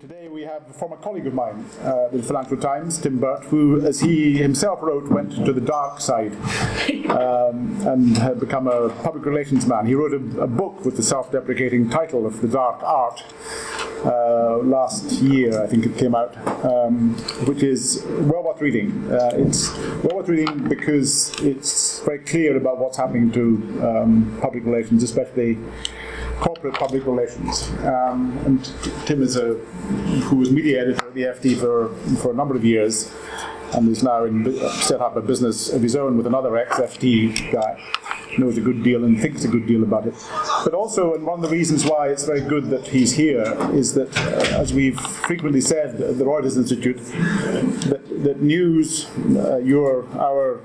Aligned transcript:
Today 0.00 0.28
we 0.28 0.40
have 0.42 0.62
a 0.70 0.72
former 0.72 0.96
colleague 0.96 1.26
of 1.26 1.34
mine 1.34 1.62
uh, 1.82 2.08
the 2.08 2.22
Financial 2.22 2.56
Times, 2.56 2.96
Tim 2.96 3.18
Burt, 3.18 3.44
who, 3.44 3.84
as 3.84 4.00
he 4.00 4.38
himself 4.38 4.78
wrote, 4.80 5.08
went 5.08 5.44
to 5.44 5.52
the 5.52 5.60
dark 5.60 6.00
side 6.00 6.32
um, 7.10 7.76
and 7.86 8.16
had 8.16 8.40
become 8.40 8.68
a 8.68 8.88
public 9.02 9.26
relations 9.26 9.66
man. 9.66 9.84
He 9.84 9.94
wrote 9.94 10.12
a, 10.12 10.40
a 10.40 10.46
book 10.46 10.82
with 10.86 10.96
the 10.96 11.02
self-deprecating 11.02 11.90
title 11.90 12.24
of 12.24 12.40
The 12.40 12.48
Dark 12.48 12.82
Art 12.82 13.22
uh, 14.06 14.58
last 14.58 15.12
year, 15.20 15.62
I 15.62 15.66
think 15.66 15.84
it 15.84 15.98
came 15.98 16.14
out, 16.14 16.36
um, 16.64 17.14
which 17.46 17.62
is 17.62 18.02
well 18.06 18.44
worth 18.44 18.62
reading. 18.62 19.12
Uh, 19.12 19.30
it's 19.34 19.76
well 20.02 20.16
worth 20.16 20.28
reading 20.28 20.68
because 20.68 21.38
it's 21.40 22.00
very 22.00 22.20
clear 22.20 22.56
about 22.56 22.78
what's 22.78 22.96
happening 22.96 23.30
to 23.32 23.40
um, 23.86 24.38
public 24.40 24.64
relations, 24.64 25.02
especially 25.02 25.58
public 26.72 27.06
relations. 27.06 27.68
Um, 27.84 28.38
and 28.44 28.64
Tim 29.06 29.22
is 29.22 29.36
a 29.36 29.54
who 30.28 30.36
was 30.36 30.50
media 30.50 30.82
editor 30.82 31.06
at 31.06 31.14
the 31.14 31.22
FT 31.22 31.58
for 31.58 31.94
for 32.20 32.30
a 32.32 32.34
number 32.34 32.54
of 32.54 32.64
years, 32.64 33.12
and 33.74 33.88
is 33.88 34.02
now 34.02 34.24
in, 34.24 34.58
set 34.80 35.00
up 35.00 35.16
a 35.16 35.20
business 35.20 35.72
of 35.72 35.82
his 35.82 35.96
own 35.96 36.16
with 36.16 36.26
another 36.26 36.56
ex-FT 36.56 37.52
guy. 37.52 37.80
Knows 38.38 38.58
a 38.58 38.60
good 38.60 38.82
deal 38.82 39.04
and 39.04 39.18
thinks 39.18 39.44
a 39.44 39.48
good 39.48 39.66
deal 39.66 39.82
about 39.82 40.06
it. 40.06 40.14
But 40.62 40.74
also, 40.74 41.14
and 41.14 41.24
one 41.24 41.42
of 41.42 41.48
the 41.48 41.56
reasons 41.56 41.86
why 41.86 42.08
it's 42.08 42.24
very 42.24 42.42
good 42.42 42.68
that 42.70 42.86
he's 42.88 43.12
here 43.12 43.56
is 43.72 43.94
that, 43.94 44.14
uh, 44.18 44.60
as 44.60 44.74
we've 44.74 45.00
frequently 45.00 45.60
said 45.60 46.00
at 46.00 46.18
the 46.18 46.24
Reuters 46.24 46.56
Institute, 46.56 46.98
that, 47.88 48.02
that 48.24 48.42
news, 48.42 49.06
uh, 49.36 49.56
your, 49.56 50.06
our 50.18 50.60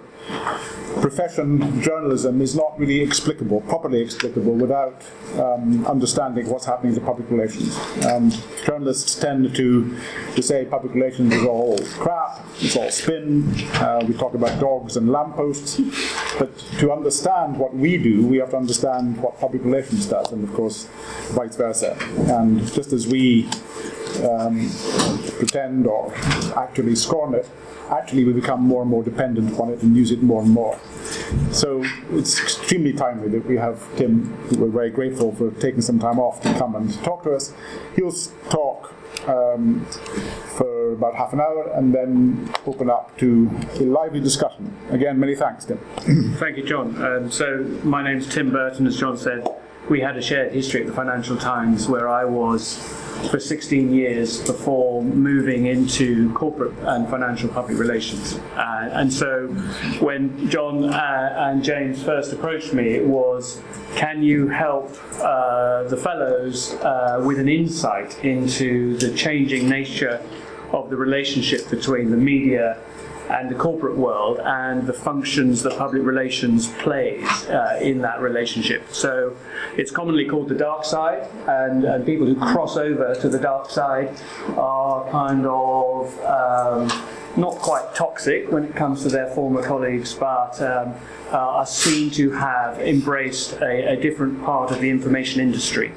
profession, 1.02 1.82
journalism, 1.82 2.42
is 2.42 2.56
not 2.56 2.78
really 2.80 3.02
explicable, 3.02 3.62
properly 3.62 4.02
explicable, 4.02 4.54
without 4.54 5.02
um, 5.40 5.86
understanding 5.86 6.48
what's 6.50 6.66
happening 6.66 6.94
to 6.94 7.02
public 7.02 7.30
relations. 7.30 7.78
And 8.06 8.32
journalists 8.66 9.16
tend 9.16 9.56
to, 9.56 9.98
to 10.36 10.42
say 10.42 10.66
public 10.66 10.94
relations 10.94 11.34
is 11.34 11.46
all 11.46 11.78
crap, 12.00 12.46
it's 12.60 12.76
all 12.76 12.92
spin, 12.92 13.54
uh, 13.76 14.04
we 14.08 14.14
talk 14.14 14.34
about 14.34 14.60
dogs 14.60 14.98
and 14.98 15.12
lampposts, 15.12 15.80
but 16.38 16.58
to 16.80 16.92
understand 16.92 17.58
what 17.58 17.76
we 17.76 17.98
do, 17.98 18.26
we 18.26 18.38
have 18.38 18.52
to 18.52 18.58
understand 18.58 19.22
what 19.22 19.40
public 19.40 19.64
relations 19.64 20.06
does, 20.06 20.32
and 20.32 20.44
of 20.44 20.54
course, 20.54 20.88
vice 21.32 21.56
versa. 21.56 21.98
And 22.28 22.60
just 22.74 22.94
as 22.94 23.08
we 23.08 23.48
um, 24.24 24.70
pretend 25.38 25.88
or 25.88 26.14
actually 26.56 26.96
scorn 26.96 27.34
it, 27.36 27.48
actually 27.92 28.24
we 28.24 28.34
become 28.34 28.62
more 28.62 28.82
and 28.82 28.90
more 28.90 29.04
dependent 29.04 29.60
on 29.60 29.70
it 29.70 29.82
and 29.82 29.96
use 29.96 30.12
it 30.12 30.22
more 30.24 30.42
and 30.42 30.52
more. 30.52 30.80
So 31.52 31.84
it's 32.12 32.40
extremely 32.42 32.94
timely 32.94 33.30
that 33.30 33.46
we 33.46 33.58
have 33.58 33.84
Tim, 33.98 34.32
we're 34.60 34.70
very 34.70 34.90
grateful 34.90 35.34
for 35.36 35.52
taking 35.52 35.82
some 35.82 36.00
time 36.00 36.20
off 36.20 36.42
to 36.42 36.54
come 36.58 36.76
and 36.76 36.94
talk 37.04 37.24
to 37.24 37.34
us. 37.34 37.54
He'll 37.96 38.12
talk 38.50 38.94
um, 39.28 39.86
for 40.58 40.94
about 40.94 41.16
half 41.16 41.34
an 41.34 41.42
hour 41.42 41.72
and 41.74 41.94
then 41.94 42.54
open 42.66 42.90
up 42.90 43.18
to 43.20 43.50
a 43.80 43.84
lively 43.84 44.20
discussion. 44.20 44.74
Again, 44.90 45.20
many 45.20 45.36
thanks, 45.36 45.66
Tim. 45.66 45.78
Thank 46.38 46.58
you, 46.58 46.64
John. 46.64 47.04
Um, 47.04 47.32
so 47.32 47.64
my 47.84 48.04
name's 48.04 48.28
Tim 48.28 48.52
Burton, 48.52 48.88
as 48.88 48.98
John 48.98 49.18
said. 49.18 49.48
We 49.90 50.00
had 50.00 50.16
a 50.16 50.22
shared 50.22 50.54
history 50.54 50.82
at 50.82 50.88
the 50.88 50.94
Financial 50.94 51.36
Times 51.36 51.88
where 51.88 52.08
I 52.08 52.24
was 52.24 52.78
for 53.30 53.40
16 53.40 53.94
years 53.94 54.42
before 54.46 55.04
moving 55.04 55.66
into 55.66 56.34
corporate 56.34 56.74
and 56.84 57.08
financial 57.10 57.50
public 57.50 57.78
relations. 57.78 58.36
Uh, 58.56 58.90
and 58.94 59.12
so 59.12 59.48
when 60.00 60.50
John 60.50 60.86
uh, 60.86 61.36
and 61.38 61.64
James 61.64 62.02
first 62.04 62.34
approached 62.34 62.74
me, 62.74 62.90
it 62.90 63.06
was 63.06 63.62
can 63.96 64.24
you 64.24 64.48
help 64.48 64.96
uh, 65.20 65.84
the 65.84 65.98
fellows 65.98 66.74
uh, 66.76 67.22
with 67.26 67.40
an 67.40 67.50
insight 67.50 68.24
into 68.24 68.98
the 68.98 69.14
changing 69.16 69.68
nature 69.68 70.22
of 70.72 70.90
the 70.90 70.96
relationship 70.96 71.70
between 71.70 72.12
the 72.12 72.18
media 72.18 72.78
and 73.32 73.50
the 73.50 73.56
corporate 73.56 73.98
world 73.98 74.40
and 74.44 74.86
the 74.86 74.94
functions 74.94 75.64
that 75.64 75.78
public 75.78 76.04
relations 76.04 76.68
plays 76.84 77.26
uh, 77.48 77.80
in 77.82 78.02
that 78.02 78.20
relationship. 78.20 78.82
So 78.92 79.36
it's 79.78 79.92
commonly 79.92 80.26
called 80.26 80.50
the 80.50 80.56
dark 80.56 80.84
side, 80.84 81.28
and, 81.48 81.84
and 81.86 82.06
people 82.06 82.28
who 82.28 82.36
cross 82.36 82.76
over 82.78 83.16
to 83.16 83.30
the 83.30 83.40
dark 83.40 83.70
side 83.70 84.10
are 84.58 85.10
kind 85.10 85.46
of 85.46 86.20
um, 86.26 86.90
not 87.38 87.56
quite 87.56 87.96
toxic 87.96 88.52
when 88.52 88.64
it 88.66 88.76
comes 88.76 89.04
to 89.04 89.10
their 89.10 89.28
former 89.28 89.64
colleagues, 89.64 90.14
but 90.14 90.62
um, 90.62 90.94
uh, 91.32 91.38
are 91.38 91.66
seen 91.66 92.10
to 92.12 92.32
have 92.32 92.80
embraced 92.80 93.54
a, 93.62 93.94
a, 93.94 93.96
different 93.96 94.44
part 94.44 94.70
of 94.72 94.82
the 94.82 94.90
information 94.90 95.40
industry. 95.42 95.94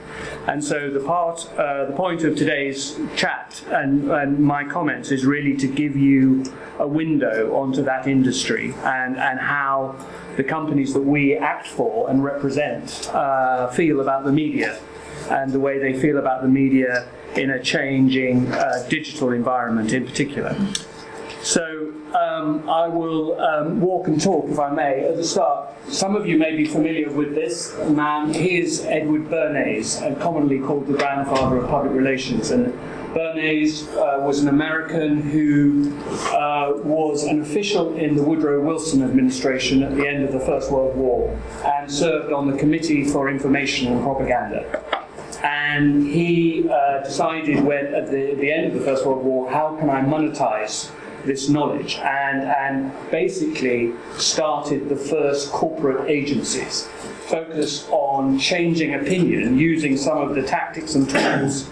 And 0.47 0.63
so 0.63 0.91
the 0.91 1.01
part, 1.01 1.51
uh, 1.59 1.87
the 1.87 1.93
point 1.93 2.23
of 2.23 2.37
today's 2.37 2.99
chat 3.17 3.65
and, 3.69 4.11
and 4.11 4.39
my 4.39 4.65
comments 4.65 5.11
is 5.11 5.27
really 5.27 5.57
to 5.57 5.67
give 5.67 5.97
you 5.97 6.45
a 6.79 6.87
window 6.87 7.55
onto 7.55 7.83
that 7.83 8.07
industry 8.07 8.75
and, 8.85 9.17
and 9.17 9.41
how 9.41 9.97
the 10.37 10.45
companies 10.45 10.93
that 10.95 11.03
we 11.03 11.37
act 11.37 11.67
for 11.67 12.11
and 12.11 12.23
represent 12.23 13.11
uh, 13.13 13.69
feel 13.69 14.01
about 14.01 14.25
the 14.25 14.33
media 14.33 14.79
and 15.31 15.53
the 15.53 15.61
way 15.61 15.79
they 15.79 15.99
feel 15.99 16.19
about 16.19 16.43
the 16.43 16.49
media 16.49 17.09
in 17.37 17.51
a 17.51 17.63
changing 17.63 18.47
uh, 18.53 18.87
digital 18.89 19.33
environment 19.33 19.93
in 19.93 20.05
particular. 20.05 20.57
So 21.45 21.93
um, 22.19 22.67
I 22.71 22.89
will 22.89 23.39
um, 23.39 23.79
walk 23.79 24.09
and 24.09 24.19
talk, 24.19 24.49
if 24.49 24.59
I 24.59 24.71
may, 24.71 25.05
at 25.05 25.17
the 25.17 25.25
start. 25.25 25.69
Some 25.89 26.17
of 26.17 26.27
you 26.27 26.39
may 26.39 26.57
be 26.57 26.65
familiar 26.65 27.11
with 27.11 27.35
this 27.35 27.77
man. 27.91 28.33
He 28.33 28.59
is 28.59 28.83
Edward 28.87 29.29
Bernays, 29.29 30.01
uh, 30.01 30.19
commonly 30.21 30.59
called 30.59 30.87
the 30.87 30.95
grandfather 30.95 31.59
of 31.59 31.69
public 31.69 31.93
relations. 31.93 32.51
And 32.51 32.73
Bernays 33.13 33.87
uh, 33.95 34.25
was 34.25 34.41
an 34.41 34.49
American 34.49 35.21
who 35.21 35.95
uh, 36.35 36.79
was 36.83 37.25
an 37.25 37.43
official 37.43 37.95
in 37.95 38.17
the 38.17 38.23
Woodrow 38.23 38.63
Wilson 38.63 39.03
administration 39.03 39.83
at 39.83 39.95
the 39.97 40.09
end 40.09 40.25
of 40.25 40.33
the 40.33 40.41
First 40.41 40.73
World 40.73 40.97
War 40.97 41.39
and 41.63 41.93
served 41.93 42.33
on 42.33 42.51
the 42.51 42.57
Committee 42.57 43.05
for 43.05 43.29
Information 43.29 43.93
and 43.93 44.03
Propaganda. 44.03 44.83
And 45.45 46.07
he 46.09 46.67
uh, 46.71 47.03
decided 47.03 47.63
when, 47.63 47.95
at 47.95 48.07
the, 48.07 48.35
the 48.35 48.51
end 48.51 48.69
of 48.69 48.79
the 48.79 48.81
First 48.81 49.05
World 49.05 49.23
War, 49.23 49.51
how 49.51 49.77
can 49.77 49.91
I 49.91 50.01
monetize 50.01 50.91
this 51.27 51.49
knowledge 51.49 51.97
and, 51.97 52.43
and 52.43 52.93
basically 53.11 53.93
started 54.19 54.89
the 54.89 54.97
first 54.97 55.51
corporate 55.51 56.09
agencies 56.09 56.89
focused 57.27 57.89
on 57.91 58.39
changing 58.39 58.95
opinion 58.95 59.59
using 59.59 59.97
some 59.97 60.19
of 60.19 60.35
the 60.35 60.43
tactics 60.43 60.95
and 60.95 61.09
tools 61.09 61.69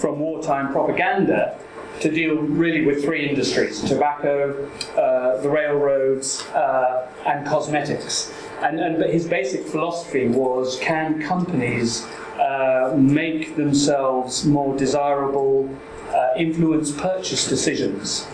from 0.00 0.18
wartime 0.18 0.72
propaganda 0.72 1.56
to 2.00 2.10
deal 2.10 2.36
really 2.36 2.84
with 2.84 3.02
three 3.02 3.28
industries 3.28 3.80
tobacco, 3.82 4.68
uh, 4.96 5.40
the 5.40 5.48
railroads, 5.48 6.42
uh, 6.48 7.10
and 7.26 7.46
cosmetics. 7.46 8.32
And, 8.60 8.78
and 8.80 8.98
but 8.98 9.10
his 9.10 9.26
basic 9.26 9.66
philosophy 9.66 10.28
was 10.28 10.78
can 10.80 11.22
companies 11.22 12.04
uh, 12.38 12.94
make 12.96 13.56
themselves 13.56 14.44
more 14.44 14.76
desirable, 14.76 15.74
uh, 16.14 16.30
influence 16.36 16.90
purchase 16.92 17.48
decisions 17.48 18.26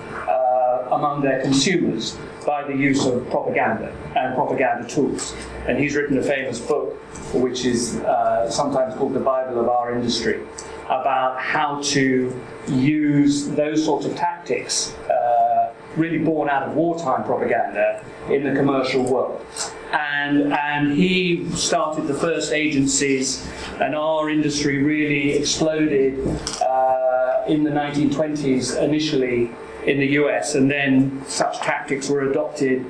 among 0.92 1.22
their 1.22 1.40
consumers 1.40 2.16
by 2.46 2.64
the 2.64 2.74
use 2.74 3.06
of 3.06 3.28
propaganda 3.30 3.94
and 4.16 4.34
propaganda 4.34 4.88
tools. 4.88 5.34
And 5.66 5.78
he's 5.78 5.94
written 5.94 6.18
a 6.18 6.22
famous 6.22 6.60
book, 6.60 6.94
which 7.34 7.64
is 7.64 7.96
uh, 7.96 8.50
sometimes 8.50 8.94
called 8.94 9.14
the 9.14 9.20
Bible 9.20 9.60
of 9.60 9.68
our 9.68 9.94
industry, 9.94 10.40
about 10.86 11.40
how 11.40 11.80
to 11.82 12.38
use 12.68 13.48
those 13.48 13.84
sorts 13.84 14.06
of 14.06 14.14
tactics, 14.16 14.92
uh, 15.08 15.72
really 15.96 16.18
born 16.18 16.48
out 16.48 16.64
of 16.64 16.74
wartime 16.74 17.24
propaganda, 17.24 18.04
in 18.28 18.44
the 18.44 18.54
commercial 18.54 19.04
world. 19.04 19.44
And, 19.92 20.52
and 20.52 20.92
he 20.92 21.48
started 21.50 22.06
the 22.06 22.14
first 22.14 22.52
agencies, 22.52 23.46
and 23.80 23.94
our 23.94 24.30
industry 24.30 24.82
really 24.82 25.32
exploded 25.32 26.18
uh, 26.62 27.44
in 27.46 27.62
the 27.62 27.70
1920s 27.70 28.82
initially 28.82 29.50
in 29.86 29.98
the 29.98 30.06
US, 30.22 30.54
and 30.54 30.70
then 30.70 31.24
such 31.26 31.58
tactics 31.60 32.08
were 32.08 32.30
adopted 32.30 32.86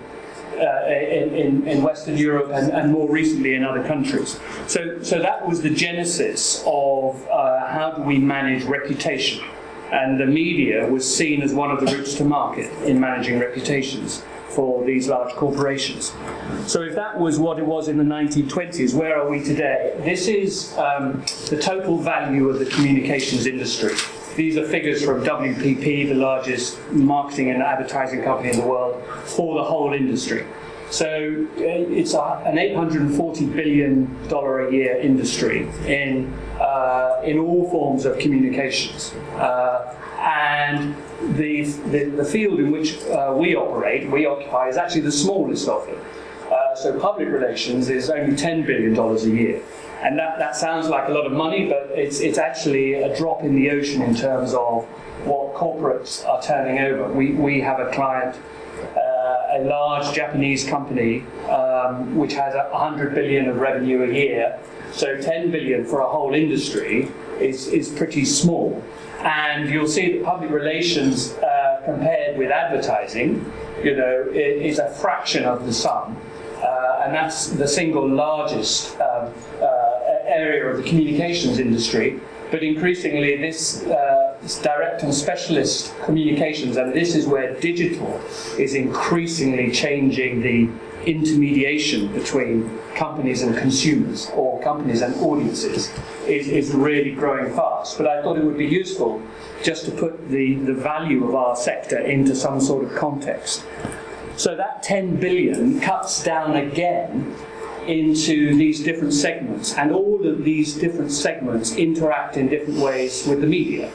uh, 0.59 0.87
in, 0.87 1.67
in, 1.67 1.83
Western 1.83 2.17
Europe 2.17 2.51
and, 2.53 2.71
and, 2.73 2.93
more 2.93 3.09
recently 3.09 3.55
in 3.55 3.65
other 3.65 3.83
countries. 3.85 4.39
So, 4.67 5.03
so 5.03 5.19
that 5.19 5.47
was 5.47 5.63
the 5.63 5.71
genesis 5.71 6.63
of 6.67 7.27
uh, 7.29 7.67
how 7.67 7.93
do 7.97 8.03
we 8.03 8.19
manage 8.19 8.65
reputation. 8.65 9.43
And 9.91 10.21
the 10.21 10.27
media 10.27 10.87
was 10.87 11.17
seen 11.17 11.43
as 11.43 11.55
one 11.55 11.71
of 11.71 11.81
the 11.81 11.87
routes 11.87 12.15
to 12.17 12.25
market 12.25 12.71
in 12.87 13.01
managing 13.01 13.39
reputations 13.39 14.23
for 14.49 14.85
these 14.85 15.09
large 15.09 15.33
corporations. 15.35 16.13
So, 16.67 16.83
if 16.83 16.95
that 16.95 17.19
was 17.19 17.39
what 17.39 17.59
it 17.59 17.65
was 17.65 17.89
in 17.89 17.97
the 17.97 18.05
1920s, 18.05 18.95
where 18.95 19.19
are 19.19 19.29
we 19.29 19.43
today? 19.43 19.95
This 20.05 20.29
is 20.29 20.77
um, 20.77 21.25
the 21.49 21.59
total 21.61 21.99
value 21.99 22.51
of 22.51 22.59
the 22.59 22.67
communications 22.67 23.47
industry 23.47 23.95
these 24.37 24.57
are 24.57 24.67
figures 24.67 25.05
from 25.05 25.23
WPP, 25.23 26.09
the 26.09 26.15
largest 26.15 26.79
marketing 26.91 27.51
and 27.51 27.63
advertising 27.63 28.23
company 28.23 28.51
in 28.51 28.61
the 28.61 28.67
world, 28.67 29.03
for 29.25 29.57
the 29.57 29.65
whole 29.65 29.93
industry. 29.93 30.47
So 30.91 31.07
uh, 31.07 31.63
it's 31.63 32.13
a, 32.13 32.43
an 32.45 32.59
840 32.59 33.47
billion 33.47 34.29
dollar 34.29 34.69
a 34.69 34.73
year 34.73 34.97
industry 34.99 35.69
in 35.87 36.33
uh, 36.61 37.23
in 37.25 37.39
all 37.39 37.71
forms 37.71 38.05
of 38.05 38.19
communications, 38.19 39.15
uh, 39.37 39.97
and 40.19 40.95
the, 41.37 41.63
the, 41.91 42.05
the, 42.05 42.25
field 42.25 42.61
in 42.61 42.71
which 42.71 43.03
uh, 43.07 43.35
we 43.37 43.57
operate, 43.57 44.09
we 44.11 44.27
occupy, 44.27 44.69
is 44.69 44.77
actually 44.77 45.01
the 45.01 45.13
smallest 45.13 45.69
of 45.69 45.87
them. 45.87 45.99
Uh, 46.51 46.75
so 46.75 46.99
public 47.01 47.29
relations 47.29 47.89
is 47.89 48.11
only 48.11 48.37
$10 48.37 48.67
billion 48.67 48.97
a 48.97 49.35
year. 49.35 49.63
And 50.03 50.19
that, 50.19 50.39
that 50.39 50.57
sounds 50.57 50.89
like 50.89 51.09
a 51.09 51.13
lot 51.13 51.27
of 51.27 51.33
money, 51.33 51.69
but 51.69 51.91
it's, 51.93 52.21
it's 52.21 52.39
actually 52.39 52.95
a 52.95 53.17
drop 53.17 53.43
in 53.43 53.55
the 53.55 53.71
ocean 53.71 54.03
in 54.03 54.15
terms 54.15 54.53
of 54.53 54.85
what 55.25 55.55
corporates 55.55 56.27
are 56.27 56.43
turning 56.43 56.81
over. 56.81 57.13
We, 57.13 57.33
we 57.33 57.61
have 57.61 57.79
a 57.79 57.91
client, 57.93 58.37
uh, 58.97 59.59
a 59.59 59.65
large 59.65 60.13
Japanese 60.13 60.65
company, 60.65 61.21
um, 61.49 62.17
which 62.17 62.33
has 62.33 62.55
100 62.55 63.15
billion 63.15 63.49
of 63.49 63.57
revenue 63.57 64.03
a 64.03 64.13
year. 64.13 64.59
So 64.91 65.21
10 65.21 65.53
billion 65.53 65.85
for 65.85 66.01
a 66.01 66.09
whole 66.09 66.35
industry 66.35 67.09
is, 67.39 67.69
is 67.69 67.89
pretty 67.89 68.25
small. 68.25 68.83
And 69.21 69.71
you'll 69.71 69.87
see 69.87 70.19
that 70.19 70.25
public 70.25 70.51
relations 70.51 71.33
uh, 71.35 71.83
compared 71.85 72.37
with 72.37 72.51
advertising, 72.51 73.53
you 73.85 73.95
know, 73.95 74.27
is 74.33 74.81
a 74.81 74.91
fraction 74.91 75.45
of 75.45 75.65
the 75.65 75.73
sum. 75.73 76.17
Uh, 76.63 77.03
and 77.05 77.15
that's 77.15 77.49
the 77.49 77.67
single 77.67 78.09
largest 78.09 78.95
um, 79.01 79.33
uh, 79.61 79.92
area 80.33 80.67
of 80.67 80.79
the 80.79 80.89
communications 80.89 81.59
industry. 81.59 82.21
But 82.51 82.63
increasingly, 82.63 83.39
this, 83.39 83.83
uh, 83.85 84.37
this 84.43 84.61
direct 84.61 85.03
and 85.03 85.15
specialist 85.15 85.95
communications, 86.05 86.77
and 86.77 86.93
this 86.93 87.15
is 87.15 87.27
where 87.27 87.59
digital 87.61 88.21
is 88.59 88.75
increasingly 88.75 89.71
changing 89.71 90.43
the 90.43 90.69
intermediation 91.07 92.13
between 92.13 92.79
companies 92.95 93.43
and 93.43 93.57
consumers 93.57 94.31
or 94.35 94.61
companies 94.63 95.03
and 95.03 95.15
audiences 95.17 95.91
is, 96.27 96.49
is 96.49 96.73
really 96.73 97.13
growing 97.13 97.55
fast. 97.55 97.97
But 97.99 98.07
I 98.07 98.23
thought 98.23 98.37
it 98.37 98.45
would 98.45 98.59
be 98.59 98.67
useful 98.67 99.23
just 99.63 99.85
to 99.87 99.91
put 99.91 100.29
the, 100.29 100.57
the 100.57 100.75
value 100.75 101.27
of 101.27 101.35
our 101.35 101.57
sector 101.57 101.99
into 101.99 102.35
some 102.35 102.61
sort 102.61 102.85
of 102.85 102.95
context. 102.95 103.65
So 104.37 104.57
that 104.57 104.83
10 104.83 105.17
billion 105.17 105.81
cuts 105.81 106.23
down 106.23 106.57
again 106.57 107.35
into 107.87 108.55
these 108.57 108.83
different 108.83 109.13
segments, 109.13 109.75
and 109.75 109.93
all 109.93 110.27
of 110.27 110.45
these 110.45 110.75
different 110.75 111.11
segments 111.11 111.75
interact 111.77 112.37
in 112.37 112.49
different 112.49 112.81
ways 112.81 113.27
with 113.27 113.41
the 113.41 113.47
media. 113.47 113.91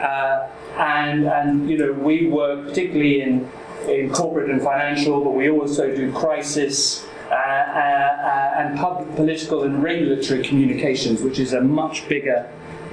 Uh, 0.00 0.48
and, 0.76 1.26
and 1.26 1.68
you 1.68 1.76
know, 1.76 1.92
we 1.92 2.26
work 2.26 2.68
particularly 2.68 3.20
in 3.20 3.48
in 3.88 4.12
corporate 4.12 4.50
and 4.50 4.62
financial, 4.62 5.22
but 5.22 5.30
we 5.30 5.50
also 5.50 5.94
do 5.94 6.12
crisis 6.12 7.04
uh, 7.30 7.34
uh, 7.34 8.54
and 8.58 8.78
public, 8.78 9.14
political 9.16 9.62
and 9.62 9.82
regulatory 9.82 10.42
communications, 10.42 11.22
which 11.22 11.38
is 11.38 11.52
a 11.52 11.60
much 11.60 12.08
bigger 12.08 12.48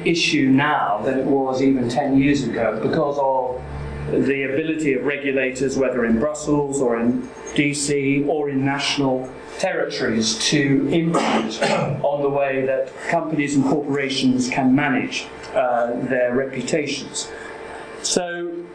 issue 0.05 0.47
now 0.47 0.99
than 1.03 1.19
it 1.19 1.25
was 1.25 1.61
even 1.61 1.89
10 1.89 2.17
years 2.17 2.43
ago 2.43 2.79
because 2.81 3.17
of 3.19 3.61
the 4.11 4.43
ability 4.43 4.93
of 4.93 5.05
regulators, 5.05 5.77
whether 5.77 6.05
in 6.05 6.19
Brussels 6.19 6.81
or 6.81 6.99
in 6.99 7.23
DC 7.53 8.27
or 8.27 8.49
in 8.49 8.65
national 8.65 9.29
territories, 9.57 10.37
to 10.49 10.89
influence 10.91 11.61
on 11.61 12.21
the 12.21 12.29
way 12.29 12.65
that 12.65 12.95
companies 13.09 13.55
and 13.55 13.65
corporations 13.65 14.49
can 14.49 14.73
manage 14.73 15.27
uh, 15.53 15.91
their 16.05 16.35
reputations. 16.35 17.29
So 18.03 18.65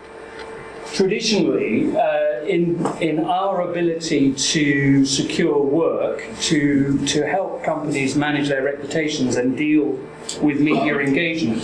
traditionally, 0.93 1.97
uh, 1.97 2.43
in, 2.45 2.87
in 3.01 3.25
our 3.25 3.69
ability 3.71 4.33
to 4.35 5.05
secure 5.05 5.61
work, 5.61 6.25
to, 6.43 7.05
to 7.07 7.27
help 7.27 7.65
companies 7.65 8.15
manage 8.17 8.49
their 8.49 8.63
reputations 8.63 9.37
and 9.37 9.57
deal 9.57 9.99
with 10.41 10.61
media 10.61 10.99
engagement, 10.99 11.63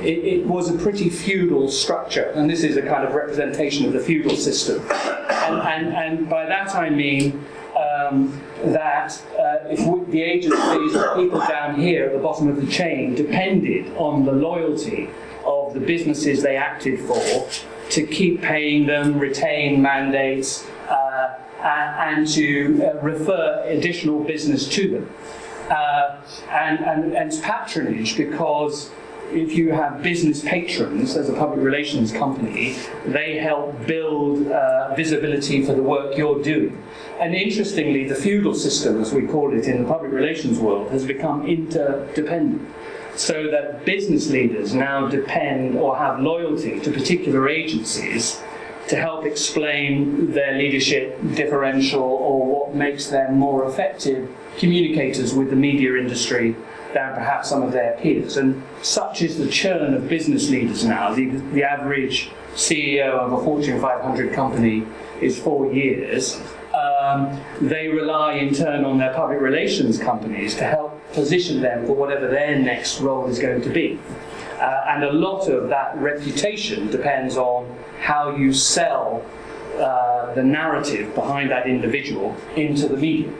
it, 0.00 0.18
it, 0.24 0.46
was 0.46 0.70
a 0.74 0.78
pretty 0.78 1.08
feudal 1.08 1.68
structure, 1.68 2.30
and 2.34 2.48
this 2.48 2.62
is 2.62 2.76
a 2.76 2.82
kind 2.82 3.04
of 3.04 3.14
representation 3.14 3.86
of 3.86 3.92
the 3.92 4.00
feudal 4.00 4.36
system. 4.36 4.80
And, 4.90 5.60
and, 5.60 5.94
and 5.94 6.28
by 6.28 6.46
that 6.46 6.74
I 6.74 6.90
mean 6.90 7.44
um, 7.76 8.40
that 8.64 9.20
uh, 9.38 9.68
if 9.68 9.80
we, 9.86 10.04
the 10.12 10.22
agencies, 10.22 10.92
the 10.92 11.12
people 11.16 11.40
down 11.40 11.80
here 11.80 12.06
at 12.06 12.12
the 12.12 12.18
bottom 12.18 12.48
of 12.48 12.56
the 12.56 12.66
chain, 12.66 13.14
depended 13.14 13.94
on 13.96 14.24
the 14.24 14.32
loyalty 14.32 15.10
of 15.44 15.74
the 15.74 15.80
businesses 15.80 16.42
they 16.42 16.56
acted 16.56 17.00
for 17.00 17.48
to 17.90 18.06
keep 18.06 18.42
paying 18.42 18.86
them, 18.86 19.18
retain 19.18 19.80
mandates, 19.80 20.66
uh, 20.88 21.34
and, 21.60 22.28
to 22.28 22.82
uh, 22.84 23.00
refer 23.00 23.64
additional 23.66 24.22
business 24.22 24.68
to 24.68 24.90
them. 24.90 25.10
Uh, 25.70 26.20
and, 26.50 26.80
and, 26.80 27.14
and 27.14 27.42
patronage 27.42 28.16
because 28.16 28.90
if 29.32 29.54
you 29.54 29.72
have 29.72 30.02
business 30.02 30.42
patrons 30.42 31.16
as 31.16 31.28
a 31.28 31.32
public 31.32 31.60
relations 31.60 32.12
company, 32.12 32.76
they 33.06 33.36
help 33.36 33.86
build 33.86 34.46
uh, 34.48 34.94
visibility 34.94 35.64
for 35.64 35.74
the 35.74 35.82
work 35.82 36.16
you're 36.16 36.42
doing. 36.42 36.82
And 37.20 37.34
interestingly, 37.34 38.08
the 38.08 38.14
feudal 38.14 38.54
system, 38.54 39.00
as 39.00 39.12
we 39.12 39.26
call 39.26 39.56
it 39.56 39.66
in 39.66 39.82
the 39.82 39.88
public 39.88 40.12
relations 40.12 40.58
world, 40.58 40.90
has 40.90 41.04
become 41.04 41.46
interdependent 41.46 42.68
so 43.16 43.50
that 43.50 43.84
business 43.84 44.30
leaders 44.30 44.74
now 44.74 45.08
depend 45.08 45.76
or 45.76 45.96
have 45.96 46.20
loyalty 46.20 46.78
to 46.80 46.92
particular 46.92 47.48
agencies 47.48 48.40
to 48.86 48.96
help 48.96 49.26
explain 49.26 50.32
their 50.32 50.56
leadership 50.56 51.18
differential 51.34 52.00
or 52.00 52.46
what 52.46 52.74
makes 52.74 53.08
them 53.08 53.34
more 53.34 53.68
effective 53.68 54.30
communicators 54.56 55.34
with 55.34 55.50
the 55.50 55.56
media 55.56 55.96
industry 55.96 56.56
than 56.94 57.14
perhaps 57.14 57.50
some 57.50 57.62
of 57.62 57.72
their 57.72 57.96
peers. 58.00 58.36
And 58.36 58.62
such 58.82 59.22
is 59.22 59.38
the 59.38 59.48
churn 59.48 59.94
of 59.94 60.08
business 60.08 60.48
leaders 60.48 60.84
now. 60.84 61.14
The, 61.14 61.26
the 61.52 61.64
average 61.64 62.30
CEO 62.54 63.10
of 63.10 63.32
a 63.32 63.44
Fortune 63.44 63.80
500 63.80 64.32
company 64.32 64.84
is 65.20 65.38
four 65.38 65.72
years. 65.72 66.40
Um, 66.74 67.40
they 67.60 67.88
rely 67.88 68.34
in 68.34 68.54
turn 68.54 68.84
on 68.84 68.98
their 68.98 69.12
public 69.14 69.40
relations 69.40 69.98
companies 69.98 70.54
to 70.56 70.64
help 70.64 71.00
position 71.12 71.60
them 71.60 71.86
for 71.86 71.94
whatever 71.94 72.28
their 72.28 72.58
next 72.58 73.00
role 73.00 73.26
is 73.26 73.38
going 73.38 73.62
to 73.62 73.70
be. 73.70 73.98
Uh, 74.58 74.84
and 74.88 75.04
a 75.04 75.12
lot 75.12 75.48
of 75.48 75.68
that 75.68 75.96
reputation 75.98 76.90
depends 76.90 77.36
on 77.36 77.72
how 78.00 78.34
you 78.34 78.52
sell 78.52 79.24
uh, 79.78 80.34
the 80.34 80.42
narrative 80.42 81.14
behind 81.14 81.50
that 81.50 81.66
individual 81.66 82.36
into 82.56 82.88
the 82.88 82.96
media. 82.96 83.32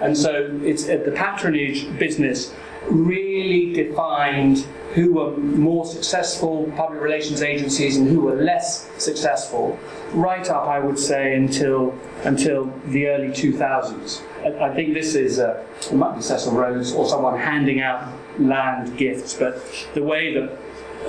And 0.00 0.16
so 0.16 0.58
it's 0.62 0.88
uh, 0.88 1.00
the 1.04 1.12
patronage 1.12 1.96
business 1.98 2.52
really 2.88 3.72
defined 3.72 4.66
who 4.94 5.14
were 5.14 5.36
more 5.36 5.84
successful 5.84 6.72
public 6.76 7.00
relations 7.00 7.42
agencies 7.42 7.96
and 7.96 8.08
who 8.08 8.20
were 8.20 8.36
less 8.36 8.88
successful, 9.02 9.76
right 10.12 10.48
up, 10.48 10.68
I 10.68 10.78
would 10.78 10.98
say, 10.98 11.34
until 11.34 11.98
until 12.22 12.72
the 12.86 13.08
early 13.08 13.28
2000s. 13.28 14.22
I, 14.60 14.72
think 14.74 14.94
this 14.94 15.14
is, 15.14 15.38
uh, 15.38 15.64
it 15.90 15.94
might 15.94 16.14
be 16.16 16.22
Cecil 16.22 16.52
Rhodes 16.52 16.92
or 16.92 17.08
someone 17.08 17.38
handing 17.38 17.80
out 17.80 18.12
land 18.38 18.96
gifts, 18.96 19.34
but 19.34 19.60
the 19.94 20.02
way 20.02 20.34
that 20.34 20.58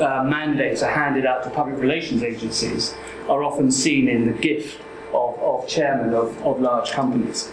uh, 0.02 0.24
mandates 0.24 0.82
are 0.82 0.92
handed 0.92 1.26
out 1.26 1.44
to 1.44 1.50
public 1.50 1.80
relations 1.80 2.24
agencies 2.24 2.96
are 3.30 3.44
often 3.44 3.70
seen 3.72 4.08
in 4.08 4.26
the 4.26 4.34
gift 4.40 4.80
of, 5.14 5.38
of 5.40 5.68
chairmen 5.68 6.14
of, 6.14 6.42
of 6.44 6.60
large 6.60 6.92
companies 6.92 7.52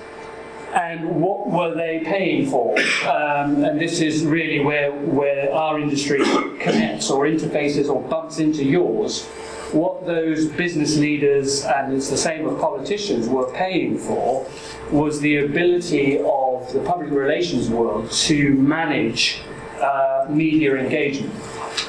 and 0.73 1.21
what 1.21 1.50
were 1.50 1.75
they 1.75 2.00
paying 2.05 2.47
for? 2.47 2.79
Um, 3.07 3.62
and 3.64 3.81
this 3.81 4.00
is 4.00 4.25
really 4.25 4.61
where, 4.61 4.91
where 4.93 5.52
our 5.52 5.79
industry 5.79 6.19
connects 6.61 7.11
or 7.11 7.26
interfaces 7.26 7.88
or 7.88 8.00
bumps 8.02 8.38
into 8.38 8.64
yours. 8.64 9.25
What 9.73 10.07
those 10.07 10.47
business 10.47 10.97
leaders, 10.97 11.64
and 11.64 11.95
it's 11.95 12.11
the 12.11 12.17
same 12.17 12.45
with 12.45 12.61
politicians, 12.61 13.29
were 13.29 13.50
paying 13.52 13.99
for 13.99 14.47
was 14.91 15.21
the 15.21 15.38
ability 15.38 16.19
of 16.19 16.71
the 16.73 16.81
public 16.85 17.11
relations 17.11 17.71
world 17.71 18.11
to 18.12 18.55
manage 18.55 19.41
uh, 19.81 20.26
media 20.29 20.76
engagement. 20.76 21.35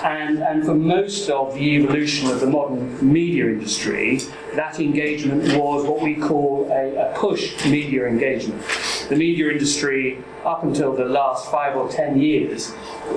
And, 0.04 0.40
and 0.40 0.66
for 0.66 0.76
most 0.76 1.30
of 1.30 1.54
the 1.54 1.78
evolution 1.78 2.30
of 2.30 2.40
the 2.40 2.48
modern 2.48 3.14
media 3.14 3.46
industry, 3.46 4.20
that 4.56 4.80
engagement 4.80 5.58
was 5.58 5.86
what 5.86 6.02
we 6.02 6.16
call 6.16 6.70
a, 6.72 6.96
a 6.96 7.14
push 7.16 7.66
media 7.66 8.08
engagement. 8.08 8.62
The 9.10 9.16
media 9.16 9.50
industry, 9.52 10.24
up 10.44 10.64
until 10.64 10.94
the 10.96 11.06
last 11.06 11.50
five 11.50 11.76
or 11.76 11.90
ten 11.90 12.20
years, 12.20 12.74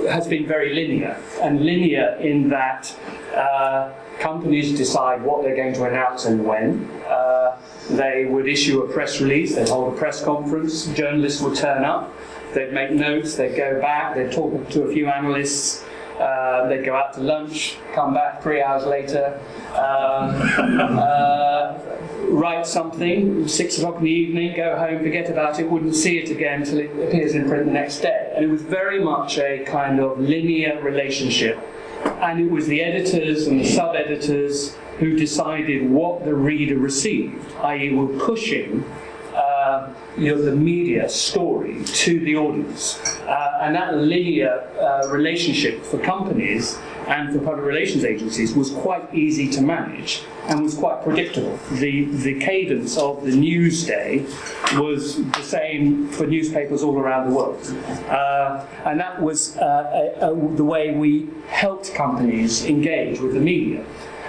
has 0.09 0.27
been 0.29 0.47
very 0.47 0.75
linear. 0.75 1.21
And 1.43 1.65
linear 1.65 2.17
in 2.21 2.49
that 2.51 2.95
uh, 3.35 3.93
companies 4.19 4.77
decide 4.77 5.23
what 5.23 5.43
they're 5.43 5.57
going 5.57 5.75
to 5.75 5.85
announce 5.85 6.25
and 6.25 6.45
when. 6.45 6.89
Uh, 7.07 7.59
they 7.91 8.25
would 8.25 8.49
issue 8.49 8.83
a 8.83 8.93
press 8.93 9.21
release, 9.21 9.55
they'd 9.55 9.69
hold 9.69 9.95
a 9.95 9.97
press 9.97 10.25
conference, 10.25 10.87
journalists 10.87 11.41
would 11.41 11.57
turn 11.57 11.85
up, 11.85 12.13
they'd 12.53 12.73
make 12.73 12.91
notes, 12.91 13.37
they'd 13.37 13.57
go 13.57 13.81
back, 13.81 14.15
they'd 14.17 14.33
talk 14.33 14.69
to 14.71 14.83
a 14.83 14.93
few 14.93 15.07
analysts, 15.07 15.85
uh, 16.21 16.69
they'd 16.69 16.85
go 16.85 16.95
out 16.95 17.13
to 17.15 17.21
lunch, 17.21 17.77
come 17.95 18.15
back 18.15 18.43
three 18.43 18.63
hours 18.63 18.85
later, 18.85 19.41
um, 19.71 19.79
uh, 20.99 21.79
write 22.29 22.67
something, 22.67 23.47
six 23.47 23.79
o'clock 23.79 23.97
in 23.99 24.05
the 24.05 24.11
evening, 24.11 24.57
go 24.57 24.77
home, 24.77 25.03
forget 25.03 25.31
about 25.31 25.59
it, 25.61 25.71
wouldn't 25.71 25.95
see 25.95 26.19
it 26.19 26.31
again 26.31 26.63
until 26.63 26.79
it 26.79 26.91
appears 27.09 27.35
in 27.35 27.49
print 27.49 27.67
the 27.67 27.73
next 27.73 28.01
day. 28.01 28.33
And 28.35 28.45
it 28.45 28.49
was 28.49 28.63
very 28.63 29.03
much 29.03 29.39
a 29.39 29.65
kind 29.65 30.01
of 30.01 30.19
linear 30.19 30.81
relationship 30.83 31.59
and 32.05 32.41
it 32.41 32.51
was 32.51 32.67
the 32.67 32.83
editors 32.83 33.47
and 33.47 33.61
the 33.61 33.65
sub 33.65 33.95
editors 33.95 34.75
who 34.99 35.17
decided 35.17 35.91
what 35.91 36.25
the 36.25 36.35
reader 36.35 36.79
received, 36.79 37.45
i.e., 37.63 37.95
were 37.95 38.07
pushing 38.25 38.85
uh, 39.67 39.93
you 40.17 40.35
know, 40.35 40.41
the 40.41 40.53
media 40.53 41.09
story 41.09 41.83
to 41.85 42.21
the 42.21 42.37
audience. 42.37 42.99
Uh, 43.23 43.59
and 43.63 43.75
that 43.75 43.95
linear 43.97 44.61
uh, 44.81 45.09
relationship 45.09 45.83
for 45.83 45.99
companies 45.99 46.79
and 47.07 47.33
for 47.33 47.39
public 47.39 47.65
relations 47.65 48.05
agencies 48.05 48.55
was 48.55 48.71
quite 48.71 49.13
easy 49.15 49.49
to 49.51 49.61
manage 49.61 50.23
and 50.49 50.63
was 50.63 50.75
quite 50.75 51.03
predictable. 51.03 51.57
The, 51.73 52.05
the 52.05 52.39
cadence 52.41 52.97
of 52.97 53.25
the 53.25 53.35
news 53.35 53.87
day 53.87 54.27
was 54.75 55.25
the 55.33 55.43
same 55.43 56.09
for 56.09 56.27
newspapers 56.27 56.83
all 56.83 56.99
around 56.99 57.31
the 57.31 57.37
world. 57.37 57.61
Uh, 58.09 58.65
and 58.85 59.01
that 59.01 59.21
was 59.21 59.57
uh, 59.57 60.15
a, 60.21 60.31
a, 60.31 60.57
the 60.57 60.65
way 60.65 60.95
we 60.95 61.29
helped 61.49 61.95
companies 61.95 62.65
engage 62.65 63.21
with 63.21 63.35
the 63.35 63.41
media. 63.41 63.85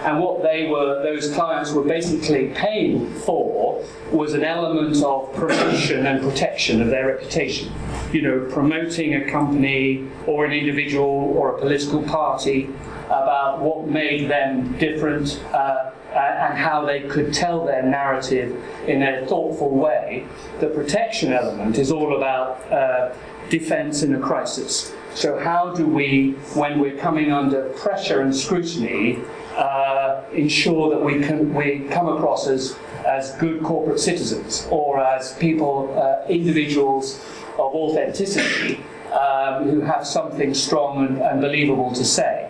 And 0.05 0.19
what 0.19 0.43
they 0.43 0.67
were, 0.67 1.01
those 1.03 1.33
clients 1.33 1.71
were 1.71 1.83
basically 1.83 2.49
paying 2.49 3.11
for 3.13 3.83
was 4.11 4.33
an 4.33 4.43
element 4.43 5.03
of 5.03 5.33
promotion 5.33 6.05
and 6.05 6.21
protection 6.21 6.81
of 6.81 6.89
their 6.89 7.07
reputation. 7.07 7.71
You 8.11 8.21
know, 8.21 8.47
promoting 8.51 9.15
a 9.15 9.29
company 9.29 10.07
or 10.25 10.45
an 10.45 10.53
individual 10.53 11.33
or 11.35 11.55
a 11.55 11.59
political 11.59 12.03
party 12.03 12.69
about 13.07 13.61
what 13.61 13.87
made 13.87 14.29
them 14.29 14.77
different 14.77 15.41
uh, 15.53 15.91
and 16.13 16.57
how 16.57 16.85
they 16.85 17.01
could 17.01 17.33
tell 17.33 17.65
their 17.65 17.83
narrative 17.83 18.63
in 18.87 19.03
a 19.03 19.25
thoughtful 19.27 19.69
way. 19.69 20.25
The 20.59 20.67
protection 20.67 21.33
element 21.33 21.77
is 21.77 21.91
all 21.91 22.15
about 22.15 22.71
uh, 22.71 23.13
defense 23.49 24.03
in 24.03 24.15
a 24.15 24.19
crisis. 24.19 24.93
So, 25.13 25.39
how 25.39 25.73
do 25.73 25.85
we, 25.85 26.31
when 26.53 26.79
we're 26.79 26.97
coming 26.97 27.31
under 27.31 27.69
pressure 27.69 28.21
and 28.21 28.35
scrutiny, 28.35 29.19
uh, 29.57 30.23
ensure 30.33 30.89
that 30.91 31.03
we 31.03 31.19
can 31.19 31.53
we 31.53 31.79
come 31.89 32.07
across 32.07 32.47
as 32.47 32.77
as 33.05 33.33
good 33.35 33.63
corporate 33.63 33.99
citizens 33.99 34.67
or 34.69 34.99
as 34.99 35.33
people, 35.35 35.93
uh, 35.97 36.27
individuals 36.29 37.19
of 37.53 37.73
authenticity 37.73 38.83
um, 39.13 39.63
who 39.63 39.81
have 39.81 40.05
something 40.05 40.53
strong 40.53 41.05
and, 41.05 41.21
and 41.21 41.41
believable 41.41 41.91
to 41.93 42.03
say 42.05 42.49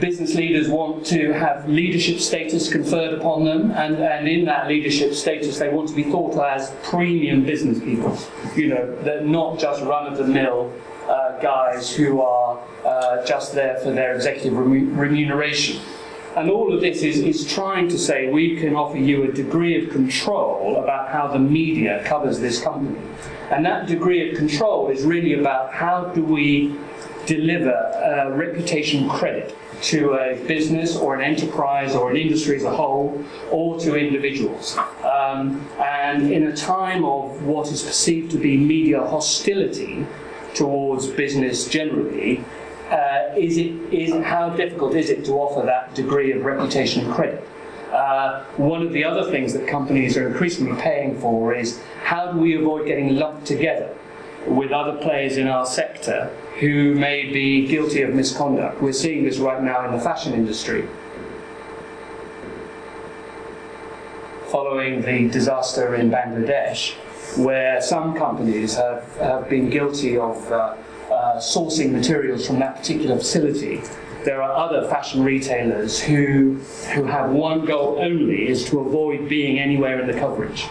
business 0.00 0.34
leaders 0.34 0.68
want 0.68 1.04
to 1.06 1.32
have 1.32 1.68
leadership 1.68 2.18
status 2.18 2.72
conferred 2.72 3.14
upon 3.14 3.44
them, 3.44 3.70
and, 3.72 3.96
and 3.96 4.26
in 4.26 4.44
that 4.46 4.68
leadership 4.68 5.12
status, 5.14 5.58
they 5.58 5.68
want 5.68 5.88
to 5.88 5.94
be 5.94 6.04
thought 6.04 6.32
of 6.32 6.40
as 6.40 6.72
premium 6.82 7.44
business 7.44 7.78
people. 7.80 8.16
You 8.56 8.68
know, 8.68 9.02
they're 9.02 9.24
not 9.24 9.58
just 9.58 9.82
run 9.82 10.10
of 10.10 10.18
the 10.18 10.24
mill 10.24 10.72
uh, 11.08 11.38
guys 11.40 11.94
who 11.94 12.20
are 12.20 12.60
uh, 12.84 13.24
just 13.24 13.54
there 13.54 13.76
for 13.78 13.90
their 13.90 14.14
executive 14.14 14.56
remuneration. 14.56 15.80
And 16.36 16.50
all 16.50 16.72
of 16.72 16.80
this 16.80 17.02
is, 17.02 17.18
is 17.18 17.46
trying 17.46 17.88
to 17.88 17.98
say 17.98 18.30
we 18.30 18.56
can 18.56 18.74
offer 18.74 18.96
you 18.96 19.24
a 19.24 19.32
degree 19.32 19.84
of 19.84 19.90
control 19.90 20.82
about 20.82 21.10
how 21.10 21.28
the 21.28 21.38
media 21.38 22.02
covers 22.06 22.40
this 22.40 22.60
company. 22.62 22.98
And 23.50 23.66
that 23.66 23.86
degree 23.86 24.30
of 24.30 24.38
control 24.38 24.88
is 24.88 25.04
really 25.04 25.34
about 25.34 25.74
how 25.74 26.06
do 26.06 26.24
we 26.24 26.74
deliver 27.26 27.74
reputation 28.34 29.08
credit 29.10 29.54
to 29.82 30.12
a 30.14 30.36
business 30.46 30.96
or 30.96 31.14
an 31.14 31.20
enterprise 31.20 31.94
or 31.94 32.10
an 32.10 32.16
industry 32.16 32.56
as 32.56 32.64
a 32.64 32.70
whole 32.70 33.22
or 33.50 33.78
to 33.80 33.96
individuals. 33.96 34.78
Um, 35.04 35.68
and 35.80 36.32
in 36.32 36.46
a 36.46 36.56
time 36.56 37.04
of 37.04 37.44
what 37.44 37.70
is 37.70 37.82
perceived 37.82 38.30
to 38.30 38.38
be 38.38 38.56
media 38.56 39.00
hostility, 39.00 40.06
towards 40.54 41.06
business 41.06 41.68
generally, 41.68 42.44
uh, 42.90 43.34
is 43.36 43.56
it 43.56 43.72
is 43.92 44.12
how 44.24 44.50
difficult 44.50 44.94
is 44.94 45.08
it 45.08 45.24
to 45.24 45.32
offer 45.32 45.64
that 45.64 45.94
degree 45.94 46.32
of 46.32 46.44
reputation 46.44 47.04
and 47.04 47.14
credit? 47.14 47.46
Uh, 47.90 48.44
one 48.56 48.82
of 48.82 48.92
the 48.92 49.04
other 49.04 49.30
things 49.30 49.52
that 49.52 49.66
companies 49.66 50.16
are 50.16 50.26
increasingly 50.26 50.80
paying 50.80 51.18
for 51.20 51.54
is 51.54 51.80
how 52.04 52.32
do 52.32 52.38
we 52.38 52.54
avoid 52.56 52.86
getting 52.86 53.16
lumped 53.16 53.46
together 53.46 53.94
with 54.46 54.72
other 54.72 54.98
players 55.00 55.36
in 55.36 55.46
our 55.46 55.66
sector 55.66 56.30
who 56.58 56.94
may 56.94 57.30
be 57.30 57.66
guilty 57.66 58.02
of 58.02 58.14
misconduct. 58.14 58.80
We're 58.80 58.92
seeing 58.92 59.24
this 59.24 59.38
right 59.38 59.62
now 59.62 59.86
in 59.86 59.92
the 59.92 60.00
fashion 60.00 60.32
industry. 60.32 60.88
Following 64.48 65.02
the 65.02 65.28
disaster 65.28 65.94
in 65.94 66.10
Bangladesh, 66.10 66.94
where 67.36 67.80
some 67.80 68.14
companies 68.14 68.74
have, 68.74 69.04
have 69.16 69.48
been 69.48 69.70
guilty 69.70 70.18
of 70.18 70.36
uh, 70.52 70.76
uh, 71.10 71.36
sourcing 71.36 71.92
materials 71.92 72.46
from 72.46 72.58
that 72.58 72.76
particular 72.76 73.16
facility. 73.16 73.80
There 74.24 74.42
are 74.42 74.52
other 74.52 74.88
fashion 74.88 75.24
retailers 75.24 76.00
who, 76.00 76.54
who 76.94 77.04
have 77.04 77.30
one 77.30 77.64
goal 77.64 77.98
only 78.00 78.48
is 78.48 78.64
to 78.66 78.80
avoid 78.80 79.28
being 79.28 79.58
anywhere 79.58 80.00
in 80.00 80.06
the 80.06 80.18
coverage 80.18 80.66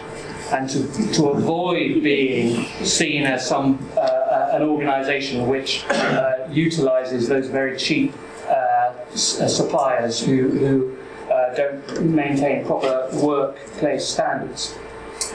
and 0.50 0.68
to, 0.68 1.12
to 1.14 1.28
avoid 1.28 2.02
being 2.02 2.66
seen 2.84 3.24
as 3.24 3.46
some 3.46 3.78
uh, 3.96 4.00
uh 4.00 4.48
an 4.52 4.62
organization 4.62 5.48
which 5.48 5.84
uh, 5.88 6.46
utilizes 6.50 7.26
those 7.28 7.48
very 7.48 7.76
cheap 7.76 8.12
uh, 8.48 8.92
suppliers 9.14 10.20
who, 10.24 10.48
who 10.48 10.98
don't 11.56 12.02
maintain 12.02 12.64
proper 12.64 13.08
workplace 13.14 14.06
standards. 14.06 14.74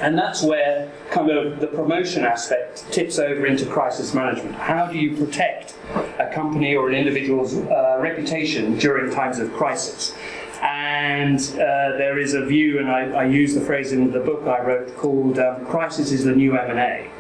And 0.02 0.18
that's 0.18 0.44
where 0.44 0.92
kind 1.10 1.32
of 1.32 1.60
the 1.60 1.68
promotion 1.68 2.24
aspect 2.24 2.86
tips 2.92 3.18
over 3.18 3.48
into 3.48 3.66
crisis 3.66 4.14
management. 4.14 4.56
How 4.56 4.86
do 4.86 4.98
you 4.98 5.18
protect 5.18 5.76
a 6.20 6.30
company 6.32 6.76
or 6.76 6.90
an 6.90 6.96
individual's 6.96 7.56
uh, 7.56 7.98
reputation 8.00 8.78
during 8.78 9.12
times 9.12 9.40
of 9.40 9.52
crisis? 9.54 10.16
And 10.62 11.40
uh, 11.40 11.98
there 11.98 12.20
is 12.20 12.34
a 12.34 12.46
view, 12.46 12.80
and 12.80 12.90
I, 12.90 13.12
I, 13.12 13.26
use 13.26 13.54
the 13.54 13.62
phrase 13.62 13.92
in 13.92 14.12
the 14.12 14.20
book 14.20 14.48
I 14.48 14.60
wrote 14.62 14.96
called 14.98 15.38
um, 15.38 15.66
"Crisis 15.66 16.12
is 16.12 16.24
the 16.24 16.36
new 16.36 16.58
M&A." 16.58 17.12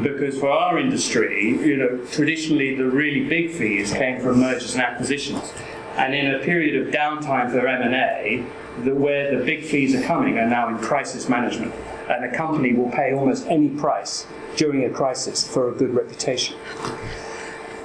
Because 0.00 0.38
for 0.38 0.50
our 0.50 0.78
industry, 0.78 1.48
you 1.48 1.76
know, 1.76 1.98
traditionally 2.12 2.76
the 2.76 2.86
really 2.86 3.24
big 3.28 3.50
fees 3.50 3.92
came 3.92 4.20
from 4.20 4.40
mergers 4.40 4.74
and 4.74 4.82
acquisitions, 4.82 5.52
and 5.96 6.14
in 6.14 6.34
a 6.34 6.38
period 6.40 6.86
of 6.86 6.92
downtime 6.92 7.50
for 7.50 7.66
M&A, 7.66 8.44
the, 8.82 8.94
where 8.94 9.36
the 9.36 9.44
big 9.44 9.64
fees 9.64 9.94
are 9.94 10.02
coming 10.02 10.38
are 10.38 10.48
now 10.48 10.68
in 10.68 10.78
crisis 10.78 11.28
management 11.28 11.72
and 12.08 12.24
a 12.24 12.36
company 12.36 12.72
will 12.72 12.90
pay 12.90 13.14
almost 13.14 13.46
any 13.46 13.68
price 13.68 14.26
during 14.56 14.84
a 14.84 14.90
crisis 14.90 15.46
for 15.46 15.68
a 15.68 15.72
good 15.72 15.94
reputation. 15.94 16.56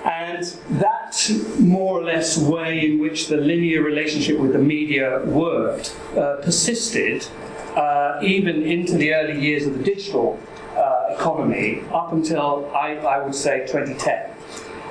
And 0.04 0.44
that 0.72 1.32
more 1.60 2.00
or 2.00 2.04
less 2.04 2.38
way 2.38 2.86
in 2.86 3.00
which 3.00 3.28
the 3.28 3.38
linear 3.38 3.82
relationship 3.82 4.40
with 4.40 4.54
the 4.54 4.60
media 4.60 5.22
worked 5.26 5.96
uh, 6.18 6.38
persisted 6.38 7.28
uh, 7.76 8.20
even 8.24 8.64
into 8.64 8.94
the 8.98 9.14
early 9.14 9.40
years 9.40 9.66
of 9.66 9.78
the 9.78 9.84
digital 9.84 10.40
uh, 10.76 11.14
economy 11.14 11.84
up 11.92 12.14
until 12.14 12.72
I, 12.74 12.96
I 12.96 13.20
would 13.20 13.36
say 13.36 13.62
2010. 13.68 14.30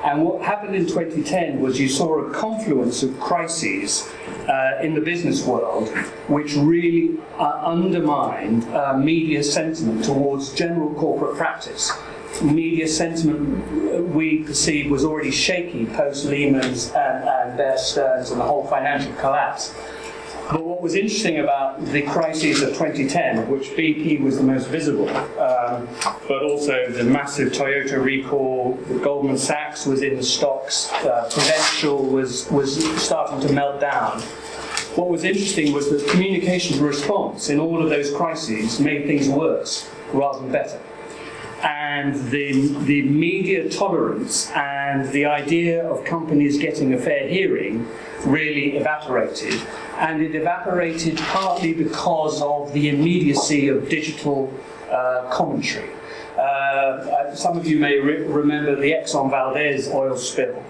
And 0.04 0.22
what 0.22 0.42
happened 0.42 0.76
in 0.76 0.86
2010 0.86 1.60
was 1.60 1.80
you 1.80 1.88
saw 1.88 2.20
a 2.20 2.32
confluence 2.32 3.02
of 3.02 3.18
crises 3.18 4.08
uh, 4.48 4.78
in 4.82 4.94
the 4.94 5.00
business 5.00 5.44
world 5.44 5.88
which 6.28 6.54
really 6.54 7.18
uh, 7.38 7.62
undermined 7.64 8.64
uh, 8.74 8.96
media 8.96 9.42
sentiment 9.42 10.04
towards 10.04 10.54
general 10.54 10.94
corporate 10.94 11.36
practice. 11.36 11.92
Media 12.42 12.86
sentiment 12.86 13.94
uh, 13.94 14.02
we 14.02 14.44
perceive 14.44 14.90
was 14.90 15.04
already 15.04 15.32
shaky 15.32 15.86
post 15.86 16.26
Lehman's 16.26 16.92
and, 16.92 17.28
and 17.28 17.56
Bear 17.56 17.76
Stearns 17.76 18.30
and 18.30 18.40
the 18.40 18.44
whole 18.44 18.66
financial 18.66 19.12
collapse. 19.14 19.74
But 20.50 20.64
what 20.64 20.80
was 20.80 20.94
interesting 20.94 21.40
about 21.40 21.84
the 21.86 22.02
crises 22.02 22.62
of 22.62 22.70
2010, 22.70 23.38
of 23.38 23.48
which 23.48 23.68
BP 23.76 24.20
was 24.22 24.38
the 24.38 24.42
most 24.42 24.68
visible, 24.68 25.06
um, 25.38 25.86
but 26.26 26.42
also 26.42 26.90
the 26.90 27.04
massive 27.04 27.52
Toyota 27.52 28.02
recall, 28.02 28.72
Goldman 29.02 29.36
Sachs 29.36 29.84
was 29.84 30.00
in 30.00 30.16
the 30.16 30.22
stocks, 30.22 30.90
uh, 31.04 31.28
Prudential 31.30 32.02
was, 32.02 32.50
was 32.50 32.82
starting 32.98 33.46
to 33.46 33.52
melt 33.52 33.78
down. 33.78 34.20
What 34.96 35.10
was 35.10 35.22
interesting 35.22 35.74
was 35.74 35.90
that 35.90 36.08
communication 36.10 36.82
response 36.82 37.50
in 37.50 37.60
all 37.60 37.82
of 37.82 37.90
those 37.90 38.10
crises 38.10 38.80
made 38.80 39.06
things 39.06 39.28
worse 39.28 39.86
rather 40.14 40.40
than 40.40 40.50
better 40.50 40.80
and 41.62 42.14
the, 42.30 42.68
the 42.84 43.02
media 43.02 43.68
tolerance 43.68 44.50
and 44.52 45.08
the 45.10 45.24
idea 45.24 45.84
of 45.88 46.04
companies 46.04 46.58
getting 46.58 46.94
a 46.94 46.98
fair 46.98 47.28
hearing 47.28 47.86
really 48.24 48.76
evaporated 48.76 49.60
and 49.98 50.22
it 50.22 50.34
evaporated 50.34 51.18
partly 51.18 51.74
because 51.74 52.40
of 52.40 52.72
the 52.72 52.88
immediacy 52.88 53.68
of 53.68 53.88
digital 53.88 54.52
uh, 54.90 55.28
commentary. 55.30 55.90
Uh, 56.36 56.40
uh, 56.40 57.34
some 57.34 57.58
of 57.58 57.66
you 57.66 57.78
may 57.78 57.98
re- 57.98 58.22
remember 58.22 58.76
the 58.76 58.92
Exxon 58.92 59.28
Valdez 59.28 59.88
oil 59.88 60.16
spill. 60.16 60.64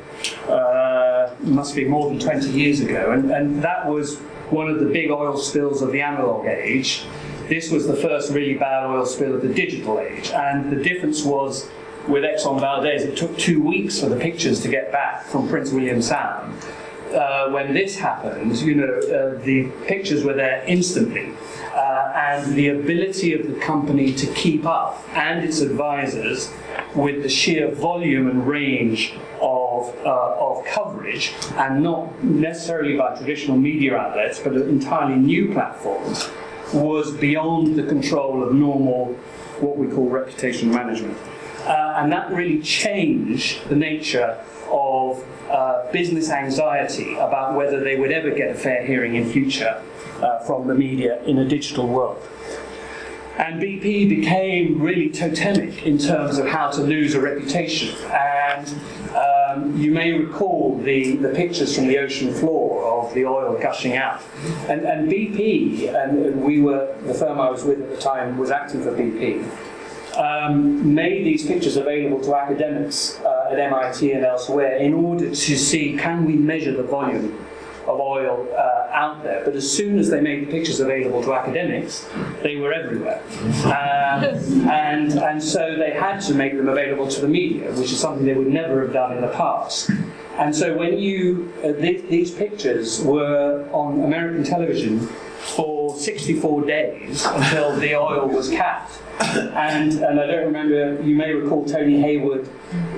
Uh, 0.49 1.31
must 1.41 1.77
be 1.77 1.85
more 1.85 2.09
than 2.09 2.19
20 2.19 2.49
years 2.49 2.81
ago, 2.81 3.13
and, 3.13 3.31
and 3.31 3.63
that 3.63 3.87
was 3.87 4.17
one 4.51 4.69
of 4.69 4.81
the 4.81 4.87
big 4.87 5.11
oil 5.11 5.37
spills 5.37 5.83
of 5.83 5.93
the 5.93 6.01
analog 6.01 6.47
age. 6.47 7.05
This 7.49 7.71
was 7.71 7.87
the 7.87 7.97
first 7.97 8.31
really 8.31 8.55
bad 8.55 8.85
oil 8.85 9.07
spill 9.07 9.35
of 9.35 9.43
the 9.43 9.53
digital 9.53 10.01
age, 10.01 10.31
and 10.31 10.71
the 10.71 10.83
difference 10.83 11.25
was 11.25 11.69
with 12.07 12.25
Exxon 12.25 12.61
Valdez, 12.61 13.03
it 13.03 13.17
took 13.17 13.37
two 13.39 13.63
weeks 13.63 14.01
for 14.01 14.09
the 14.09 14.17
pictures 14.17 14.61
to 14.63 14.69
get 14.69 14.91
back 14.91 15.25
from 15.25 15.49
Prince 15.49 15.73
William 15.73 16.01
Sound 16.01 16.55
uh, 17.15 17.51
when 17.51 17.75
this 17.75 17.97
happened, 17.97 18.57
you 18.59 18.75
know, 18.75 18.85
uh, 18.85 19.43
the 19.45 19.71
pictures 19.87 20.25
were 20.25 20.35
there 20.35 20.63
instantly. 20.67 21.33
Uh, 21.75 22.13
and 22.17 22.55
the 22.55 22.69
ability 22.69 23.33
of 23.33 23.47
the 23.47 23.59
company 23.61 24.13
to 24.13 24.27
keep 24.35 24.67
up 24.67 25.03
and 25.15 25.45
its 25.45 25.61
advisors 25.61 26.53
with 26.95 27.23
the 27.23 27.29
sheer 27.29 27.71
volume 27.71 28.29
and 28.29 28.47
range 28.47 29.15
of, 29.41 29.95
uh, 30.05 30.37
of 30.39 30.65
coverage, 30.67 31.33
and 31.53 31.83
not 31.83 32.23
necessarily 32.25 32.97
by 32.97 33.15
traditional 33.17 33.57
media 33.57 33.97
outlets, 33.97 34.41
but 34.41 34.55
entirely 34.55 35.15
new 35.15 35.53
platforms, 35.53 36.29
was 36.73 37.13
beyond 37.13 37.77
the 37.77 37.83
control 37.85 38.43
of 38.43 38.55
normal, 38.55 39.15
what 39.61 39.77
we 39.77 39.89
call 39.89 40.09
reputation 40.09 40.71
management. 40.71 41.17
Uh, 41.67 41.97
and 41.99 42.13
that 42.13 42.31
really 42.31 42.61
changed 42.63 43.69
the 43.69 43.77
nature 43.77 44.39
of 44.71 45.25
uh, 45.51 45.91
business 45.93 46.31
anxiety 46.31 47.15
about 47.15 47.55
whether 47.55 47.83
they 47.83 47.97
would 47.97 48.13
ever 48.13 48.31
get 48.31 48.51
a 48.51 48.55
fair 48.55 48.85
hearing 48.85 49.17
in 49.17 49.29
future 49.29 49.83
uh, 50.23 50.39
from 50.41 50.67
the 50.67 50.75
media 50.75 51.23
in 51.25 51.39
a 51.39 51.49
digital 51.49 51.87
world. 51.87 52.23
And 53.39 53.63
BP 53.63 54.09
became 54.09 54.81
really 54.81 55.11
totemic 55.11 55.85
in 55.85 55.97
terms 55.97 56.39
of 56.39 56.49
how 56.49 56.71
to 56.73 56.83
lose 56.83 57.15
a 57.15 57.21
reputation. 57.21 57.97
And 58.11 58.67
um, 59.49 59.77
you 59.77 59.91
may 59.91 60.13
recall 60.13 60.79
the, 60.79 61.17
the 61.17 61.31
pictures 61.31 61.75
from 61.75 61.87
the 61.87 61.99
ocean 61.99 62.33
floor 62.33 62.85
of 62.85 63.15
the 63.15 63.25
oil 63.25 63.59
gushing 63.61 63.97
out. 63.97 64.23
And, 64.69 64.83
and 64.83 65.11
BP, 65.11 65.95
and 65.95 66.43
we 66.43 66.61
were, 66.61 66.95
the 67.03 67.15
firm 67.15 67.41
I 67.41 67.51
was 67.51 67.65
with 67.65 67.81
at 67.81 67.91
the 67.91 67.97
time 67.97 68.39
was 68.39 68.51
acting 68.51 68.83
for 68.83 68.93
BP, 68.93 69.49
um, 70.17 70.95
made 70.95 71.25
these 71.25 71.47
pictures 71.47 71.77
available 71.77 72.21
to 72.23 72.35
academics 72.35 73.21
uh, 73.21 73.51
at 73.53 73.59
MIT 73.59 74.13
and 74.13 74.25
elsewhere 74.25 74.77
in 74.77 74.93
order 74.93 75.29
to 75.29 75.59
see 75.59 75.97
can 75.97 76.25
we 76.25 76.35
measure 76.35 76.73
the 76.73 76.83
volume 76.83 77.39
of 77.89 78.01
oil 78.01 78.47
uh, 78.53 78.89
out 78.93 79.23
there. 79.23 79.43
But 79.45 79.55
as 79.55 79.71
soon 79.71 79.99
as 79.99 80.11
they 80.11 80.21
made 80.21 80.47
the 80.47 80.51
pictures 80.51 80.81
available 80.81 81.23
to 81.23 81.35
academics, 81.35 82.09
they 82.43 82.57
were 82.57 82.73
everywhere. 82.73 83.23
Um, 83.65 84.69
and, 84.69 85.13
and 85.13 85.43
so 85.43 85.77
they 85.77 85.93
had 85.93 86.21
to 86.21 86.35
make 86.35 86.57
them 86.57 86.69
available 86.69 87.09
to 87.09 87.21
the 87.21 87.29
media, 87.29 87.73
which 87.73 87.93
is 87.93 87.99
something 87.99 88.27
they 88.27 88.35
would 88.35 88.49
never 88.49 88.83
have 88.83 88.93
done 88.93 89.17
in 89.17 89.23
the 89.23 89.29
past. 89.29 89.91
And 90.37 90.55
so 90.55 90.77
when 90.77 90.99
you, 90.99 91.53
uh, 91.65 91.73
th- 91.73 92.09
these 92.09 92.31
pictures 92.31 93.03
were 93.03 93.69
on 93.73 94.03
American 94.03 94.45
television 94.45 95.01
for 95.39 95.97
64 95.99 96.65
days 96.65 97.25
until 97.25 97.75
the 97.77 97.97
oil 97.97 98.29
was 98.29 98.51
capped. 98.51 99.01
And, 99.21 99.95
and 99.95 100.21
I 100.21 100.27
don't 100.27 100.47
remember, 100.47 101.03
you 101.03 101.17
may 101.17 101.33
recall 101.33 101.65
Tony 101.65 102.01
Hayward 102.01 102.49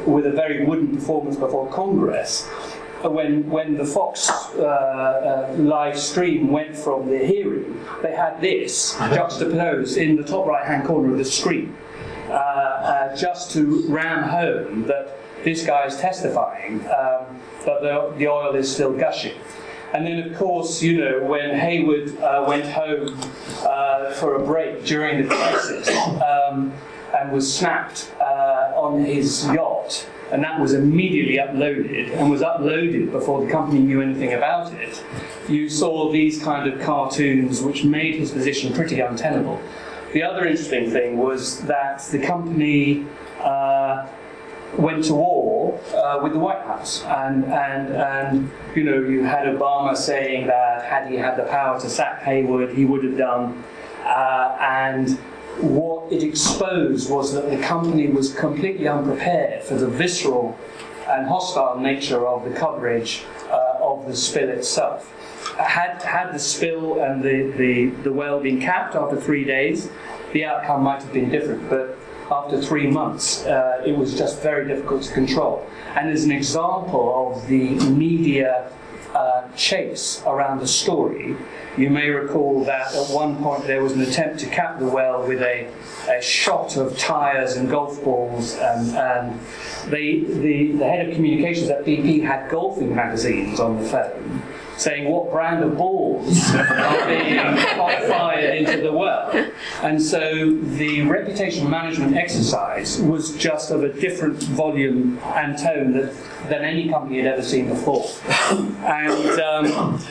with 0.06 0.26
a 0.26 0.32
very 0.32 0.66
wooden 0.66 0.94
performance 0.94 1.36
before 1.36 1.70
Congress 1.70 2.48
when 3.08 3.48
when 3.48 3.76
the 3.76 3.84
Fox 3.84 4.28
uh, 4.28 4.62
uh, 4.62 5.54
live 5.58 5.98
stream 5.98 6.50
went 6.50 6.76
from 6.76 7.08
the 7.08 7.18
hearing, 7.18 7.80
they 8.02 8.14
had 8.14 8.40
this 8.40 8.96
juxtaposed 8.98 9.96
in 9.96 10.16
the 10.16 10.24
top 10.24 10.46
right 10.46 10.66
hand 10.66 10.86
corner 10.86 11.12
of 11.12 11.18
the 11.18 11.24
screen, 11.24 11.76
uh, 12.28 12.32
uh, 12.32 13.16
just 13.16 13.50
to 13.52 13.84
ram 13.88 14.24
home 14.24 14.86
that 14.86 15.16
this 15.44 15.64
guy 15.64 15.86
is 15.86 15.96
testifying, 15.96 16.80
um, 16.88 17.40
but 17.64 17.80
the, 17.80 18.14
the 18.18 18.28
oil 18.28 18.54
is 18.54 18.72
still 18.72 18.92
gushing. 18.92 19.34
And 19.92 20.06
then, 20.06 20.30
of 20.30 20.38
course, 20.38 20.82
you 20.82 20.98
know, 20.98 21.24
when 21.24 21.58
Hayward 21.58 22.16
uh, 22.18 22.44
went 22.46 22.66
home 22.66 23.18
uh, 23.62 24.12
for 24.12 24.36
a 24.36 24.44
break 24.44 24.84
during 24.84 25.26
the 25.26 25.34
crisis 25.34 25.88
um, 26.22 26.72
and 27.18 27.32
was 27.32 27.52
snapped 27.52 28.12
on 28.20 29.04
his 29.04 29.46
yacht, 29.46 30.06
and 30.32 30.42
that 30.42 30.60
was 30.60 30.72
immediately 30.72 31.36
uploaded 31.36 32.12
and 32.16 32.30
was 32.30 32.42
uploaded 32.42 33.10
before 33.10 33.44
the 33.44 33.50
company 33.50 33.80
knew 33.80 34.00
anything 34.00 34.32
about 34.32 34.72
it, 34.72 35.02
you 35.48 35.68
saw 35.68 36.10
these 36.12 36.42
kind 36.42 36.72
of 36.72 36.80
cartoons 36.80 37.62
which 37.62 37.84
made 37.84 38.14
his 38.14 38.30
position 38.30 38.72
pretty 38.72 39.00
untenable. 39.00 39.60
The 40.12 40.22
other 40.22 40.46
interesting 40.46 40.90
thing 40.90 41.16
was 41.16 41.60
that 41.62 42.02
the 42.10 42.18
company 42.18 43.06
uh, 43.40 44.08
went 44.76 45.04
to 45.04 45.14
war 45.14 45.80
uh, 45.94 46.20
with 46.22 46.32
the 46.32 46.38
White 46.38 46.62
House, 46.62 47.04
and 47.04 47.44
and 47.44 47.94
and 47.94 48.50
you 48.74 48.84
know 48.84 49.00
you 49.00 49.22
had 49.22 49.46
Obama 49.46 49.96
saying 49.96 50.46
that 50.46 50.84
had 50.84 51.08
he 51.08 51.16
had 51.16 51.36
the 51.36 51.44
power 51.44 51.80
to 51.80 51.88
sack 51.88 52.22
Hayward, 52.22 52.70
he 52.72 52.84
would 52.84 53.04
have 53.04 53.16
done, 53.16 53.62
uh, 54.04 54.56
and 54.60 55.18
what 55.62 56.12
it 56.12 56.22
exposed 56.22 57.10
was 57.10 57.32
that 57.34 57.50
the 57.50 57.58
company 57.62 58.08
was 58.08 58.34
completely 58.34 58.88
unprepared 58.88 59.62
for 59.62 59.74
the 59.74 59.88
visceral 59.88 60.58
and 61.08 61.26
hostile 61.26 61.78
nature 61.78 62.26
of 62.26 62.44
the 62.44 62.50
coverage 62.50 63.24
uh, 63.50 63.78
of 63.80 64.06
the 64.06 64.14
spill 64.14 64.48
itself. 64.48 65.12
Had, 65.58 66.02
had 66.02 66.32
the 66.32 66.38
spill 66.38 67.02
and 67.02 67.22
the, 67.22 67.52
the, 67.56 67.86
the 68.02 68.12
well 68.12 68.40
been 68.40 68.60
capped 68.60 68.94
after 68.94 69.20
three 69.20 69.44
days, 69.44 69.90
the 70.32 70.44
outcome 70.44 70.82
might 70.82 71.02
have 71.02 71.12
been 71.12 71.28
different, 71.28 71.68
but 71.68 71.98
after 72.30 72.62
three 72.62 72.86
months, 72.86 73.44
uh, 73.46 73.82
it 73.84 73.96
was 73.96 74.16
just 74.16 74.40
very 74.40 74.66
difficult 74.68 75.02
to 75.02 75.12
control. 75.12 75.66
And 75.96 76.08
as 76.08 76.24
an 76.24 76.30
example 76.30 77.34
of 77.34 77.46
the 77.48 77.70
media 77.90 78.70
uh, 79.14 79.48
chase 79.56 80.22
around 80.26 80.60
the 80.60 80.66
story, 80.66 81.36
you 81.76 81.90
may 81.90 82.08
recall 82.08 82.64
that 82.64 82.94
at 82.94 83.08
one 83.10 83.36
point 83.42 83.64
there 83.66 83.82
was 83.82 83.92
an 83.92 84.00
attempt 84.00 84.40
to 84.40 84.46
cap 84.46 84.78
the 84.78 84.86
well 84.86 85.26
with 85.26 85.40
a, 85.42 85.68
a 86.08 86.20
shot 86.20 86.76
of 86.76 86.96
tyres 86.98 87.56
and 87.56 87.70
golf 87.70 88.02
balls, 88.02 88.54
and, 88.54 88.96
and 88.96 89.40
the, 89.90 90.24
the, 90.24 90.72
the 90.72 90.84
head 90.84 91.08
of 91.08 91.14
communications 91.14 91.70
at 91.70 91.84
BP 91.84 92.22
had 92.22 92.50
golfing 92.50 92.94
magazines 92.94 93.60
on 93.60 93.80
the 93.80 93.88
phone 93.88 94.42
saying 94.80 95.10
what 95.10 95.30
brand 95.30 95.62
of 95.62 95.76
balls 95.76 96.54
are 96.54 97.06
being 97.06 97.36
fired 98.08 98.56
into 98.56 98.80
the 98.80 98.92
well. 98.92 99.30
And 99.82 100.00
so 100.00 100.56
the 100.56 101.02
reputation 101.02 101.68
management 101.68 102.16
exercise 102.16 103.00
was 103.00 103.36
just 103.36 103.70
of 103.70 103.84
a 103.84 103.92
different 103.92 104.42
volume 104.42 105.18
and 105.34 105.58
tone 105.58 105.92
that, 105.92 106.14
than 106.48 106.64
any 106.64 106.88
company 106.88 107.18
had 107.18 107.26
ever 107.26 107.42
seen 107.42 107.68
before. 107.68 108.08
And 108.50 109.40
um, 109.40 110.02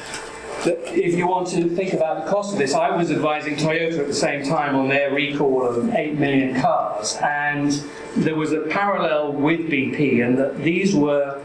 if 0.65 1.15
you 1.15 1.27
want 1.27 1.47
to 1.49 1.67
think 1.69 1.93
about 1.93 2.25
the 2.25 2.31
cost 2.31 2.53
of 2.53 2.59
this, 2.59 2.75
I 2.75 2.95
was 2.95 3.11
advising 3.11 3.55
Toyota 3.55 3.99
at 3.99 4.07
the 4.07 4.13
same 4.13 4.43
time 4.43 4.75
on 4.75 4.87
their 4.87 5.11
recall 5.11 5.65
of 5.65 5.89
8 5.93 6.19
million 6.19 6.61
cars, 6.61 7.17
and 7.23 7.71
there 8.17 8.35
was 8.35 8.51
a 8.51 8.61
parallel 8.61 9.33
with 9.33 9.61
BP, 9.61 10.25
and 10.25 10.37
that 10.37 10.61
these 10.61 10.93
were 10.93 11.41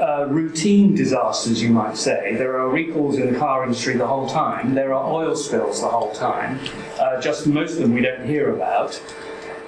uh, 0.00 0.26
routine 0.28 0.94
disasters, 0.94 1.62
you 1.62 1.70
might 1.70 1.96
say. 1.96 2.34
There 2.36 2.58
are 2.58 2.68
recalls 2.68 3.18
in 3.18 3.32
the 3.32 3.38
car 3.38 3.64
industry 3.64 3.96
the 3.96 4.06
whole 4.06 4.28
time, 4.28 4.74
there 4.74 4.92
are 4.92 5.10
oil 5.10 5.36
spills 5.36 5.80
the 5.80 5.88
whole 5.88 6.12
time, 6.12 6.60
uh, 7.00 7.20
just 7.20 7.46
most 7.46 7.74
of 7.74 7.78
them 7.78 7.94
we 7.94 8.02
don't 8.02 8.26
hear 8.26 8.54
about. 8.54 9.00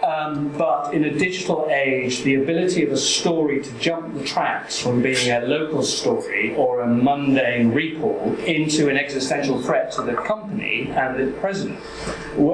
Um, 0.09 0.49
but 0.57 0.95
in 0.95 1.05
a 1.05 1.11
digital 1.11 1.69
age, 1.71 2.23
the 2.23 2.37
ability 2.37 2.85
of 2.85 2.93
a 2.93 2.97
story 2.97 3.63
to 3.63 3.71
jump 3.79 4.15
the 4.15 4.25
tracks 4.25 4.79
from 4.79 5.03
being 5.03 5.31
a 5.31 5.41
local 5.41 5.83
story 5.83 6.55
or 6.55 6.81
a 6.81 6.87
mundane 6.87 7.73
recall 7.73 8.35
into 8.47 8.89
an 8.89 8.97
existential 8.97 9.61
threat 9.61 9.93
to 9.93 10.03
the 10.03 10.15
company 10.15 10.91
and 10.91 11.19
the 11.19 11.33
president 11.41 11.79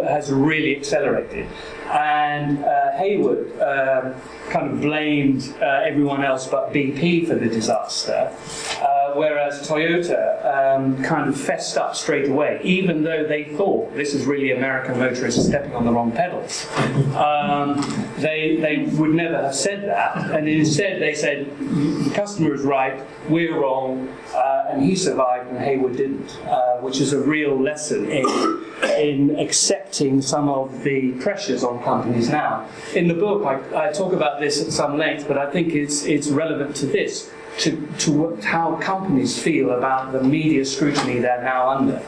has 0.08 0.32
really 0.32 0.76
accelerated. 0.76 1.46
And 1.86 2.64
uh, 2.64 2.92
Hayward 2.96 3.60
um, 3.60 4.14
kind 4.50 4.70
of 4.70 4.80
blamed 4.80 5.54
uh, 5.60 5.82
everyone 5.84 6.24
else 6.24 6.46
but 6.46 6.72
BP 6.72 7.28
for 7.28 7.34
the 7.34 7.48
disaster, 7.48 8.34
uh, 8.80 8.93
whereas 9.14 9.66
Toyota 9.68 10.44
um, 10.44 11.02
kind 11.02 11.28
of 11.28 11.40
fessed 11.40 11.76
up 11.76 11.94
straight 11.96 12.28
away, 12.28 12.60
even 12.62 13.02
though 13.02 13.24
they 13.24 13.44
thought 13.44 13.94
this 13.94 14.14
is 14.14 14.26
really 14.26 14.52
American 14.52 14.98
motorists 14.98 15.46
stepping 15.46 15.74
on 15.74 15.84
the 15.84 15.92
wrong 15.92 16.12
pedals. 16.12 16.66
Um, 17.14 17.80
they, 18.18 18.56
they 18.60 18.88
would 18.96 19.14
never 19.14 19.40
have 19.42 19.54
said 19.54 19.84
that, 19.84 20.30
and 20.30 20.48
instead 20.48 21.00
they 21.00 21.14
said, 21.14 21.50
the 21.58 22.10
customer 22.14 22.54
is 22.54 22.62
right, 22.62 23.02
we're 23.28 23.60
wrong, 23.60 24.08
uh, 24.34 24.68
and 24.70 24.82
he 24.82 24.96
survived 24.96 25.50
and 25.50 25.58
Hayward 25.58 25.96
didn't, 25.96 26.38
uh, 26.46 26.76
which 26.78 27.00
is 27.00 27.12
a 27.12 27.20
real 27.20 27.60
lesson 27.60 28.10
in, 28.10 28.64
in 28.98 29.38
accepting 29.38 30.20
some 30.20 30.48
of 30.48 30.82
the 30.82 31.12
pressures 31.20 31.64
on 31.64 31.82
companies 31.82 32.28
now. 32.28 32.68
In 32.94 33.08
the 33.08 33.14
book, 33.14 33.44
I, 33.44 33.88
I 33.88 33.92
talk 33.92 34.12
about 34.12 34.40
this 34.40 34.60
at 34.64 34.72
some 34.72 34.98
length, 34.98 35.26
but 35.28 35.38
I 35.38 35.50
think 35.50 35.74
it's, 35.74 36.04
it's 36.04 36.28
relevant 36.28 36.76
to 36.76 36.86
this, 36.86 37.30
to, 37.58 37.88
to 37.98 38.36
how 38.36 38.76
companies 38.76 39.40
feel 39.40 39.70
about 39.70 40.12
the 40.12 40.22
media 40.22 40.64
scrutiny 40.64 41.18
they're 41.18 41.42
now 41.42 41.68
under. 41.70 42.02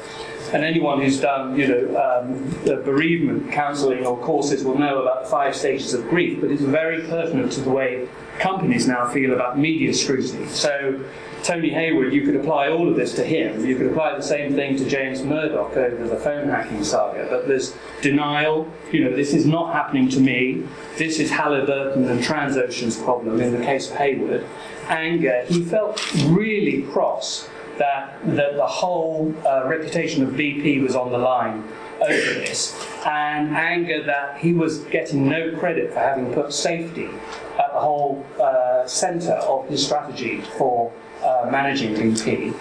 And 0.53 0.65
anyone 0.65 1.01
who's 1.01 1.21
done, 1.21 1.59
you 1.59 1.67
know, 1.67 1.97
um, 1.97 2.85
bereavement 2.85 3.51
counselling 3.51 4.07
or 4.07 4.17
courses 4.19 4.65
will 4.65 4.79
know 4.79 5.03
about 5.03 5.25
the 5.25 5.29
five 5.29 5.57
stages 5.57 5.93
of 5.93 6.09
grief, 6.09 6.41
but 6.41 6.51
it's 6.51 6.63
very 6.63 7.03
pertinent 7.03 7.51
to 7.53 7.61
the 7.61 7.71
way 7.71 8.09
companies 8.39 8.87
now 8.87 9.09
feel 9.09 9.33
about 9.33 9.59
media 9.59 9.93
scrutiny. 9.93 10.47
So 10.47 11.05
Tony 11.43 11.71
Hayward, 11.71 12.13
you 12.13 12.23
could 12.23 12.37
apply 12.37 12.69
all 12.69 12.89
of 12.89 12.97
this 12.97 13.15
to 13.15 13.25
him. 13.25 13.65
You 13.65 13.77
could 13.77 13.87
apply 13.87 14.17
the 14.17 14.23
same 14.23 14.55
thing 14.55 14.77
to 14.77 14.85
James 14.85 15.23
Murdoch 15.23 15.77
over 15.77 16.07
the 16.07 16.17
phone 16.17 16.49
hacking 16.49 16.83
saga. 16.83 17.27
But 17.31 17.47
there's 17.47 17.75
denial, 18.03 18.71
you 18.93 19.05
know, 19.05 19.15
this 19.15 19.33
is 19.33 19.47
not 19.47 19.73
happening 19.73 20.09
to 20.11 20.21
me. 20.21 20.65
This 20.97 21.19
is 21.19 21.31
Halliburton 21.31 22.09
and 22.09 22.21
Transocean's 22.21 22.97
problem 22.97 23.41
in 23.41 23.53
the 23.53 23.65
case 23.65 23.91
of 23.91 23.97
Hayward. 23.97 24.45
Anger. 24.89 25.45
He 25.49 25.65
felt 25.65 26.01
really 26.27 26.83
cross 26.83 27.49
that, 27.79 28.19
that 28.37 28.57
the 28.57 28.67
whole 28.67 29.35
uh, 29.47 29.67
reputation 29.67 30.23
of 30.23 30.31
BP 30.31 30.83
was 30.83 30.97
on 30.97 31.11
the 31.11 31.19
line 31.19 31.65
over 32.01 32.11
this, 32.11 32.79
and 33.07 33.57
anger 33.57 34.03
that 34.03 34.39
he 34.39 34.53
was 34.53 34.81
getting 34.85 35.29
no 35.29 35.57
credit 35.59 35.93
for 35.93 36.01
having 36.01 36.33
put 36.33 36.53
safety 36.53 37.09
at 37.59 37.73
the 37.73 37.81
whole 37.81 38.25
uh, 38.41 38.87
centre 38.87 39.33
of 39.33 39.69
his 39.69 39.85
strategy 39.85 40.41
for 40.59 40.93
uh, 41.25 41.49
managing 41.51 41.95
BP. 41.95 42.55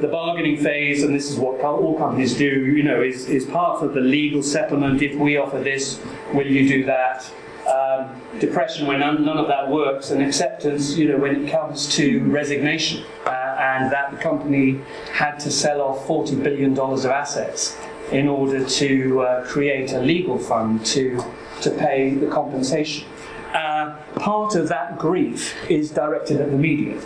The 0.00 0.08
bargaining 0.08 0.58
phase, 0.58 1.02
and 1.02 1.14
this 1.14 1.30
is 1.30 1.38
what 1.38 1.60
all 1.62 1.96
companies 1.96 2.36
do, 2.36 2.44
you 2.44 2.82
know, 2.82 3.02
is, 3.02 3.28
is 3.28 3.46
part 3.46 3.82
of 3.82 3.94
the 3.94 4.00
legal 4.00 4.42
settlement. 4.42 5.00
If 5.00 5.16
we 5.16 5.38
offer 5.38 5.58
this, 5.58 6.00
will 6.34 6.46
you 6.46 6.68
do 6.68 6.84
that? 6.84 7.30
Um, 7.70 8.20
depression 8.40 8.86
when 8.88 9.00
none, 9.00 9.24
none, 9.24 9.38
of 9.38 9.46
that 9.46 9.70
works, 9.70 10.10
and 10.10 10.20
acceptance, 10.22 10.96
you 10.96 11.08
know, 11.08 11.18
when 11.18 11.44
it 11.44 11.50
comes 11.50 11.94
to 11.94 12.24
resignation, 12.24 13.04
uh, 13.26 13.30
and 13.30 13.92
that 13.92 14.10
the 14.10 14.16
company 14.16 14.80
had 15.12 15.38
to 15.40 15.50
sell 15.52 15.80
off 15.80 16.04
$40 16.06 16.42
billion 16.42 16.76
of 16.76 17.06
assets 17.06 17.76
in 18.10 18.26
order 18.28 18.64
to 18.64 19.20
uh, 19.20 19.46
create 19.46 19.92
a 19.92 20.00
legal 20.00 20.38
fund 20.38 20.84
to, 20.86 21.22
to 21.62 21.70
pay 21.70 22.14
the 22.14 22.26
compensation. 22.26 23.06
Uh, 23.52 23.96
part 24.16 24.54
of 24.54 24.68
that 24.68 24.98
grief 24.98 25.54
is 25.70 25.90
directed 25.90 26.40
at 26.40 26.50
the 26.50 26.56
media. 26.56 27.00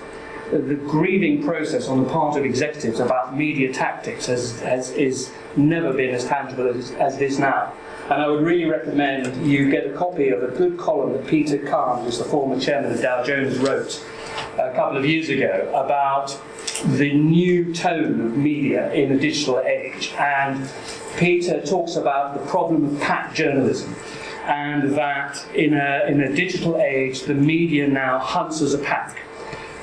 The 0.50 0.76
grieving 0.86 1.42
process 1.42 1.88
on 1.88 2.04
the 2.04 2.08
part 2.08 2.36
of 2.36 2.44
executives 2.44 3.00
about 3.00 3.36
media 3.36 3.72
tactics 3.72 4.26
has, 4.26 4.60
has 4.60 4.90
is 4.92 5.32
never 5.56 5.92
been 5.92 6.14
as 6.14 6.24
tangible 6.26 6.68
as, 6.68 6.90
as 6.92 7.16
it 7.16 7.22
is 7.22 7.38
now. 7.38 7.72
And 8.10 8.22
I 8.22 8.28
would 8.28 8.44
really 8.44 8.66
recommend 8.66 9.46
you 9.46 9.70
get 9.70 9.86
a 9.86 9.96
copy 9.96 10.28
of 10.28 10.42
a 10.42 10.48
good 10.48 10.76
column 10.76 11.14
that 11.14 11.26
Peter 11.26 11.56
Kann, 11.58 12.04
who's 12.04 12.18
the 12.18 12.24
former 12.24 12.60
chairman 12.60 12.92
of 12.92 13.00
Dow 13.00 13.24
Jones, 13.24 13.56
wrote 13.58 14.04
a 14.58 14.72
couple 14.74 14.98
of 14.98 15.06
years 15.06 15.30
ago 15.30 15.70
about 15.74 16.38
the 16.84 17.14
new 17.14 17.72
tone 17.72 18.20
of 18.20 18.36
media 18.36 18.92
in 18.92 19.12
a 19.12 19.18
digital 19.18 19.58
age. 19.60 20.12
And 20.18 20.68
Peter 21.16 21.64
talks 21.64 21.96
about 21.96 22.34
the 22.34 22.44
problem 22.46 22.84
of 22.84 23.00
pack 23.00 23.34
journalism 23.34 23.94
and 24.44 24.92
that 24.92 25.42
in 25.54 25.72
a, 25.72 26.04
in 26.06 26.20
a 26.20 26.34
digital 26.34 26.76
age, 26.76 27.22
the 27.22 27.34
media 27.34 27.88
now 27.88 28.18
hunts 28.18 28.60
as 28.60 28.74
a 28.74 28.78
pack. 28.78 29.18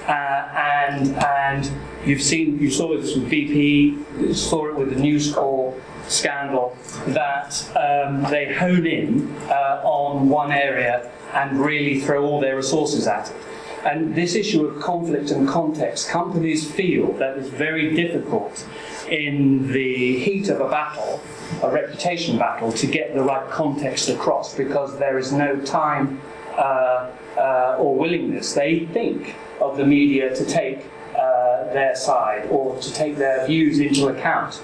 Uh, 0.08 0.12
and 0.12 1.16
and 1.16 1.72
you've 2.06 2.22
seen 2.22 2.60
you 2.60 2.70
saw 2.70 2.98
this 2.98 3.16
with 3.16 3.30
BP, 3.30 4.36
saw 4.36 4.68
it 4.68 4.76
with 4.76 4.94
the 4.94 5.00
News 5.00 5.34
Corp 5.34 5.80
scandal 6.08 6.76
that 7.08 7.54
um, 7.76 8.24
they 8.30 8.54
hone 8.54 8.86
in 8.86 9.36
uh, 9.50 9.82
on 9.84 10.30
one 10.30 10.52
area 10.52 11.12
and 11.34 11.60
really 11.60 12.00
throw 12.00 12.26
all 12.26 12.40
their 12.40 12.56
resources 12.56 13.08
at 13.08 13.30
it. 13.30 13.36
And 13.86 14.14
this 14.14 14.36
issue 14.36 14.66
of 14.66 14.82
conflict 14.82 15.32
and 15.32 15.48
context, 15.48 16.10
companies 16.10 16.70
feel 16.70 17.14
that 17.14 17.38
it's 17.38 17.50
very 17.50 17.96
difficult 17.96 18.68
in 19.10 19.72
the 19.72 20.20
heat 20.20 20.50
of 20.50 20.62
a 20.62 20.70
battle, 20.70 21.20
a 21.64 21.72
reputation 21.72 22.38
battle, 22.38 22.72
to 22.74 22.86
get 22.86 23.16
the 23.16 23.24
right 23.24 23.50
context 23.50 24.10
across 24.10 24.56
because 24.56 25.00
there 25.00 25.18
is 25.18 25.32
no 25.32 25.60
time 25.62 26.22
uh, 26.58 27.10
uh, 27.38 27.78
or 27.80 27.96
willingness, 27.96 28.54
they 28.54 28.86
think, 28.88 29.36
of 29.60 29.78
the 29.78 29.86
media 29.86 30.36
to 30.36 30.46
take 30.46 30.86
uh, 31.16 31.74
their 31.74 31.96
side 31.96 32.48
or 32.52 32.78
to 32.80 32.94
take 32.94 33.18
their 33.18 33.48
views 33.48 33.80
into 33.80 34.08
account. 34.10 34.62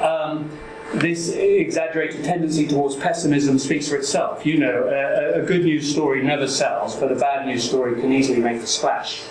Um, 0.00 0.50
this 1.00 1.30
exaggerated 1.30 2.24
tendency 2.24 2.66
towards 2.66 2.96
pessimism 2.96 3.58
speaks 3.58 3.88
for 3.88 3.96
itself. 3.96 4.46
You 4.46 4.58
know, 4.58 4.88
a, 4.88 5.40
a, 5.40 5.42
good 5.44 5.64
news 5.64 5.90
story 5.90 6.22
never 6.22 6.46
sells, 6.46 6.96
but 6.96 7.10
a 7.10 7.16
bad 7.16 7.46
news 7.46 7.64
story 7.64 8.00
can 8.00 8.12
easily 8.12 8.40
make 8.40 8.62
a 8.62 8.66
splash. 8.66 9.22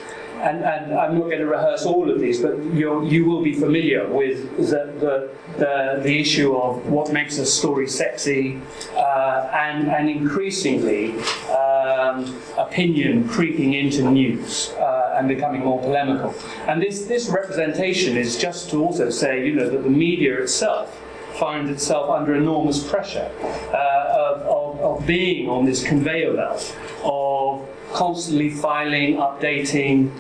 And, 0.42 0.62
and 0.62 0.94
I'm 0.94 1.18
not 1.18 1.26
going 1.26 1.40
to 1.40 1.46
rehearse 1.46 1.86
all 1.86 2.12
of 2.12 2.20
these, 2.20 2.42
but 2.42 2.58
you 2.74 3.06
you 3.06 3.24
will 3.24 3.42
be 3.42 3.54
familiar 3.54 4.06
with 4.06 4.58
the, 4.58 4.92
the, 5.00 5.30
the, 5.58 6.02
the, 6.04 6.20
issue 6.20 6.54
of 6.54 6.86
what 6.88 7.14
makes 7.14 7.38
a 7.38 7.46
story 7.46 7.88
sexy, 7.88 8.60
uh, 8.94 9.50
and, 9.54 9.88
and 9.88 10.10
increasingly 10.10 11.18
um, 11.50 12.38
opinion 12.58 13.30
creeping 13.30 13.74
into 13.74 14.02
news 14.12 14.72
uh, 14.80 15.16
and 15.18 15.30
becoming 15.30 15.62
more 15.62 15.80
polemical. 15.80 16.36
And 16.68 16.82
this, 16.82 17.06
this 17.06 17.30
representation 17.30 18.18
is 18.18 18.38
just 18.38 18.70
to 18.72 18.84
also 18.84 19.10
say, 19.12 19.46
you 19.46 19.54
know, 19.54 19.70
that 19.70 19.84
the 19.84 19.90
media 19.90 20.42
itself 20.42 21.03
finds 21.34 21.70
itself 21.70 22.10
under 22.10 22.36
enormous 22.36 22.88
pressure 22.90 23.32
uh, 23.74 24.14
of, 24.16 24.42
of, 24.42 24.80
of, 24.80 25.08
being 25.08 25.50
on 25.50 25.66
this 25.66 25.84
conveyor 25.84 26.34
belt 26.34 26.76
of 27.04 27.68
constantly 27.92 28.50
filing, 28.50 29.16
updating, 29.16 30.12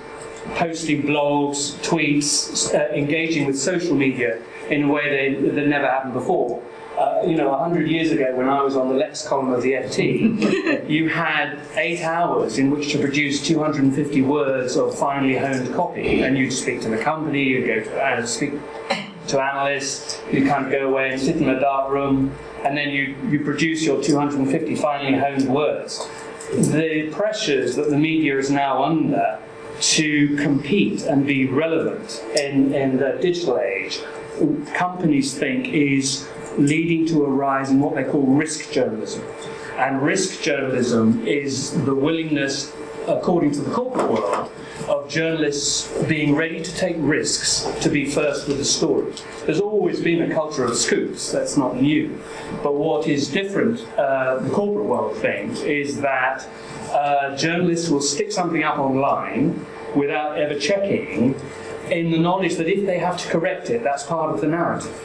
posting 0.56 1.04
blogs, 1.04 1.76
tweets, 1.88 2.73
uh, 2.73 2.93
engaging 2.93 3.45
with 3.45 3.58
social 3.58 3.95
media 3.95 4.41
in 4.69 4.84
a 4.84 4.88
way 4.88 5.34
that, 5.34 5.56
that 5.56 5.67
never 5.67 5.88
happened 5.88 6.13
before. 6.13 6.62
Uh, 6.97 7.23
you 7.26 7.36
know, 7.36 7.49
100 7.49 7.89
years 7.89 8.12
ago 8.12 8.36
when 8.36 8.47
I 8.47 8.62
was 8.62 8.76
on 8.78 8.88
the 8.88 8.93
Lex 8.93 9.28
column 9.28 9.52
of 9.52 9.63
the 9.63 9.71
FT, 9.71 10.88
you 10.89 11.10
had 11.10 11.60
eight 11.76 12.02
hours 12.04 12.60
in 12.60 12.69
which 12.69 12.91
to 12.91 12.99
produce 12.99 13.41
250 13.41 14.21
words 14.21 14.78
of 14.78 14.97
finely 14.97 15.36
honed 15.36 15.73
copy. 15.73 16.21
And 16.21 16.38
you'd 16.38 16.52
speak 16.52 16.82
to 16.82 16.89
the 16.89 16.99
company, 16.99 17.43
you'd 17.43 17.65
go 17.65 17.80
to 17.84 18.04
uh, 18.04 18.26
speak 18.28 18.54
to 19.34 19.41
analysts, 19.41 20.22
you 20.32 20.46
kind 20.46 20.65
of 20.65 20.72
go 20.72 20.89
away 20.89 21.12
and 21.12 21.22
sit 21.22 21.38
in 21.38 21.50
a 21.50 21.60
dark 21.60 21.91
room, 21.91 22.34
and 22.63 22.78
then 22.78 22.89
you, 22.89 23.15
you 23.30 23.43
produce 23.43 23.84
your 23.84 24.02
250 24.02 24.76
finely 24.76 25.17
honed 25.17 25.50
words. 25.50 26.08
The 26.52 27.10
pressures 27.12 27.76
that 27.76 27.89
the 27.89 27.98
media 27.98 28.38
is 28.38 28.50
now 28.50 28.84
under 28.84 29.39
to 29.80 30.36
compete 30.38 31.02
and 31.04 31.26
be 31.26 31.48
relevant 31.48 32.24
in, 32.39 32.74
in 32.74 32.98
the 32.98 33.17
digital 33.22 33.60
age, 33.60 34.00
companies 34.76 35.38
think 35.38 35.67
is 35.69 36.28
leading 36.58 37.08
to 37.08 37.26
a 37.26 37.30
rise 37.30 37.72
in 37.72 37.80
what 37.80 37.96
they 37.96 38.04
call 38.04 38.22
risk 38.22 38.72
journalism. 38.72 39.24
And 39.78 40.02
risk 40.02 40.43
journalism 40.43 41.26
is 41.26 41.72
the 41.86 41.96
willingness, 41.96 42.72
according 43.08 43.54
to 43.54 43.62
the 43.62 43.72
corporate 43.72 44.12
world, 44.12 44.52
of 44.88 45.10
journalists 45.10 45.91
being 46.08 46.36
ready 46.36 46.62
to 46.62 46.76
take 46.76 46.96
risks 47.00 47.67
to 47.82 47.89
be 47.89 48.06
first 48.06 48.48
with 48.48 48.58
the 48.58 48.65
story. 48.65 49.13
There's 49.46 49.62
always 49.62 50.02
been 50.02 50.30
a 50.30 50.34
culture 50.34 50.65
of 50.65 50.76
scoops, 50.76 51.32
that's 51.32 51.58
not 51.58 51.82
new. 51.82 52.19
But 52.62 52.76
what 52.76 53.08
is 53.08 53.30
different, 53.30 53.82
uh, 53.98 54.39
the 54.39 54.50
corporate 54.50 54.86
world 54.86 55.17
thinks, 55.17 55.62
is 55.62 56.02
that 56.02 56.48
uh, 56.91 57.36
journalists 57.38 57.89
will 57.89 58.02
stick 58.02 58.32
something 58.32 58.63
up 58.63 58.78
online 58.78 59.65
without 59.96 60.38
ever 60.38 60.60
checking, 60.60 61.36
in 61.89 62.12
the 62.12 62.17
knowledge 62.17 62.56
that 62.56 62.67
if 62.67 62.86
they 62.86 62.98
have 62.98 63.17
to 63.17 63.30
correct 63.30 63.69
it, 63.69 63.84
that's 63.84 64.04
part 64.04 64.34
of 64.34 64.41
the 64.41 64.48
narrative. 64.48 65.00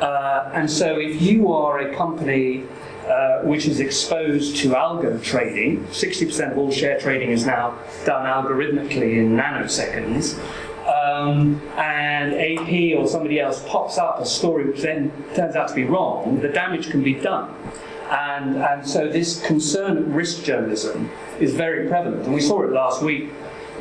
Uh, 0.00 0.50
and 0.52 0.70
so 0.70 0.98
if 0.98 1.20
you 1.20 1.52
are 1.52 1.80
a 1.80 1.94
company 1.94 2.64
uh, 3.06 3.40
which 3.42 3.66
is 3.66 3.80
exposed 3.80 4.56
to 4.56 4.70
algo 4.70 5.22
trading. 5.22 5.84
60% 5.86 6.52
of 6.52 6.58
all 6.58 6.72
share 6.72 6.98
trading 6.98 7.30
is 7.30 7.46
now 7.46 7.78
done 8.04 8.26
algorithmically 8.26 9.18
in 9.18 9.36
nanoseconds. 9.36 10.38
Um, 10.86 11.60
and 11.76 12.34
AP 12.34 12.96
or 12.98 13.08
somebody 13.08 13.40
else 13.40 13.64
pops 13.66 13.98
up 13.98 14.20
a 14.20 14.26
story 14.26 14.66
which 14.66 14.82
then 14.82 15.12
turns 15.34 15.56
out 15.56 15.68
to 15.68 15.74
be 15.74 15.84
wrong, 15.84 16.40
the 16.40 16.48
damage 16.48 16.90
can 16.90 17.02
be 17.02 17.14
done. 17.14 17.54
And, 18.10 18.56
and 18.56 18.86
so 18.86 19.08
this 19.08 19.44
concern 19.44 19.98
of 19.98 20.14
risk 20.14 20.44
journalism 20.44 21.10
is 21.40 21.54
very 21.54 21.88
prevalent. 21.88 22.24
And 22.24 22.34
we 22.34 22.40
saw 22.40 22.62
it 22.62 22.70
last 22.70 23.02
week 23.02 23.30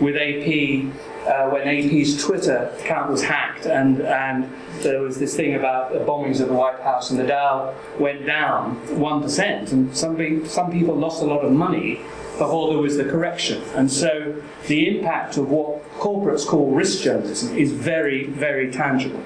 with 0.02 0.16
AP 0.16 0.92
uh, 1.26 1.50
when 1.50 1.68
AP's 1.68 2.24
Twitter 2.24 2.72
account 2.80 3.10
was 3.10 3.24
hacked 3.24 3.66
and, 3.66 4.02
and 4.02 4.52
there 4.82 5.02
was 5.02 5.18
this 5.18 5.36
thing 5.36 5.56
about 5.56 5.92
the 5.94 6.00
bombings 6.00 6.40
of 6.40 6.50
the 6.50 6.54
White 6.54 6.80
House 6.82 7.10
and 7.10 7.20
the 7.20 7.26
Dow 7.26 7.74
went 8.00 8.26
down 8.26 8.80
1%, 8.88 9.72
and 9.72 9.96
some, 9.96 10.46
some 10.46 10.72
people 10.72 10.96
lost 10.96 11.22
a 11.22 11.26
lot 11.26 11.44
of 11.44 11.52
money 11.52 12.02
before 12.38 12.70
there 12.70 12.78
was 12.78 12.98
the 12.98 13.06
correction. 13.06 13.64
And 13.76 13.92
so 13.92 14.42
the 14.68 14.98
impact 14.98 15.38
of 15.38 15.50
what 15.50 15.84
corporates 15.94 16.46
call 16.46 16.72
risk 16.72 17.04
journalism 17.04 17.58
is 17.58 17.72
very, 17.72 18.26
very 18.28 18.72
tangible. 18.72 19.24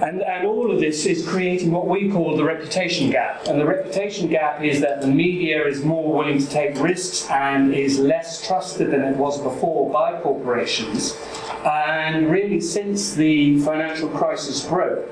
And, 0.00 0.22
and 0.22 0.46
all 0.46 0.70
of 0.70 0.80
this 0.80 1.06
is 1.06 1.26
creating 1.26 1.70
what 1.70 1.86
we 1.86 2.10
call 2.10 2.36
the 2.36 2.44
reputation 2.44 3.10
gap. 3.10 3.46
And 3.46 3.60
the 3.60 3.66
reputation 3.66 4.28
gap 4.28 4.62
is 4.62 4.80
that 4.80 5.00
the 5.00 5.06
media 5.06 5.66
is 5.66 5.84
more 5.84 6.12
willing 6.12 6.38
to 6.38 6.48
take 6.48 6.78
risks 6.78 7.28
and 7.30 7.74
is 7.74 7.98
less 7.98 8.46
trusted 8.46 8.90
than 8.90 9.02
it 9.02 9.16
was 9.16 9.40
before 9.40 9.92
by 9.92 10.20
corporations. 10.20 11.16
And 11.64 12.30
really, 12.30 12.60
since 12.60 13.14
the 13.14 13.58
financial 13.60 14.08
crisis 14.08 14.66
broke, 14.66 15.08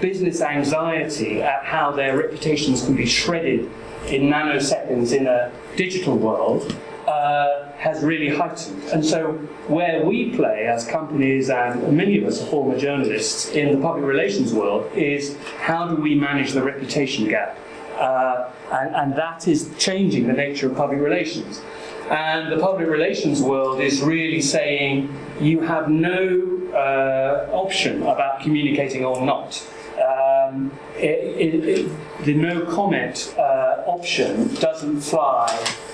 business 0.00 0.40
anxiety 0.40 1.42
at 1.42 1.64
how 1.64 1.92
their 1.92 2.16
reputations 2.16 2.84
can 2.84 2.96
be 2.96 3.06
shredded 3.06 3.70
in 4.06 4.22
nanoseconds 4.22 5.16
in 5.16 5.26
a 5.26 5.52
digital 5.76 6.16
world 6.16 6.76
uh, 7.06 7.71
has 7.82 8.04
really 8.04 8.28
heightened. 8.28 8.80
And 8.92 9.04
so, 9.04 9.32
where 9.66 10.04
we 10.04 10.30
play 10.36 10.68
as 10.68 10.86
companies, 10.86 11.50
and 11.50 11.96
many 11.96 12.16
of 12.16 12.24
us 12.24 12.40
are 12.40 12.46
former 12.46 12.78
journalists 12.78 13.50
in 13.50 13.74
the 13.74 13.80
public 13.82 14.04
relations 14.04 14.54
world, 14.54 14.88
is 14.94 15.36
how 15.58 15.88
do 15.88 16.00
we 16.00 16.14
manage 16.14 16.52
the 16.52 16.62
reputation 16.62 17.28
gap? 17.28 17.58
Uh, 17.98 18.50
and, 18.70 18.94
and 18.94 19.16
that 19.16 19.48
is 19.48 19.68
changing 19.78 20.28
the 20.28 20.32
nature 20.32 20.70
of 20.70 20.76
public 20.76 21.00
relations. 21.00 21.60
And 22.08 22.52
the 22.52 22.58
public 22.58 22.88
relations 22.88 23.42
world 23.42 23.80
is 23.80 24.00
really 24.00 24.40
saying 24.40 25.12
you 25.40 25.60
have 25.62 25.88
no 25.88 26.70
uh, 26.72 27.50
option 27.52 28.02
about 28.02 28.42
communicating 28.42 29.04
or 29.04 29.26
not. 29.26 29.60
Um, 29.98 30.70
it, 30.96 31.18
it, 31.46 31.68
it, 31.68 32.24
the 32.24 32.34
no 32.34 32.64
comment 32.66 33.34
uh, 33.36 33.71
option 33.92 34.48
doesn't 34.54 35.02
fly 35.02 35.46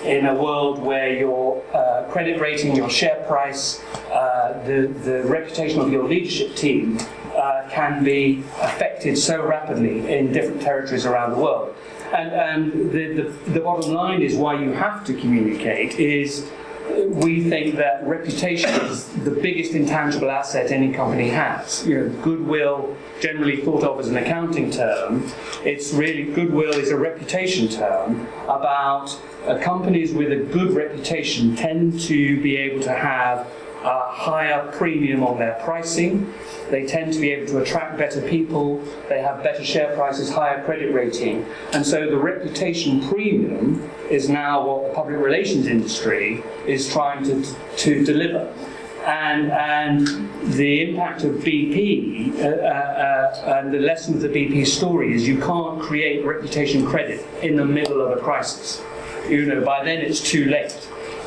in 0.05 0.27
a 0.27 0.35
world 0.35 0.79
where 0.79 1.13
your 1.13 1.61
uh, 1.75 2.05
credit 2.13 2.41
rating, 2.41 2.77
your 2.77 2.89
share 2.89 3.25
price, 3.27 3.83
uh, 4.13 4.63
the, 4.65 4.87
the 5.03 5.25
reputation 5.25 5.81
of 5.81 5.91
your 5.91 6.05
leadership 6.07 6.55
team 6.55 6.97
uh, 7.35 7.69
can 7.71 8.05
be 8.05 8.45
affected 8.63 9.19
so 9.19 9.45
rapidly 9.45 10.17
in 10.17 10.33
different 10.33 10.63
territories 10.63 11.07
around 11.07 11.33
the 11.33 11.39
world. 11.39 11.75
And, 12.15 12.31
and 12.31 12.93
the, 12.93 13.05
the, 13.19 13.51
the 13.51 13.61
bottom 13.61 13.93
line 13.93 14.23
is 14.23 14.37
why 14.37 14.63
you 14.63 14.73
have 14.73 15.05
to 15.07 15.15
communicate 15.15 15.99
is 15.99 16.49
we 17.07 17.49
think 17.49 17.77
that 17.77 18.07
reputation 18.07 18.71
is 18.87 19.07
the 19.25 19.31
biggest 19.31 19.73
intangible 19.73 20.31
asset 20.31 20.71
any 20.71 20.93
company 20.93 21.29
has. 21.29 21.87
You 21.87 22.01
know, 22.01 22.23
goodwill, 22.23 22.97
generally 23.21 23.57
thought 23.59 23.85
of 23.85 24.01
as 24.01 24.09
an 24.09 24.17
accounting 24.17 24.71
term, 24.71 25.31
it's 25.65 25.93
really 25.93 26.25
goodwill 26.25 26.73
is 26.73 26.91
a 26.91 26.97
reputation 26.97 27.69
term 27.69 28.27
about 28.45 29.19
uh, 29.47 29.59
companies 29.59 30.13
with 30.13 30.33
a 30.33 30.37
good 30.53 30.73
reputation 30.73 31.57
tend 31.57 32.01
to 32.01 32.41
be 32.43 32.57
able 32.57 32.83
to 32.83 32.93
have 32.93 33.47
a 33.89 34.13
higher 34.13 34.71
premium 34.73 35.23
on 35.23 35.39
their 35.39 35.59
pricing. 35.65 36.33
They 36.71 36.87
tend 36.87 37.15
to 37.15 37.21
be 37.21 37.31
able 37.31 37.47
to 37.53 37.59
attract 37.59 37.97
better 37.97 38.21
people. 38.21 38.83
They 39.09 39.23
have 39.23 39.43
better 39.43 39.65
share 39.65 39.95
prices, 39.97 40.31
higher 40.31 40.63
credit 40.65 40.93
rating. 40.93 41.47
And 41.73 41.87
so 41.87 42.11
the 42.11 42.19
reputation 42.19 43.09
premium 43.09 43.91
is 44.11 44.29
now 44.29 44.67
what 44.67 44.89
the 44.89 44.95
public 44.95 45.19
relations 45.19 45.67
industry 45.67 46.43
is 46.67 46.93
trying 46.93 47.25
to, 47.25 47.45
to 47.79 48.05
deliver. 48.05 48.53
And, 49.07 49.51
and 49.51 50.07
the 50.55 50.91
impact 50.91 51.25
of 51.25 51.37
BP 51.37 52.41
uh, 52.41 52.47
uh, 52.47 52.49
uh, 52.49 53.59
and 53.59 53.73
the 53.73 53.79
lesson 53.79 54.15
of 54.15 54.21
the 54.21 54.29
BP 54.29 54.67
story 54.67 55.15
is 55.15 55.27
you 55.27 55.41
can't 55.41 55.81
create 55.81 56.27
reputation 56.27 56.85
credit 56.85 57.25
in 57.43 57.57
the 57.57 57.65
middle 57.65 58.03
of 58.03 58.19
a 58.19 58.21
crisis. 58.21 58.83
You 59.31 59.47
know, 59.47 59.65
by 59.65 59.83
then 59.85 60.01
it's 60.01 60.21
too 60.21 60.45
late. 60.45 60.77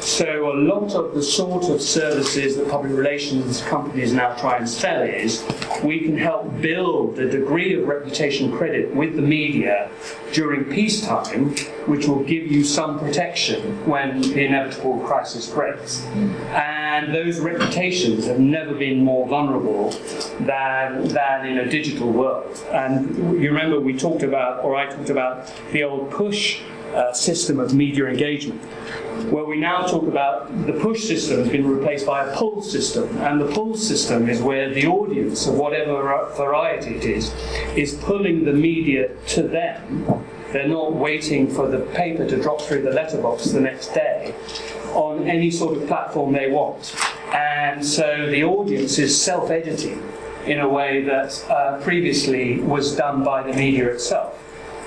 So 0.02 0.52
a 0.52 0.58
lot 0.58 0.96
of 0.96 1.14
the 1.14 1.22
sort 1.22 1.70
of 1.70 1.80
services 1.80 2.58
that 2.58 2.68
public 2.68 2.92
relations 2.92 3.62
companies 3.62 4.14
now 4.14 4.34
try 4.36 4.58
and 4.58 4.68
sell 4.68 5.04
is 5.04 5.46
we 5.84 6.00
can 6.00 6.18
help 6.18 6.60
build 6.60 7.18
the 7.18 7.26
degree 7.26 7.80
of 7.80 7.88
reputation 7.88 8.52
credit 8.52 8.96
with 8.96 9.16
the 9.16 9.22
media 9.22 9.92
during 10.34 10.66
peacetime, 10.66 11.56
which 11.86 12.08
will 12.08 12.24
give 12.24 12.52
you 12.52 12.64
some 12.64 12.98
protection 12.98 13.62
when 13.88 14.22
the 14.22 14.44
inevitable 14.44 15.00
crisis 15.02 15.48
breaks. 15.52 16.04
And 16.50 17.14
those 17.14 17.40
reputations 17.40 18.26
have 18.26 18.40
never 18.40 18.74
been 18.74 19.04
more 19.04 19.28
vulnerable 19.28 19.92
than, 20.40 21.10
than 21.10 21.46
in 21.46 21.60
a 21.60 21.70
digital 21.70 22.12
world. 22.12 22.60
And 22.72 23.40
you 23.40 23.50
remember 23.50 23.80
we 23.80 23.96
talked 23.96 24.24
about, 24.24 24.64
or 24.64 24.76
I 24.76 24.88
talked 24.88 25.12
about, 25.12 25.52
the 25.72 25.84
old 25.84 26.10
push 26.10 26.60
uh, 26.96 27.14
system 27.14 27.60
of 27.60 27.74
media 27.74 28.08
engagement 28.08 28.62
where 29.30 29.46
we 29.46 29.58
now 29.58 29.86
talk 29.86 30.04
about 30.04 30.66
the 30.66 30.74
push 30.74 31.04
system 31.04 31.40
has 31.40 31.50
been 31.50 31.68
replaced 31.68 32.06
by 32.06 32.26
a 32.26 32.36
pull 32.36 32.62
system. 32.62 33.18
And 33.18 33.40
the 33.40 33.52
pull 33.52 33.76
system 33.76 34.30
is 34.30 34.42
where 34.42 34.74
the 34.74 34.88
audience, 34.88 35.48
of 35.48 35.56
whatever 35.56 36.02
variety 36.36 36.96
it 36.96 37.06
is, 37.06 37.34
is 37.76 37.94
pulling 37.96 38.46
the 38.46 38.54
media 38.54 39.16
to 39.28 39.44
them. 39.44 40.26
They're 40.52 40.68
not 40.68 40.94
waiting 40.94 41.48
for 41.48 41.68
the 41.68 41.80
paper 41.80 42.28
to 42.28 42.42
drop 42.42 42.62
through 42.62 42.82
the 42.82 42.92
letterbox 42.92 43.46
the 43.46 43.62
next 43.62 43.94
day 43.94 44.36
on 44.94 45.28
any 45.28 45.50
sort 45.50 45.78
of 45.78 45.88
platform 45.88 46.34
they 46.34 46.50
want. 46.50 46.94
And 47.34 47.86
so 47.86 48.30
the 48.30 48.44
audience 48.44 49.00
is 49.00 49.20
self 49.20 49.50
editing 49.50 50.04
in 50.46 50.60
a 50.60 50.68
way 50.68 51.04
that 51.04 51.46
uh, 51.50 51.80
previously 51.82 52.60
was 52.60 52.96
done 52.96 53.24
by 53.24 53.44
the 53.44 53.54
media 53.54 53.88
itself 53.90 54.41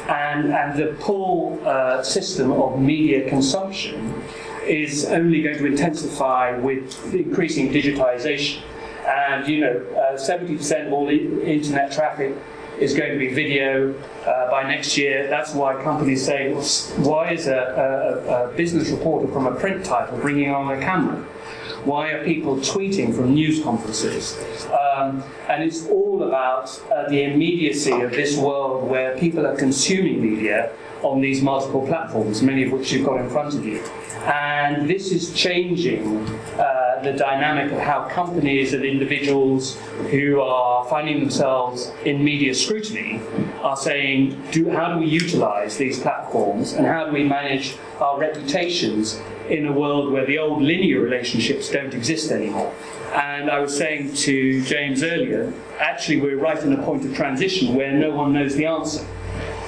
and, 0.08 0.52
and 0.52 0.78
the 0.78 0.96
pull 1.00 1.60
uh, 1.64 2.02
system 2.02 2.52
of 2.52 2.80
media 2.80 3.28
consumption 3.28 4.22
is 4.66 5.04
only 5.06 5.42
going 5.42 5.58
to 5.58 5.66
intensify 5.66 6.56
with 6.56 7.14
increasing 7.14 7.70
digitization. 7.70 8.62
And 9.06 9.46
you 9.46 9.60
know, 9.60 9.76
uh, 9.96 10.16
70% 10.16 10.86
of 10.86 10.92
all 10.92 11.08
internet 11.08 11.92
traffic 11.92 12.34
is 12.78 12.94
going 12.94 13.12
to 13.12 13.18
be 13.18 13.32
video 13.32 13.94
uh, 14.26 14.50
by 14.50 14.64
next 14.64 14.96
year. 14.96 15.28
That's 15.28 15.54
why 15.54 15.80
companies 15.82 16.24
say, 16.24 16.52
why 16.96 17.32
is 17.32 17.46
a, 17.46 18.22
a, 18.26 18.50
a 18.50 18.56
business 18.56 18.90
reporter 18.90 19.30
from 19.32 19.46
a 19.46 19.54
print 19.54 19.84
title 19.84 20.18
bringing 20.18 20.50
on 20.50 20.76
a 20.76 20.80
camera? 20.80 21.24
Why 21.84 22.12
are 22.12 22.24
people 22.24 22.56
tweeting 22.56 23.14
from 23.14 23.34
news 23.34 23.62
conferences? 23.62 24.38
Um, 24.68 25.22
and 25.50 25.62
it's 25.62 25.86
all 25.86 26.22
about 26.22 26.82
uh, 26.90 27.10
the 27.10 27.24
immediacy 27.24 27.92
of 27.92 28.10
this 28.10 28.38
world 28.38 28.88
where 28.88 29.18
people 29.18 29.46
are 29.46 29.54
consuming 29.54 30.22
media 30.22 30.72
on 31.02 31.20
these 31.20 31.42
multiple 31.42 31.86
platforms, 31.86 32.40
many 32.40 32.64
of 32.64 32.72
which 32.72 32.90
you've 32.90 33.04
got 33.04 33.20
in 33.20 33.28
front 33.28 33.54
of 33.54 33.66
you. 33.66 33.82
And 34.24 34.88
this 34.88 35.12
is 35.12 35.34
changing 35.34 36.26
uh, 36.58 37.02
the 37.02 37.12
dynamic 37.12 37.70
of 37.70 37.78
how 37.78 38.08
companies 38.08 38.72
and 38.72 38.82
individuals 38.82 39.76
who 40.10 40.40
are 40.40 40.86
finding 40.86 41.20
themselves 41.20 41.92
in 42.06 42.24
media 42.24 42.54
scrutiny 42.54 43.20
are 43.62 43.76
saying, 43.76 44.42
do, 44.52 44.70
how 44.70 44.94
do 44.94 45.00
we 45.00 45.06
utilize 45.06 45.76
these 45.76 46.00
platforms 46.00 46.72
and 46.72 46.86
how 46.86 47.04
do 47.04 47.12
we 47.12 47.24
manage 47.24 47.76
our 48.00 48.18
reputations 48.18 49.20
in 49.48 49.66
a 49.66 49.72
world 49.72 50.12
where 50.12 50.24
the 50.26 50.38
old 50.38 50.62
linear 50.62 51.00
relationships 51.00 51.70
don't 51.70 51.94
exist 51.94 52.30
anymore. 52.30 52.72
And 53.14 53.50
I 53.50 53.60
was 53.60 53.76
saying 53.76 54.14
to 54.14 54.62
James 54.64 55.02
earlier, 55.02 55.52
actually, 55.78 56.20
we're 56.20 56.38
right 56.38 56.60
in 56.62 56.72
a 56.72 56.82
point 56.82 57.04
of 57.04 57.14
transition 57.14 57.74
where 57.74 57.92
no 57.92 58.10
one 58.10 58.32
knows 58.32 58.56
the 58.56 58.66
answer. 58.66 59.06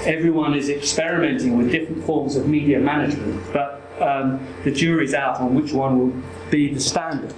Everyone 0.05 0.55
is 0.55 0.69
experimenting 0.69 1.57
with 1.57 1.71
different 1.71 2.05
forms 2.05 2.37
of 2.37 2.49
media 2.49 2.79
management, 2.79 3.43
but 3.53 3.83
um, 4.01 4.47
the 4.65 4.71
jury's 4.71 5.15
out 5.15 5.41
on 5.41 5.55
which 5.55 5.73
one 5.73 5.99
will 5.99 6.23
be 6.51 6.73
the 6.73 6.81
standard. 6.81 7.35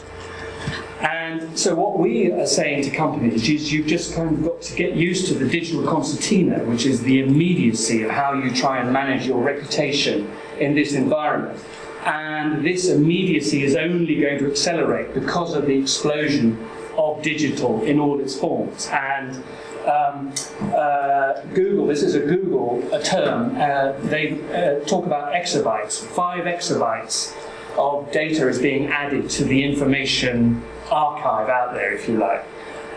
And 1.01 1.57
so, 1.57 1.77
what 1.77 1.99
we 1.99 2.33
are 2.33 2.47
saying 2.47 2.83
to 2.85 2.91
companies 2.91 3.49
is 3.49 3.73
you've 3.73 3.87
just 3.87 4.15
kind 4.15 4.35
of 4.35 4.43
got 4.43 4.63
to 4.63 4.75
get 4.75 4.95
used 4.95 5.29
to 5.29 5.35
the 5.35 5.49
digital 5.49 5.87
concertina, 5.87 6.65
which 6.65 6.87
is 6.87 7.03
the 7.03 7.21
immediacy 7.21 8.03
of 8.03 8.11
how 8.11 8.33
you 8.33 8.53
try 8.53 8.81
and 8.81 8.93
manage 8.93 9.25
your 9.25 9.41
reputation 9.41 10.29
in 10.59 10.75
this 10.75 10.95
environment 10.95 11.61
and 12.09 12.65
this 12.65 12.89
immediacy 12.89 13.63
is 13.63 13.77
only 13.77 14.19
going 14.19 14.39
to 14.39 14.51
accelerate 14.51 15.13
because 15.13 15.55
of 15.55 15.67
the 15.67 15.79
explosion 15.79 16.59
of 16.97 17.23
digital 17.23 17.83
in 17.83 18.01
all 18.01 18.19
its 18.19 18.35
forms. 18.35 18.89
And 18.91 19.37
um, 19.87 20.33
uh, 20.75 21.43
Google, 21.53 21.87
this 21.87 22.03
is 22.03 22.15
a 22.15 22.21
Google 22.21 22.83
a 22.93 23.03
term, 23.03 23.57
uh, 23.57 23.93
they 24.09 24.41
uh, 24.53 24.85
talk 24.87 25.05
about 25.05 25.35
exabytes. 25.35 25.99
Five 25.99 26.45
exabytes 26.45 27.35
of 27.77 28.11
data 28.11 28.49
is 28.49 28.59
being 28.59 28.87
added 28.87 29.29
to 29.31 29.45
the 29.45 29.63
information 29.63 30.63
archive 30.91 31.51
out 31.51 31.75
there, 31.75 31.93
if 31.93 32.09
you 32.09 32.17
like. 32.17 32.45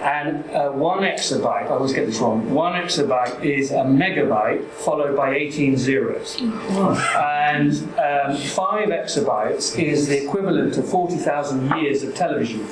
And 0.02 0.50
uh, 0.50 0.72
one 0.72 1.04
exabyte, 1.04 1.66
I 1.66 1.68
always 1.68 1.94
get 1.94 2.08
this 2.08 2.18
wrong, 2.18 2.52
one 2.52 2.74
exabyte 2.74 3.44
is 3.46 3.70
a 3.70 3.84
megabyte 3.84 4.68
followed 4.72 5.16
by 5.16 5.36
18 5.36 5.78
zeros. 5.78 6.42
And 6.42 7.72
um, 8.00 8.36
five 8.38 8.90
exabytes 8.90 9.78
is 9.78 10.08
the 10.08 10.24
equivalent 10.24 10.76
of 10.78 10.90
40,000 10.90 11.78
years 11.78 12.02
of 12.02 12.16
television. 12.16 12.68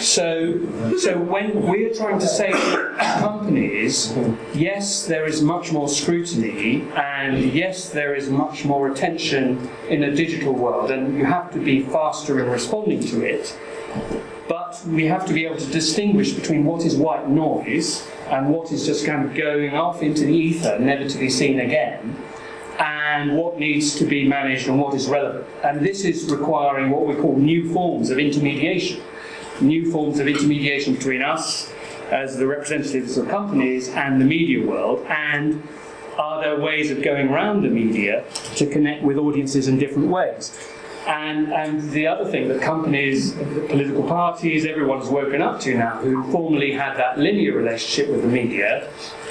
So, 0.00 0.60
so 0.98 1.18
when 1.18 1.62
we're 1.66 1.94
trying 1.94 2.18
to 2.18 2.28
say 2.28 2.52
to 2.52 2.94
companies, 3.20 4.14
yes, 4.52 5.06
there 5.06 5.24
is 5.24 5.40
much 5.40 5.72
more 5.72 5.88
scrutiny, 5.88 6.86
and 6.94 7.54
yes, 7.54 7.88
there 7.88 8.14
is 8.14 8.28
much 8.28 8.66
more 8.66 8.88
attention 8.88 9.70
in 9.88 10.04
a 10.04 10.14
digital 10.14 10.52
world, 10.52 10.90
and 10.90 11.16
you 11.16 11.24
have 11.24 11.50
to 11.52 11.58
be 11.58 11.84
faster 11.84 12.38
in 12.38 12.50
responding 12.50 13.00
to 13.00 13.22
it 13.24 13.56
we 14.86 15.06
have 15.06 15.26
to 15.26 15.34
be 15.34 15.44
able 15.44 15.56
to 15.56 15.66
distinguish 15.66 16.32
between 16.32 16.64
what 16.64 16.84
is 16.84 16.96
white 16.96 17.28
noise 17.28 18.06
and 18.28 18.50
what 18.50 18.72
is 18.72 18.86
just 18.86 19.04
kind 19.04 19.24
of 19.24 19.34
going 19.34 19.74
off 19.74 20.02
into 20.02 20.24
the 20.24 20.32
ether, 20.32 20.78
never 20.78 21.08
to 21.08 21.18
be 21.18 21.28
seen 21.28 21.60
again, 21.60 22.16
and 22.78 23.36
what 23.36 23.58
needs 23.58 23.94
to 23.96 24.04
be 24.04 24.26
managed 24.26 24.68
and 24.68 24.78
what 24.80 24.94
is 24.94 25.08
relevant. 25.08 25.46
And 25.64 25.80
this 25.80 26.04
is 26.04 26.30
requiring 26.30 26.90
what 26.90 27.06
we 27.06 27.14
call 27.14 27.36
new 27.36 27.72
forms 27.72 28.10
of 28.10 28.18
intermediation, 28.18 29.02
new 29.60 29.90
forms 29.90 30.18
of 30.18 30.28
intermediation 30.28 30.94
between 30.94 31.22
us 31.22 31.72
as 32.10 32.36
the 32.36 32.46
representatives 32.46 33.16
of 33.16 33.28
companies 33.28 33.88
and 33.88 34.20
the 34.20 34.24
media 34.24 34.64
world, 34.64 35.04
and 35.08 35.62
are 36.18 36.40
there 36.40 36.58
ways 36.58 36.90
of 36.90 37.02
going 37.02 37.28
around 37.28 37.62
the 37.62 37.68
media 37.68 38.24
to 38.54 38.66
connect 38.66 39.02
with 39.02 39.18
audiences 39.18 39.68
in 39.68 39.78
different 39.78 40.08
ways? 40.08 40.56
And, 41.06 41.52
and 41.52 41.90
the 41.92 42.08
other 42.08 42.28
thing 42.28 42.48
that 42.48 42.60
companies, 42.60 43.32
political 43.68 44.02
parties, 44.02 44.66
everyone's 44.66 45.08
woken 45.08 45.40
up 45.40 45.60
to 45.60 45.76
now, 45.76 45.98
who 45.98 46.30
formerly 46.32 46.72
had 46.72 46.96
that 46.96 47.16
linear 47.18 47.52
relationship 47.52 48.10
with 48.10 48.22
the 48.22 48.28
media, 48.28 48.90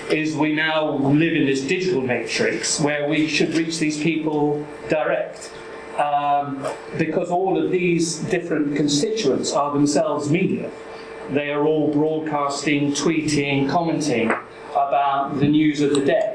is 0.10 0.36
we 0.36 0.54
now 0.54 0.92
live 0.92 1.34
in 1.34 1.46
this 1.46 1.62
digital 1.62 2.02
matrix 2.02 2.80
where 2.80 3.10
we 3.10 3.28
should 3.28 3.54
reach 3.56 3.80
these 3.80 4.02
people 4.02 4.66
direct. 4.90 5.52
Um, 5.98 6.66
because 6.98 7.30
all 7.30 7.62
of 7.62 7.72
these 7.72 8.18
different 8.18 8.76
constituents 8.76 9.54
are 9.54 9.72
themselves 9.72 10.30
media. 10.30 10.70
they 11.30 11.50
are 11.50 11.66
all 11.66 11.92
broadcasting, 11.92 12.92
tweeting, 12.92 13.70
commenting 13.70 14.30
about 14.72 15.40
the 15.40 15.48
news 15.48 15.82
of 15.82 15.92
the 15.92 16.04
day. 16.04 16.35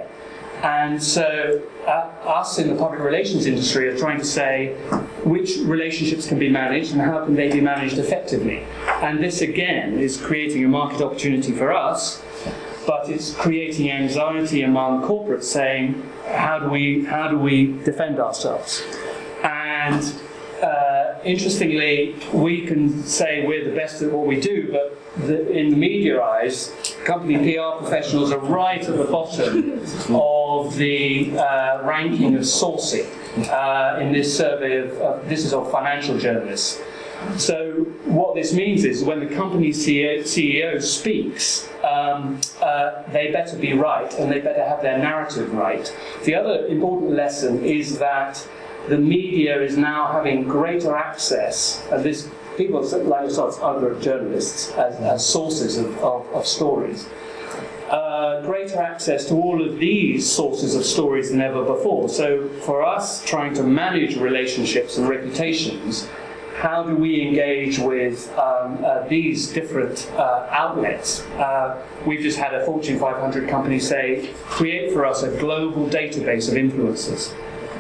And 0.63 1.03
so, 1.03 1.63
uh, 1.87 2.11
us 2.29 2.59
in 2.59 2.69
the 2.69 2.75
public 2.75 3.01
relations 3.01 3.47
industry 3.47 3.89
are 3.89 3.97
trying 3.97 4.19
to 4.19 4.25
say 4.25 4.75
which 5.25 5.57
relationships 5.59 6.27
can 6.27 6.39
be 6.39 6.49
managed 6.49 6.93
and 6.93 7.01
how 7.01 7.25
can 7.25 7.35
they 7.35 7.51
be 7.51 7.61
managed 7.61 7.99
effectively. 7.99 8.65
And 9.03 9.23
this, 9.23 9.41
again, 9.41 9.99
is 9.99 10.17
creating 10.19 10.65
a 10.65 10.69
market 10.69 11.01
opportunity 11.01 11.53
for 11.53 11.73
us, 11.73 12.23
but 12.87 13.09
it's 13.09 13.35
creating 13.35 13.91
anxiety 13.91 14.63
among 14.63 15.03
corporates 15.03 15.45
saying, 15.45 16.03
how 16.27 16.59
do 16.59 16.69
we, 16.69 17.05
how 17.05 17.29
do 17.29 17.39
we 17.39 17.79
defend 17.85 18.19
ourselves? 18.19 18.83
And 19.43 20.03
uh, 20.63 21.15
interestingly, 21.25 22.17
we 22.33 22.67
can 22.67 23.03
say 23.05 23.47
we're 23.47 23.65
the 23.65 23.75
best 23.75 24.03
at 24.03 24.13
what 24.13 24.27
we 24.27 24.41
do, 24.41 24.71
but 24.71 25.27
the, 25.27 25.51
in 25.51 25.71
the 25.71 25.77
media 25.77 26.23
eyes, 26.23 26.90
company 27.05 27.55
PR 27.55 27.79
professionals 27.79 28.33
are 28.33 28.39
right 28.39 28.83
at 28.83 28.97
the 28.97 29.05
bottom 29.05 29.81
of 30.15 30.77
the 30.77 31.37
uh, 31.39 31.83
ranking 31.85 32.35
of 32.35 32.43
sourcing 32.43 33.09
uh, 33.49 34.01
in 34.01 34.13
this 34.13 34.37
survey 34.37 34.89
of, 34.89 35.29
this 35.29 35.45
is 35.45 35.53
of 35.53 35.71
financial 35.71 36.19
journalists. 36.19 36.81
So 37.37 37.85
what 38.07 38.35
this 38.35 38.53
means 38.55 38.85
is 38.85 39.05
when 39.05 39.21
the 39.21 39.35
company 39.35 39.71
CEO, 39.71 40.21
CEO 40.21 40.83
speaks, 40.83 41.69
um, 41.85 42.41
uh, 42.63 43.03
they 43.13 43.31
better 43.31 43.57
be 43.57 43.75
right 43.75 44.13
and 44.15 44.31
they 44.31 44.41
better 44.41 44.65
have 44.65 44.81
their 44.81 44.99
narrative 44.99 45.53
right. 45.53 45.95
The 46.25 46.35
other 46.35 46.67
important 46.67 47.13
lesson 47.13 47.65
is 47.65 47.99
that 47.99 48.47
the 48.89 48.97
media 48.97 49.61
is 49.63 49.77
now 49.77 50.11
having 50.11 50.49
greater 50.49 50.97
access, 50.97 51.87
and 51.93 52.03
this 52.03 52.29
people 52.57 52.81
like 52.81 53.23
yourselves, 53.23 53.59
other 53.61 53.99
journalists, 54.01 54.71
as, 54.73 54.97
as 54.97 55.27
sources 55.27 55.79
of, 55.79 55.97
of, 55.99 56.27
of 56.35 56.47
stories. 56.47 57.09
Uh, 57.91 58.41
greater 58.43 58.81
access 58.81 59.27
to 59.27 59.35
all 59.35 59.61
of 59.61 59.79
these 59.79 60.31
sources 60.31 60.77
of 60.77 60.85
stories 60.85 61.31
than 61.31 61.41
ever 61.41 61.65
before. 61.65 62.09
So, 62.09 62.49
for 62.61 62.85
us 62.85 63.25
trying 63.25 63.55
to 63.55 63.65
manage 63.65 64.17
relationships 64.17 64.97
and 64.97 65.09
reputations, 65.09 66.09
how 66.61 66.83
do 66.83 66.95
we 66.95 67.23
engage 67.23 67.79
with 67.79 68.31
um, 68.39 68.85
uh, 68.85 69.09
these 69.09 69.51
different 69.51 70.09
uh, 70.13 70.47
outlets? 70.51 71.23
Uh, 71.31 71.83
we've 72.07 72.21
just 72.21 72.39
had 72.39 72.55
a 72.55 72.65
Fortune 72.67 72.99
500 72.99 73.49
company 73.49 73.81
say, 73.81 74.31
create 74.45 74.93
for 74.93 75.07
us 75.07 75.23
a 75.23 75.37
global 75.39 75.89
database 75.89 76.49
of 76.49 76.55
influencers. 76.55 77.33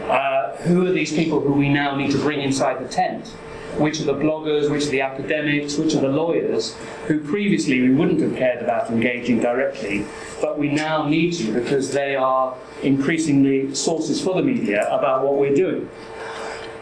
Uh, 0.09 0.57
who 0.63 0.87
are 0.87 0.93
these 0.93 1.13
people 1.13 1.41
who 1.41 1.53
we 1.53 1.69
now 1.69 1.95
need 1.95 2.11
to 2.11 2.19
bring 2.19 2.41
inside 2.41 2.83
the 2.83 2.89
tent? 2.89 3.31
Which 3.79 4.01
are 4.01 4.05
the 4.05 4.15
bloggers, 4.15 4.71
which 4.71 4.87
are 4.87 4.91
the 4.91 5.01
academics, 5.01 5.77
which 5.77 5.95
are 5.95 6.01
the 6.01 6.09
lawyers, 6.09 6.77
who 7.07 7.21
previously 7.21 7.81
we 7.81 7.91
wouldn't 7.91 8.21
have 8.21 8.37
cared 8.37 8.63
about 8.63 8.91
engaging 8.91 9.41
directly, 9.41 10.05
but 10.41 10.59
we 10.59 10.69
now 10.69 11.07
need 11.07 11.33
to 11.35 11.53
because 11.53 11.93
they 11.93 12.17
are 12.17 12.57
increasingly 12.83 13.75
sources 13.75 14.21
for 14.21 14.35
the 14.35 14.43
media 14.43 14.87
about 14.93 15.25
what 15.25 15.37
we're 15.37 15.55
doing. 15.55 15.89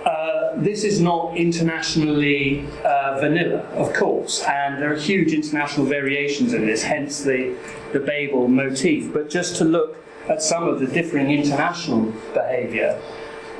Uh, 0.04 0.56
this 0.56 0.84
is 0.84 1.00
not 1.00 1.36
internationally 1.36 2.66
uh, 2.84 3.18
vanilla, 3.20 3.58
of 3.74 3.92
course, 3.92 4.42
and 4.44 4.80
there 4.80 4.90
are 4.92 4.96
huge 4.96 5.32
international 5.32 5.84
variations 5.86 6.54
in 6.54 6.66
this, 6.66 6.82
hence 6.82 7.22
the, 7.22 7.54
the 7.92 8.00
Babel 8.00 8.48
motif. 8.48 9.12
But 9.12 9.28
just 9.28 9.56
to 9.56 9.64
look 9.64 9.96
at 10.28 10.42
some 10.42 10.66
of 10.66 10.80
the 10.80 10.86
differing 10.86 11.30
international 11.30 12.12
behaviour, 12.32 13.00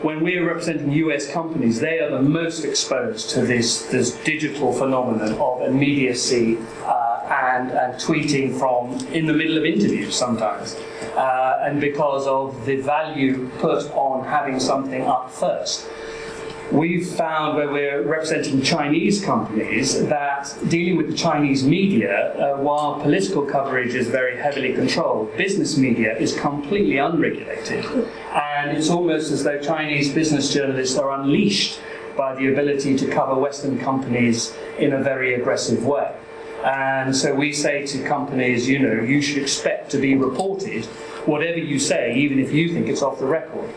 when 0.02 0.22
we're 0.22 0.46
representing 0.46 0.92
US 0.92 1.30
companies, 1.30 1.80
they 1.80 1.98
are 1.98 2.10
the 2.10 2.22
most 2.22 2.64
exposed 2.64 3.30
to 3.30 3.42
this, 3.42 3.86
this 3.86 4.16
digital 4.24 4.72
phenomenon 4.72 5.34
of 5.34 5.62
immediacy 5.62 6.58
uh, 6.84 7.20
and, 7.30 7.70
and 7.70 7.94
tweeting 7.94 8.58
from 8.58 8.94
in 9.12 9.26
the 9.26 9.32
middle 9.32 9.58
of 9.58 9.64
interviews 9.64 10.14
sometimes. 10.14 10.76
Uh, 11.16 11.62
and 11.62 11.80
because 11.80 12.26
of 12.26 12.64
the 12.64 12.76
value 12.76 13.48
put 13.58 13.90
on 13.92 14.24
having 14.24 14.60
something 14.60 15.02
up 15.02 15.30
first 15.30 15.88
we've 16.70 17.06
found 17.06 17.56
where 17.56 17.70
we're 17.70 18.02
representing 18.02 18.62
Chinese 18.62 19.24
companies 19.24 20.06
that 20.08 20.54
dealing 20.68 20.96
with 20.96 21.08
the 21.08 21.16
Chinese 21.16 21.64
media, 21.64 22.34
uh, 22.34 22.58
while 22.58 23.00
political 23.00 23.42
coverage 23.42 23.94
is 23.94 24.08
very 24.08 24.36
heavily 24.36 24.74
controlled, 24.74 25.34
business 25.36 25.76
media 25.76 26.16
is 26.18 26.38
completely 26.38 26.98
unregulated. 26.98 27.84
And 28.34 28.76
it's 28.76 28.90
almost 28.90 29.30
as 29.32 29.44
though 29.44 29.60
Chinese 29.60 30.12
business 30.12 30.52
journalists 30.52 30.98
are 30.98 31.12
unleashed 31.20 31.80
by 32.16 32.34
the 32.34 32.52
ability 32.52 32.96
to 32.98 33.06
cover 33.08 33.34
Western 33.34 33.78
companies 33.78 34.54
in 34.78 34.92
a 34.92 35.02
very 35.02 35.34
aggressive 35.34 35.86
way. 35.86 36.14
And 36.64 37.16
so 37.16 37.34
we 37.34 37.52
say 37.52 37.86
to 37.86 38.02
companies, 38.02 38.68
you 38.68 38.80
know, 38.80 39.00
you 39.00 39.22
should 39.22 39.40
expect 39.40 39.90
to 39.92 39.98
be 39.98 40.16
reported 40.16 40.84
whatever 41.24 41.58
you 41.58 41.78
say, 41.78 42.16
even 42.16 42.38
if 42.40 42.52
you 42.52 42.72
think 42.72 42.88
it's 42.88 43.02
off 43.02 43.20
the 43.20 43.26
record. 43.26 43.70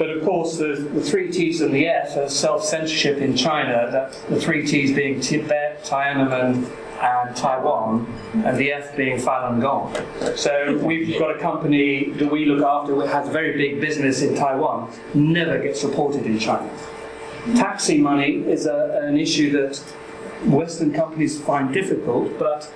But 0.00 0.08
of 0.08 0.24
course, 0.24 0.56
the, 0.56 0.88
the 0.94 1.02
three 1.02 1.30
T's 1.30 1.60
and 1.60 1.74
the 1.74 1.86
F 1.86 2.16
are 2.16 2.30
self 2.30 2.64
censorship 2.64 3.18
in 3.18 3.36
China, 3.36 3.86
that 3.92 4.12
the 4.30 4.40
three 4.40 4.66
T's 4.66 4.94
being 4.94 5.20
Tibet, 5.20 5.84
Tiananmen, 5.84 6.66
and 7.02 7.36
Taiwan, 7.36 8.06
and 8.32 8.56
the 8.56 8.72
F 8.72 8.96
being 8.96 9.18
Falun 9.18 9.60
Gong. 9.60 9.94
So 10.38 10.78
we've 10.78 11.18
got 11.18 11.36
a 11.36 11.38
company 11.38 12.12
that 12.12 12.32
we 12.32 12.46
look 12.46 12.64
after 12.64 12.96
that 12.96 13.08
has 13.08 13.28
a 13.28 13.30
very 13.30 13.58
big 13.58 13.78
business 13.78 14.22
in 14.22 14.34
Taiwan, 14.34 14.90
never 15.12 15.58
gets 15.58 15.84
reported 15.84 16.24
in 16.24 16.38
China. 16.38 16.70
Taxi 17.54 17.98
money 17.98 18.36
is 18.36 18.64
a, 18.64 19.02
an 19.02 19.18
issue 19.18 19.52
that 19.52 19.76
Western 20.46 20.94
companies 20.94 21.38
find 21.38 21.74
difficult, 21.74 22.38
but 22.38 22.72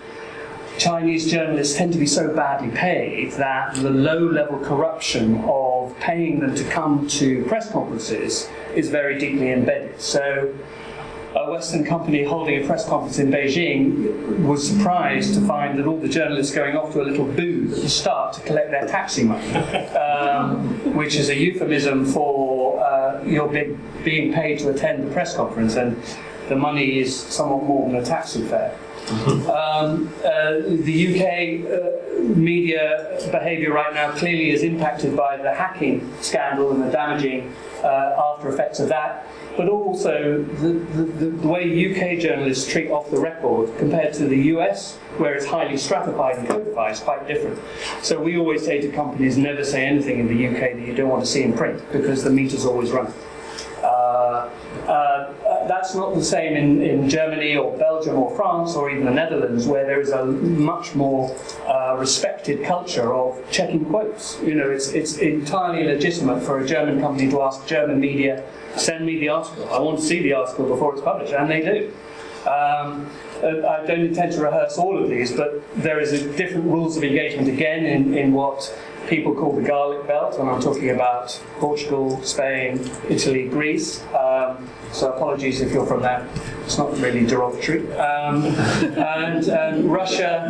Chinese 0.76 1.30
journalists 1.30 1.74
tend 1.74 1.94
to 1.94 1.98
be 1.98 2.06
so 2.06 2.34
badly 2.34 2.68
paid 2.76 3.32
that 3.32 3.76
the 3.76 3.88
low 3.88 4.18
level 4.18 4.58
corruption 4.58 5.36
of 5.44 5.73
paying 6.00 6.40
them 6.40 6.54
to 6.54 6.64
come 6.64 7.06
to 7.08 7.44
press 7.44 7.70
conferences 7.70 8.48
is 8.74 8.88
very 8.88 9.18
deeply 9.18 9.52
embedded. 9.52 10.00
So, 10.00 10.54
a 11.34 11.50
Western 11.50 11.84
company 11.84 12.22
holding 12.22 12.62
a 12.62 12.66
press 12.66 12.88
conference 12.88 13.18
in 13.18 13.30
Beijing 13.30 14.44
was 14.44 14.68
surprised 14.68 15.34
to 15.34 15.40
find 15.40 15.76
that 15.78 15.86
all 15.86 15.98
the 15.98 16.08
journalists 16.08 16.54
going 16.54 16.76
off 16.76 16.92
to 16.92 17.02
a 17.02 17.06
little 17.06 17.24
booth 17.24 17.82
the 17.82 17.88
start 17.88 18.34
to 18.34 18.40
collect 18.42 18.70
their 18.70 18.86
taxi 18.86 19.24
money, 19.24 19.52
um, 19.96 20.94
which 20.94 21.16
is 21.16 21.30
a 21.30 21.36
euphemism 21.36 22.04
for 22.04 22.80
uh, 22.84 23.22
you're 23.24 23.48
being 24.04 24.32
paid 24.32 24.60
to 24.60 24.70
attend 24.70 25.08
the 25.08 25.12
press 25.12 25.34
conference, 25.34 25.74
and 25.74 26.00
the 26.48 26.56
money 26.56 26.98
is 27.00 27.14
somewhat 27.18 27.64
more 27.64 27.88
than 27.88 27.96
a 28.00 28.04
taxi 28.04 28.42
fare. 28.46 28.76
Um, 29.10 30.10
uh, 30.24 30.60
the 30.64 30.96
UK 31.10 31.70
uh, 31.70 32.22
media 32.34 33.18
behaviour 33.30 33.70
right 33.72 33.92
now 33.92 34.12
clearly 34.12 34.50
is 34.50 34.62
impacted 34.62 35.14
by 35.14 35.36
the 35.36 35.52
hacking 35.52 36.10
scandal 36.22 36.72
and 36.72 36.82
the 36.82 36.90
damaging 36.90 37.54
uh, 37.82 38.32
after 38.32 38.48
effects 38.48 38.80
of 38.80 38.88
that, 38.88 39.26
but 39.58 39.68
also 39.68 40.42
the, 40.42 40.72
the, 40.72 41.26
the, 41.26 41.46
way 41.46 41.64
UK 41.64 42.18
journalists 42.18 42.66
treat 42.70 42.90
off 42.90 43.10
the 43.10 43.18
record 43.18 43.76
compared 43.76 44.14
to 44.14 44.26
the 44.26 44.38
US, 44.54 44.96
where 45.18 45.34
it's 45.34 45.44
highly 45.44 45.76
stratified 45.76 46.38
and 46.38 46.48
codified, 46.48 46.92
is 46.92 47.00
quite 47.00 47.28
different. 47.28 47.60
So 48.02 48.18
we 48.18 48.38
always 48.38 48.64
say 48.64 48.80
to 48.80 48.90
companies 48.90 49.36
never 49.36 49.64
say 49.64 49.84
anything 49.84 50.18
in 50.18 50.28
the 50.28 50.46
UK 50.46 50.76
that 50.76 50.86
you 50.86 50.94
don't 50.94 51.10
want 51.10 51.22
to 51.22 51.30
see 51.30 51.42
in 51.42 51.52
print 51.52 51.82
because 51.92 52.24
the 52.24 52.30
meter's 52.30 52.64
always 52.64 52.90
running. 52.90 53.12
Uh, 53.84 54.48
uh, 54.88 55.66
that's 55.68 55.94
not 55.94 56.14
the 56.14 56.24
same 56.24 56.56
in, 56.56 56.82
in 56.82 57.08
Germany 57.08 57.56
or 57.56 57.76
Belgium 57.78 58.16
or 58.16 58.34
France 58.36 58.74
or 58.74 58.90
even 58.90 59.04
the 59.04 59.10
Netherlands, 59.10 59.66
where 59.66 59.84
there 59.84 60.00
is 60.00 60.10
a 60.10 60.24
much 60.24 60.94
more 60.94 61.34
uh, 61.66 61.96
respected 61.98 62.64
culture 62.64 63.14
of 63.14 63.42
checking 63.50 63.84
quotes. 63.84 64.40
You 64.42 64.54
know, 64.54 64.70
it's, 64.70 64.88
it's 64.88 65.18
entirely 65.18 65.84
legitimate 65.84 66.42
for 66.42 66.60
a 66.60 66.66
German 66.66 67.00
company 67.00 67.30
to 67.30 67.42
ask 67.42 67.66
German 67.66 68.00
media, 68.00 68.44
send 68.76 69.06
me 69.06 69.18
the 69.18 69.28
article. 69.28 69.68
I 69.70 69.78
want 69.80 69.98
to 70.00 70.04
see 70.04 70.20
the 70.22 70.34
article 70.34 70.66
before 70.66 70.94
it's 70.94 71.02
published, 71.02 71.32
and 71.32 71.50
they 71.50 71.60
do. 71.60 71.92
Um, 72.48 73.08
uh, 73.44 73.68
I 73.68 73.86
don't 73.86 74.00
intend 74.00 74.32
to 74.32 74.40
rehearse 74.40 74.78
all 74.78 75.02
of 75.02 75.08
these, 75.08 75.32
but 75.32 75.62
there 75.76 76.00
is 76.00 76.10
different 76.36 76.64
rules 76.64 76.96
of 76.96 77.04
engagement 77.04 77.48
again 77.48 77.84
in, 77.84 78.16
in 78.16 78.32
what 78.32 78.74
people 79.08 79.34
call 79.34 79.54
the 79.54 79.62
garlic 79.62 80.06
belt, 80.06 80.38
and 80.38 80.48
I'm 80.48 80.60
talking 80.60 80.90
about 80.90 81.38
Portugal, 81.58 82.22
Spain, 82.22 82.80
Italy, 83.08 83.48
Greece. 83.48 84.02
Um, 84.14 84.68
so 84.92 85.12
apologies 85.12 85.60
if 85.60 85.72
you're 85.72 85.86
from 85.86 86.02
that. 86.02 86.26
It's 86.64 86.78
not 86.78 86.96
really 86.98 87.26
derogatory. 87.26 87.92
Um, 87.98 88.44
and, 88.44 89.46
and 89.48 89.92
Russia, 89.92 90.48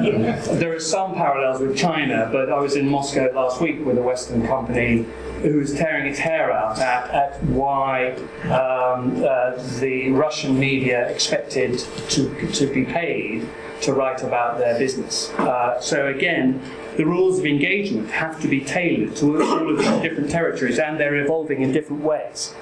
there 0.53 0.75
are 0.75 0.81
some 0.81 1.15
parallels 1.15 1.61
with 1.61 1.77
China, 1.77 2.29
but 2.31 2.51
I 2.51 2.61
was 2.61 2.77
in 2.77 2.89
Moscow 2.89 3.31
last 3.35 3.61
week 3.61 3.85
with 3.85 3.99
a 3.99 4.03
Western 4.03 4.47
company 4.47 5.07
who 5.45 5.59
was 5.59 5.75
tearing 5.75 6.07
its 6.07 6.19
hair 6.19 6.51
out 6.51 6.79
at, 6.79 7.11
at 7.11 7.43
why 7.45 8.13
um, 8.45 9.23
uh, 9.23 9.53
the 9.79 10.11
Russian 10.11 10.59
media 10.59 11.09
expected 11.09 11.79
to, 12.09 12.53
to 12.53 12.67
be 12.73 12.85
paid 12.85 13.47
to 13.83 13.93
write 13.93 14.23
about 14.23 14.59
their 14.59 14.79
business. 14.79 15.31
Uh, 15.33 15.79
so 15.81 16.07
again, 16.07 16.63
the 16.97 17.05
rules 17.05 17.39
of 17.39 17.45
engagement 17.45 18.11
have 18.11 18.41
to 18.41 18.49
be 18.49 18.61
tailored 18.63 19.15
to 19.17 19.43
all 19.43 19.71
of 19.71 19.79
these 19.79 20.01
different 20.01 20.31
territories 20.31 20.79
and 20.79 20.99
they're 20.99 21.17
evolving 21.17 21.61
in 21.61 21.73
different 21.73 22.03
ways. 22.03 22.55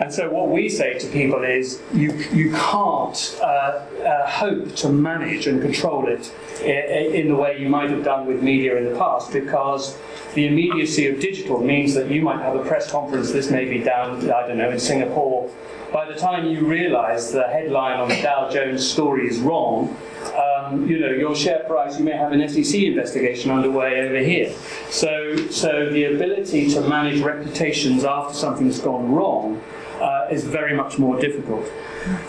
And 0.00 0.12
so 0.12 0.30
what 0.30 0.48
we 0.48 0.68
say 0.68 0.98
to 0.98 1.06
people 1.08 1.42
is 1.42 1.80
you, 1.92 2.12
you 2.32 2.52
can't 2.52 3.38
uh, 3.42 3.44
uh, 3.44 4.26
hope 4.26 4.74
to 4.76 4.88
manage 4.88 5.46
and 5.46 5.60
control 5.60 6.06
it 6.06 6.32
in, 6.62 7.14
in 7.14 7.28
the 7.28 7.34
way 7.34 7.58
you 7.58 7.68
might 7.68 7.90
have 7.90 8.04
done 8.04 8.26
with 8.26 8.42
media 8.42 8.76
in 8.76 8.84
the 8.84 8.96
past 8.96 9.32
because 9.32 9.98
the 10.34 10.46
immediacy 10.46 11.08
of 11.08 11.20
digital 11.20 11.60
means 11.60 11.94
that 11.94 12.10
you 12.10 12.22
might 12.22 12.40
have 12.40 12.54
a 12.54 12.64
press 12.64 12.90
conference, 12.90 13.32
this 13.32 13.50
may 13.50 13.64
be 13.64 13.80
down, 13.82 14.30
I 14.30 14.46
don't 14.46 14.58
know, 14.58 14.70
in 14.70 14.78
Singapore. 14.78 15.50
By 15.92 16.04
the 16.04 16.14
time 16.14 16.46
you 16.46 16.66
realize 16.66 17.32
the 17.32 17.44
headline 17.44 17.98
on 17.98 18.08
the 18.08 18.20
Dow 18.20 18.50
Jones 18.50 18.88
story 18.88 19.26
is 19.26 19.38
wrong, 19.38 19.96
um, 20.36 20.86
you 20.86 20.98
know, 20.98 21.08
your 21.08 21.34
share 21.34 21.64
price, 21.64 21.98
you 21.98 22.04
may 22.04 22.12
have 22.12 22.32
an 22.32 22.46
SEC 22.46 22.82
investigation 22.82 23.50
underway 23.50 24.00
over 24.02 24.18
here. 24.18 24.52
So, 24.90 25.48
so 25.48 25.90
the 25.90 26.04
ability 26.14 26.70
to 26.74 26.82
manage 26.82 27.22
reputations 27.22 28.04
after 28.04 28.34
something's 28.34 28.78
gone 28.78 29.12
wrong 29.12 29.62
uh, 30.00 30.28
is 30.30 30.44
very 30.44 30.76
much 30.76 30.98
more 30.98 31.18
difficult. 31.20 31.64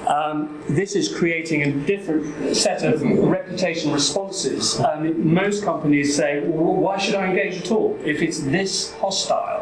Um, 0.08 0.64
this 0.70 0.96
is 0.96 1.14
creating 1.14 1.64
a 1.64 1.72
different 1.72 2.56
set 2.56 2.84
of 2.84 3.02
reputation 3.02 3.92
responses. 3.92 4.80
Um, 4.80 5.34
most 5.34 5.64
companies 5.64 6.16
say, 6.16 6.42
well, 6.42 6.76
why 6.76 6.98
should 6.98 7.16
I 7.16 7.28
engage 7.28 7.62
at 7.62 7.72
all? 7.72 7.98
If 8.04 8.22
it's 8.22 8.40
this 8.40 8.94
hostile, 8.96 9.59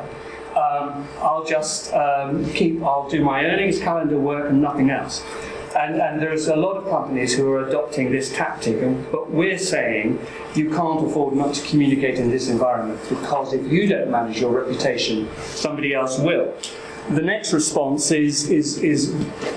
um, 0.68 1.08
I'll 1.20 1.46
just 1.46 1.94
um, 1.94 2.50
keep, 2.52 2.82
I'll 2.84 3.10
do 3.10 3.24
my 3.24 3.46
earnings 3.46 3.80
calendar 3.80 4.18
work 4.18 4.50
and 4.50 4.62
nothing 4.62 4.90
else. 4.90 5.24
And, 5.76 6.02
and, 6.02 6.20
there's 6.20 6.48
a 6.48 6.56
lot 6.56 6.78
of 6.78 6.90
companies 6.90 7.36
who 7.36 7.52
are 7.52 7.68
adopting 7.68 8.12
this 8.12 8.34
tactic, 8.34 8.82
and, 8.82 9.12
but 9.12 9.30
we're 9.30 9.60
saying 9.60 10.20
you 10.56 10.72
can't 10.72 11.06
afford 11.06 11.36
not 11.36 11.54
to 11.54 11.68
communicate 11.68 12.18
in 12.18 12.32
this 12.32 12.50
environment 12.50 13.00
because 13.10 13.54
if 13.54 13.72
you 13.72 13.86
don't 13.88 14.10
manage 14.10 14.42
your 14.42 14.52
reputation, 14.52 15.30
somebody 15.38 15.94
else 15.94 16.18
will. 16.18 16.54
The 17.10 17.22
next 17.22 17.54
response 17.54 18.12
is, 18.12 18.50
is, 18.50 18.80
is 18.80 19.14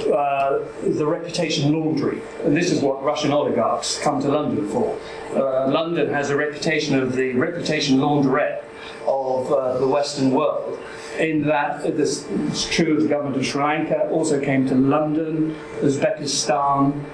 uh, 0.06 0.68
the 0.82 1.06
reputation 1.06 1.72
laundry. 1.72 2.20
And 2.44 2.56
this 2.56 2.70
is 2.70 2.80
what 2.80 3.02
Russian 3.02 3.32
oligarchs 3.32 3.98
come 3.98 4.20
to 4.20 4.28
London 4.28 4.68
for. 4.68 4.96
Uh, 5.34 5.68
London 5.68 6.12
has 6.12 6.30
a 6.30 6.36
reputation 6.36 6.96
of 6.96 7.16
the 7.16 7.32
reputation 7.32 7.98
laundrette 7.98 8.62
of 9.06 9.52
uh, 9.52 9.78
the 9.78 9.88
Western 9.88 10.30
world. 10.30 10.78
In 11.20 11.46
that, 11.48 11.82
this, 11.98 12.26
it's 12.48 12.66
true 12.68 12.96
of 12.96 13.02
the 13.02 13.08
government 13.08 13.36
of 13.36 13.44
Sri 13.44 13.62
Lanka, 13.62 14.08
also 14.08 14.40
came 14.40 14.66
to 14.68 14.74
London, 14.74 15.54
Uzbekistan, 15.80 17.04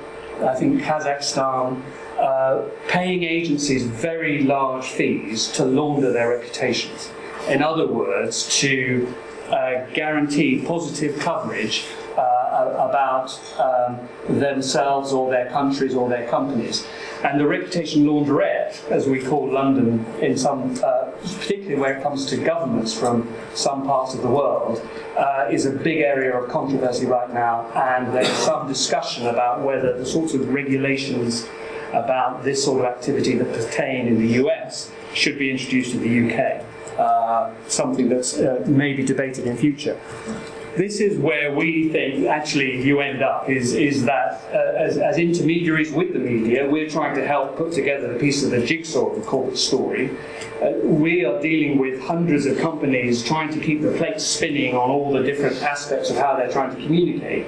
I 0.40 0.54
think 0.54 0.80
Kazakhstan, 0.80 1.82
uh, 2.16 2.62
paying 2.86 3.24
agencies 3.24 3.82
very 3.82 4.44
large 4.44 4.86
fees 4.86 5.48
to 5.52 5.64
launder 5.64 6.12
their 6.12 6.28
reputations. 6.30 7.10
In 7.48 7.62
other 7.62 7.88
words, 7.88 8.48
to 8.60 9.12
uh, 9.50 9.86
guarantee 9.92 10.64
positive 10.64 11.18
coverage 11.18 11.84
uh, 11.84 12.05
about 12.64 13.38
um, 13.58 14.38
themselves 14.38 15.12
or 15.12 15.30
their 15.30 15.48
countries 15.50 15.94
or 15.94 16.08
their 16.08 16.28
companies. 16.28 16.86
And 17.24 17.40
the 17.40 17.46
reputation 17.46 18.04
launderette, 18.04 18.82
as 18.90 19.06
we 19.06 19.22
call 19.22 19.50
London 19.50 20.04
in 20.20 20.36
some, 20.36 20.78
uh, 20.82 21.10
particularly 21.38 21.76
where 21.76 21.96
it 21.96 22.02
comes 22.02 22.26
to 22.26 22.36
governments 22.36 22.98
from 22.98 23.32
some 23.54 23.84
parts 23.84 24.14
of 24.14 24.22
the 24.22 24.28
world, 24.28 24.86
uh, 25.16 25.48
is 25.50 25.66
a 25.66 25.70
big 25.70 26.00
area 26.00 26.36
of 26.36 26.48
controversy 26.50 27.06
right 27.06 27.32
now. 27.32 27.70
And 27.74 28.14
there's 28.14 28.28
some 28.28 28.68
discussion 28.68 29.26
about 29.26 29.62
whether 29.62 29.96
the 29.96 30.06
sorts 30.06 30.34
of 30.34 30.52
regulations 30.52 31.48
about 31.92 32.44
this 32.44 32.62
sort 32.64 32.80
of 32.80 32.86
activity 32.86 33.36
that 33.36 33.52
pertain 33.52 34.06
in 34.06 34.18
the 34.18 34.44
US 34.44 34.90
should 35.14 35.38
be 35.38 35.50
introduced 35.50 35.94
in 35.94 36.02
the 36.02 36.34
UK 36.34 36.64
uh, 36.98 37.52
something 37.68 38.08
that's 38.08 38.38
uh, 38.38 38.64
maybe 38.66 39.02
debated 39.02 39.46
in 39.46 39.56
future. 39.56 40.00
This 40.76 41.00
is 41.00 41.16
where 41.18 41.54
we 41.54 41.88
think 41.88 42.26
actually 42.26 42.82
you 42.82 43.00
end 43.00 43.22
up 43.22 43.48
is, 43.48 43.72
is 43.72 44.04
that 44.04 44.42
uh, 44.52 44.76
as, 44.76 44.98
as 44.98 45.16
intermediaries 45.16 45.90
with 45.90 46.12
the 46.12 46.18
media, 46.18 46.68
we're 46.68 46.90
trying 46.90 47.14
to 47.14 47.26
help 47.26 47.56
put 47.56 47.72
together 47.72 48.12
the 48.12 48.18
piece 48.18 48.44
of 48.44 48.50
the 48.50 48.60
jigsaw 48.60 49.06
of 49.06 49.16
the 49.16 49.22
corporate 49.26 49.56
story. 49.56 50.10
Uh, 50.60 50.72
we 50.84 51.24
are 51.24 51.40
dealing 51.40 51.78
with 51.78 52.02
hundreds 52.02 52.44
of 52.44 52.58
companies 52.58 53.24
trying 53.24 53.50
to 53.54 53.58
keep 53.58 53.80
the 53.80 53.92
plate 53.92 54.20
spinning 54.20 54.74
on 54.74 54.90
all 54.90 55.10
the 55.14 55.22
different 55.22 55.56
aspects 55.62 56.10
of 56.10 56.16
how 56.16 56.36
they're 56.36 56.52
trying 56.52 56.76
to 56.76 56.82
communicate. 56.82 57.46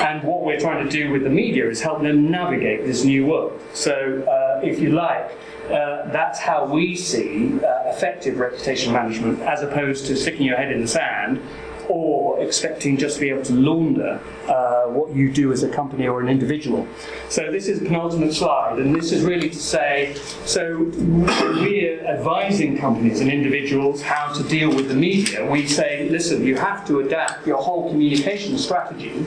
And 0.00 0.24
what 0.24 0.42
we're 0.42 0.58
trying 0.58 0.84
to 0.84 0.90
do 0.90 1.12
with 1.12 1.22
the 1.22 1.30
media 1.30 1.68
is 1.68 1.80
help 1.80 2.02
them 2.02 2.28
navigate 2.28 2.84
this 2.84 3.04
new 3.04 3.26
world. 3.26 3.60
So, 3.72 4.24
uh, 4.24 4.66
if 4.66 4.80
you 4.80 4.90
like, 4.90 5.30
uh, 5.66 6.10
that's 6.10 6.40
how 6.40 6.66
we 6.66 6.96
see 6.96 7.60
uh, 7.60 7.90
effective 7.90 8.40
reputation 8.40 8.92
management 8.92 9.40
as 9.42 9.62
opposed 9.62 10.06
to 10.06 10.16
sticking 10.16 10.44
your 10.44 10.56
head 10.56 10.72
in 10.72 10.80
the 10.80 10.88
sand 10.88 11.40
or 11.88 12.40
expecting 12.40 12.96
just 12.96 13.16
to 13.16 13.20
be 13.20 13.30
able 13.30 13.42
to 13.42 13.52
launder 13.54 14.20
uh, 14.48 14.84
what 14.84 15.14
you 15.14 15.32
do 15.32 15.52
as 15.52 15.62
a 15.62 15.68
company 15.68 16.06
or 16.06 16.20
an 16.20 16.28
individual. 16.28 16.86
So 17.28 17.50
this 17.50 17.68
is 17.68 17.80
the 17.80 17.86
penultimate 17.86 18.34
slide, 18.34 18.78
and 18.78 18.94
this 18.94 19.12
is 19.12 19.22
really 19.24 19.50
to 19.50 19.58
say, 19.58 20.14
so 20.44 20.90
we're 20.96 22.04
advising 22.06 22.78
companies 22.78 23.20
and 23.20 23.30
individuals 23.30 24.02
how 24.02 24.32
to 24.32 24.42
deal 24.44 24.74
with 24.74 24.88
the 24.88 24.94
media. 24.94 25.48
We 25.50 25.66
say, 25.66 26.08
listen, 26.08 26.44
you 26.44 26.56
have 26.56 26.86
to 26.88 27.00
adapt 27.00 27.46
your 27.46 27.62
whole 27.62 27.90
communication 27.90 28.58
strategy 28.58 29.24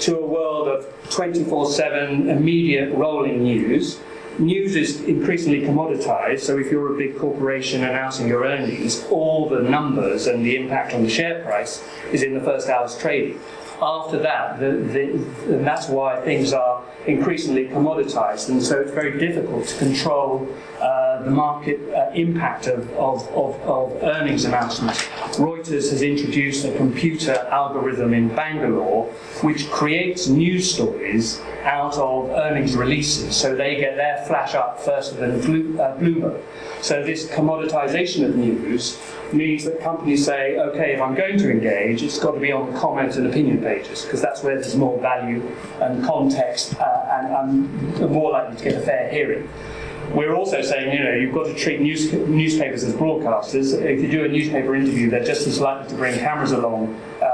to 0.00 0.18
a 0.18 0.26
world 0.26 0.68
of 0.68 0.86
24-7 1.10 2.28
immediate 2.28 2.94
rolling 2.94 3.42
news 3.42 4.00
news 4.38 4.76
is 4.76 5.02
increasingly 5.02 5.60
commoditized, 5.62 6.40
so 6.40 6.58
if 6.58 6.70
you're 6.70 6.94
a 6.94 6.98
big 6.98 7.18
corporation 7.18 7.84
announcing 7.84 8.28
your 8.28 8.44
earnings, 8.44 9.04
all 9.10 9.48
the 9.48 9.60
numbers 9.60 10.26
and 10.26 10.44
the 10.44 10.56
impact 10.56 10.94
on 10.94 11.02
the 11.02 11.08
share 11.08 11.42
price 11.42 11.82
is 12.12 12.22
in 12.22 12.34
the 12.34 12.40
first 12.40 12.68
hour's 12.68 12.96
trading. 12.98 13.38
After 13.82 14.18
that, 14.18 14.60
the, 14.60 14.72
the, 14.72 15.54
and 15.56 15.66
that's 15.66 15.88
why 15.88 16.20
things 16.20 16.52
are 16.52 16.84
increasingly 17.06 17.68
commoditized, 17.68 18.48
and 18.48 18.62
so 18.62 18.80
it's 18.80 18.92
very 18.92 19.18
difficult 19.18 19.66
to 19.66 19.78
control 19.78 20.48
uh, 20.80 21.22
the 21.22 21.30
market 21.30 21.80
uh, 21.92 22.10
impact 22.14 22.66
of, 22.66 22.88
of, 22.92 23.26
of, 23.28 23.60
of, 23.62 24.02
earnings 24.02 24.44
announcements. 24.44 25.02
Reuters 25.36 25.90
has 25.90 26.02
introduced 26.02 26.64
a 26.64 26.76
computer 26.76 27.34
algorithm 27.50 28.14
in 28.14 28.28
Bangalore 28.34 29.06
which 29.42 29.68
creates 29.70 30.28
news 30.28 30.72
stories 30.72 31.40
out 31.64 31.94
of 31.94 32.30
earnings 32.30 32.76
releases, 32.76 33.36
so 33.36 33.54
they 33.54 33.76
get 33.76 33.96
their 33.96 34.24
flash 34.26 34.54
up 34.54 34.80
first 34.80 35.18
than 35.18 35.32
uh, 35.32 35.96
Bloomberg. 35.98 36.42
So 36.80 37.02
this 37.02 37.28
commoditization 37.28 38.24
of 38.24 38.36
news 38.36 38.98
means 39.32 39.64
that 39.64 39.80
companies 39.80 40.24
say, 40.24 40.58
okay, 40.58 40.94
if 40.94 41.00
I'm 41.00 41.14
going 41.14 41.38
to 41.38 41.50
engage, 41.50 42.02
it's 42.02 42.18
got 42.18 42.32
to 42.32 42.40
be 42.40 42.52
on 42.52 42.72
the 42.72 42.78
comment 42.78 43.16
and 43.16 43.26
opinion 43.26 43.60
pages, 43.60 44.02
because 44.02 44.20
that's 44.20 44.42
where 44.42 44.54
there's 44.54 44.76
more 44.76 45.00
value 45.00 45.42
and 45.80 46.04
context 46.04 46.78
uh, 46.80 46.84
and, 47.12 47.96
and 48.00 48.10
more 48.10 48.32
likely 48.32 48.56
to 48.56 48.64
get 48.64 48.74
a 48.74 48.80
fair 48.80 49.10
hearing. 49.10 49.48
We're 50.12 50.34
also 50.34 50.60
saying, 50.62 50.92
you 50.92 51.02
know, 51.02 51.14
you've 51.14 51.34
got 51.34 51.46
to 51.46 51.54
treat 51.54 51.80
news, 51.80 52.12
newspapers 52.12 52.84
as 52.84 52.94
broadcasters. 52.94 53.80
If 53.80 54.02
you 54.02 54.08
do 54.08 54.24
a 54.24 54.28
newspaper 54.28 54.74
interview, 54.74 55.10
they're 55.10 55.24
just 55.24 55.46
as 55.46 55.60
likely 55.60 55.88
to 55.90 55.94
bring 55.96 56.18
cameras 56.18 56.52
along 56.52 57.00
uh, 57.22 57.24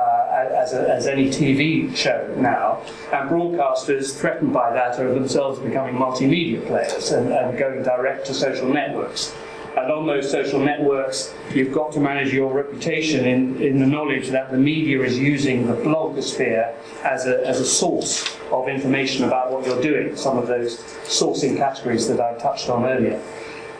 as, 0.54 0.72
a, 0.72 0.88
as 0.88 1.06
any 1.06 1.28
TV 1.28 1.94
show 1.96 2.32
now. 2.38 2.80
And 3.12 3.28
broadcasters 3.28 4.16
threatened 4.18 4.52
by 4.52 4.72
that 4.72 4.98
are 5.00 5.12
themselves 5.12 5.58
becoming 5.58 5.94
multimedia 5.94 6.64
players 6.66 7.10
and, 7.10 7.32
and 7.32 7.58
going 7.58 7.82
direct 7.82 8.26
to 8.26 8.34
social 8.34 8.68
networks. 8.68 9.34
And 9.76 9.92
on 9.92 10.06
those 10.06 10.28
social 10.28 10.58
networks, 10.58 11.32
you've 11.54 11.72
got 11.72 11.92
to 11.92 12.00
manage 12.00 12.32
your 12.34 12.52
reputation 12.52 13.24
in, 13.24 13.62
in 13.62 13.78
the 13.78 13.86
knowledge 13.86 14.28
that 14.30 14.50
the 14.50 14.58
media 14.58 15.00
is 15.02 15.18
using 15.18 15.66
the 15.66 15.74
blogosphere 15.74 16.74
as 17.04 17.26
a, 17.26 17.46
as 17.46 17.60
a 17.60 17.64
source 17.64 18.36
of 18.50 18.68
information 18.68 19.24
about 19.24 19.52
what 19.52 19.64
you're 19.64 19.80
doing, 19.80 20.16
some 20.16 20.36
of 20.36 20.48
those 20.48 20.78
sourcing 21.04 21.56
categories 21.56 22.08
that 22.08 22.20
I 22.20 22.36
touched 22.38 22.68
on 22.68 22.84
earlier. 22.84 23.22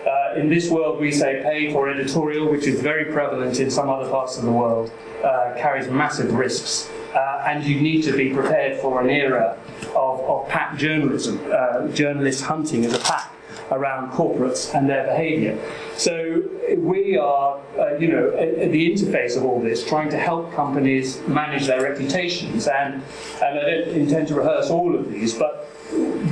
Uh, 0.07 0.39
in 0.39 0.49
this 0.49 0.71
world, 0.71 1.01
we 1.01 1.11
say 1.11 1.41
pay 1.43 1.73
for 1.73 1.91
editorial, 1.91 2.51
which 2.51 2.67
is 2.67 2.81
very 2.81 3.13
prevalent 3.13 3.59
in 3.59 3.69
some 3.69 3.91
other 3.91 4.09
parts 4.09 4.39
of 4.39 4.45
the 4.45 4.53
world, 4.53 4.93
uh, 5.25 5.55
carries 5.59 5.89
massive 5.89 6.33
risks. 6.33 6.89
Uh, 7.15 7.43
and 7.49 7.65
you 7.65 7.81
need 7.81 8.03
to 8.03 8.17
be 8.17 8.33
prepared 8.33 8.81
for 8.81 9.01
an 9.01 9.11
era 9.11 9.59
of, 9.97 10.21
of 10.21 10.49
pack 10.49 10.79
journalism, 10.79 11.41
uh, 11.53 11.89
journalists 11.89 12.41
hunting 12.41 12.85
as 12.85 12.95
a 12.95 12.99
pack 13.01 13.33
around 13.71 14.13
corporates 14.13 14.75
and 14.75 14.89
their 14.89 15.05
behaviour. 15.05 15.59
So 15.97 16.43
we 16.77 17.17
are, 17.17 17.61
uh, 17.79 17.97
you 17.97 18.09
know, 18.09 18.31
at, 18.37 18.73
the 18.73 18.91
interface 18.91 19.37
of 19.37 19.45
all 19.45 19.61
this, 19.61 19.87
trying 19.87 20.11
to 20.11 20.19
help 20.19 20.53
companies 20.53 21.21
manage 21.27 21.67
their 21.67 21.83
reputations. 21.83 22.67
And, 22.67 23.03
and 23.43 23.59
I 23.59 23.63
don't 23.63 23.89
intend 23.89 24.29
to 24.29 24.35
rehearse 24.35 24.71
all 24.71 24.95
of 24.95 25.11
these, 25.11 25.35
but 25.35 25.69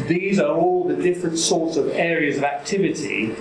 these 0.07 0.39
are 0.39 0.55
all 0.55 0.85
the 0.85 0.97
different 0.97 1.39
sorts 1.39 1.77
of 1.77 1.89
areas 1.89 2.39
of 2.39 2.45
activity 2.45 3.35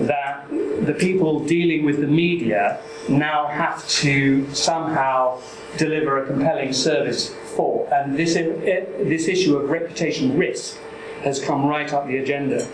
that 0.00 0.48
the 0.50 0.94
people 0.98 1.44
dealing 1.44 1.84
with 1.84 2.00
the 2.00 2.06
media 2.06 2.80
now 3.08 3.46
have 3.46 3.86
to 3.88 4.52
somehow 4.54 5.40
deliver 5.76 6.22
a 6.22 6.26
compelling 6.26 6.72
service 6.72 7.34
for. 7.56 7.88
And 7.92 8.16
this, 8.16 8.34
this 8.34 9.28
issue 9.28 9.56
of 9.56 9.70
reputation 9.70 10.36
risk 10.36 10.78
has 11.22 11.42
come 11.42 11.66
right 11.66 11.92
up 11.92 12.06
the 12.06 12.18
agenda. 12.18 12.66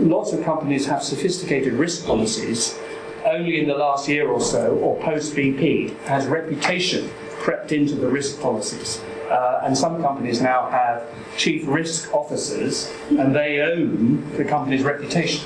Lots 0.00 0.32
of 0.32 0.44
companies 0.44 0.86
have 0.86 1.02
sophisticated 1.02 1.74
risk 1.74 2.06
policies. 2.06 2.78
Only 3.24 3.60
in 3.60 3.66
the 3.66 3.74
last 3.74 4.08
year 4.08 4.28
or 4.28 4.40
so, 4.40 4.76
or 4.76 5.00
post 5.02 5.34
BP, 5.34 5.96
has 6.00 6.26
reputation 6.26 7.10
crept 7.38 7.72
into 7.72 7.94
the 7.94 8.08
risk 8.08 8.40
policies. 8.40 9.02
Uh, 9.30 9.62
and 9.64 9.76
some 9.76 10.00
companies 10.02 10.40
now 10.40 10.68
have 10.70 11.02
chief 11.36 11.66
risk 11.66 12.12
officers, 12.12 12.92
and 13.10 13.34
they 13.34 13.60
own 13.60 14.30
the 14.36 14.44
company's 14.44 14.82
reputation. 14.82 15.44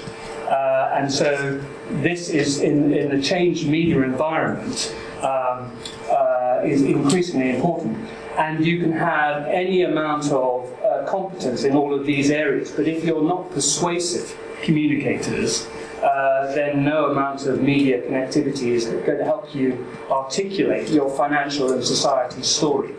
Uh, 0.49 0.93
and 0.95 1.13
so 1.13 1.63
this 2.03 2.31
is 2.31 2.61
in, 2.61 2.93
in 2.93 3.15
the 3.15 3.23
changed 3.23 3.69
media 3.69 4.01
environment 4.03 4.97
um, 5.19 5.71
uh, 6.11 6.61
is 6.65 6.83
increasingly 6.83 7.55
important. 7.55 7.97
And 8.39 8.65
you 8.65 8.79
can 8.79 8.93
have 8.93 9.47
any 9.47 9.83
amount 9.83 10.31
of 10.31 10.73
uh, 10.83 11.05
competence 11.07 11.65
in 11.65 11.75
all 11.77 11.93
of 11.93 12.07
these 12.07 12.31
areas, 12.31 12.71
but 12.71 12.87
if 12.87 13.05
you're 13.05 13.23
not 13.23 13.51
persuasive 13.51 14.39
communicators, 14.63 15.67
uh, 16.03 16.55
then 16.55 16.85
no 16.85 17.07
amount 17.07 17.47
of 17.47 17.61
media 17.61 18.01
connectivity 18.01 18.69
is 18.69 18.85
going 18.87 19.19
to 19.19 19.25
help 19.25 19.53
you 19.53 19.85
articulate 20.09 20.89
your 20.89 21.11
financial 21.17 21.73
and 21.73 21.83
society 21.83 22.43
story. 22.43 22.95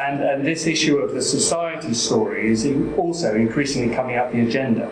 And, 0.00 0.22
and 0.22 0.46
this 0.46 0.66
issue 0.66 0.96
of 0.98 1.12
the 1.12 1.20
society 1.20 1.92
story 1.92 2.50
is 2.50 2.66
also 2.96 3.34
increasingly 3.34 3.94
coming 3.94 4.16
up 4.16 4.32
the 4.32 4.40
agenda. 4.40 4.90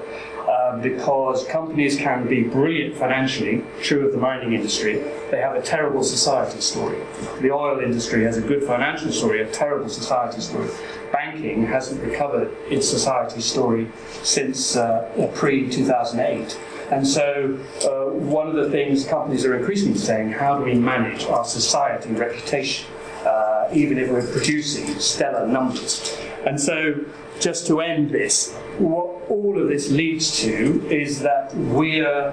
Uh, 0.66 0.76
because 0.78 1.46
companies 1.46 1.96
can 1.96 2.26
be 2.26 2.42
brilliant 2.42 2.96
financially, 2.96 3.62
true 3.82 4.04
of 4.04 4.12
the 4.12 4.18
mining 4.18 4.52
industry, 4.52 4.94
they 5.30 5.38
have 5.38 5.54
a 5.54 5.62
terrible 5.62 6.02
society 6.02 6.60
story. 6.60 6.98
The 7.40 7.52
oil 7.52 7.78
industry 7.78 8.24
has 8.24 8.36
a 8.36 8.40
good 8.40 8.64
financial 8.64 9.12
story, 9.12 9.42
a 9.42 9.46
terrible 9.46 9.88
society 9.88 10.40
story. 10.40 10.68
Banking 11.12 11.66
hasn't 11.66 12.02
recovered 12.02 12.50
its 12.68 12.88
society 12.88 13.40
story 13.40 13.86
since 14.24 14.74
uh, 14.74 15.30
pre 15.36 15.70
2008. 15.70 16.58
And 16.90 17.06
so, 17.06 17.56
uh, 17.84 18.12
one 18.18 18.48
of 18.48 18.56
the 18.56 18.68
things 18.68 19.04
companies 19.04 19.44
are 19.44 19.56
increasingly 19.56 19.98
saying 19.98 20.32
how 20.32 20.58
do 20.58 20.64
we 20.64 20.74
manage 20.74 21.26
our 21.26 21.44
society 21.44 22.10
reputation, 22.12 22.86
uh, 23.24 23.68
even 23.72 23.98
if 23.98 24.10
we're 24.10 24.26
producing 24.32 24.98
stellar 24.98 25.46
numbers? 25.46 26.18
And 26.47 26.61
so, 26.61 27.05
just 27.40 27.66
to 27.66 27.80
end 27.80 28.11
this, 28.11 28.55
what 28.78 29.28
all 29.28 29.61
of 29.61 29.68
this 29.68 29.90
leads 29.90 30.38
to 30.40 30.86
is 30.88 31.20
that 31.20 31.55
we 31.55 32.01
are, 32.01 32.32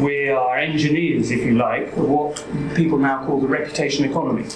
we 0.00 0.30
are 0.30 0.56
engineers, 0.56 1.30
if 1.30 1.40
you 1.40 1.56
like, 1.56 1.88
of 1.96 2.08
what 2.08 2.46
people 2.74 2.98
now 2.98 3.26
call 3.26 3.40
the 3.40 3.48
reputation 3.48 4.04
economy. 4.04 4.46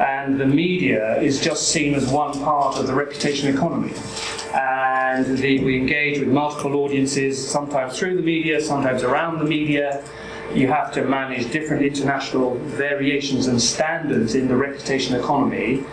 And 0.00 0.40
the 0.40 0.46
media 0.46 1.20
is 1.20 1.40
just 1.40 1.68
seen 1.68 1.94
as 1.94 2.10
one 2.10 2.32
part 2.32 2.78
of 2.78 2.86
the 2.86 2.94
reputation 2.94 3.54
economy 3.54 3.92
and 4.54 5.38
the, 5.38 5.64
we 5.64 5.76
engage 5.78 6.18
with 6.18 6.28
multiple 6.28 6.76
audiences, 6.76 7.44
sometimes 7.46 7.98
through 7.98 8.16
the 8.16 8.22
media, 8.22 8.60
sometimes 8.60 9.02
around 9.02 9.38
the 9.38 9.44
media. 9.44 10.04
You 10.54 10.68
have 10.68 10.92
to 10.94 11.04
manage 11.04 11.50
different 11.50 11.82
international 11.82 12.56
variations 12.58 13.46
and 13.48 13.60
standards 13.60 14.34
in 14.34 14.46
the 14.46 14.56
reputation 14.56 15.18
economy. 15.18 15.84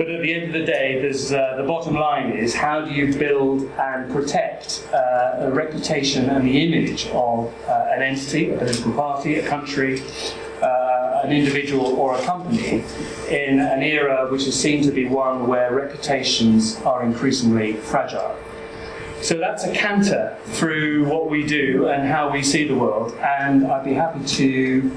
But 0.00 0.08
at 0.08 0.22
the 0.22 0.32
end 0.32 0.44
of 0.44 0.52
the 0.54 0.64
day, 0.64 0.98
there's, 1.02 1.30
uh, 1.30 1.56
the 1.58 1.62
bottom 1.62 1.94
line 1.94 2.30
is 2.30 2.54
how 2.54 2.80
do 2.80 2.90
you 2.90 3.12
build 3.12 3.70
and 3.78 4.10
protect 4.10 4.88
uh, 4.94 5.40
a 5.40 5.50
reputation 5.52 6.30
and 6.30 6.48
the 6.48 6.58
image 6.62 7.08
of 7.08 7.52
uh, 7.68 7.92
an 7.94 8.00
entity, 8.00 8.48
a 8.48 8.56
political 8.56 8.92
party, 8.94 9.34
a 9.34 9.46
country, 9.46 10.02
an 10.62 11.32
individual 11.32 11.86
or 11.98 12.14
a 12.14 12.22
company 12.22 12.82
in 13.28 13.60
an 13.60 13.82
era 13.82 14.26
which 14.30 14.46
is 14.46 14.58
seen 14.58 14.82
to 14.84 14.90
be 14.90 15.04
one 15.06 15.46
where 15.46 15.74
reputations 15.74 16.80
are 16.80 17.02
increasingly 17.02 17.74
fragile. 17.74 18.34
So 19.20 19.36
that's 19.36 19.64
a 19.64 19.72
canter 19.74 20.34
through 20.46 21.04
what 21.10 21.28
we 21.28 21.46
do 21.46 21.88
and 21.88 22.08
how 22.08 22.32
we 22.32 22.42
see 22.42 22.66
the 22.66 22.74
world, 22.74 23.12
and 23.18 23.66
I'd 23.66 23.84
be 23.84 23.92
happy 23.92 24.24
to 24.24 24.90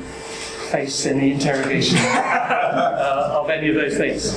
face 0.72 1.06
any 1.06 1.34
interrogation 1.34 1.97
uh, 2.01 3.39
of 3.41 3.49
any 3.49 3.68
of 3.68 3.76
those 3.76 3.97
things. 3.97 4.34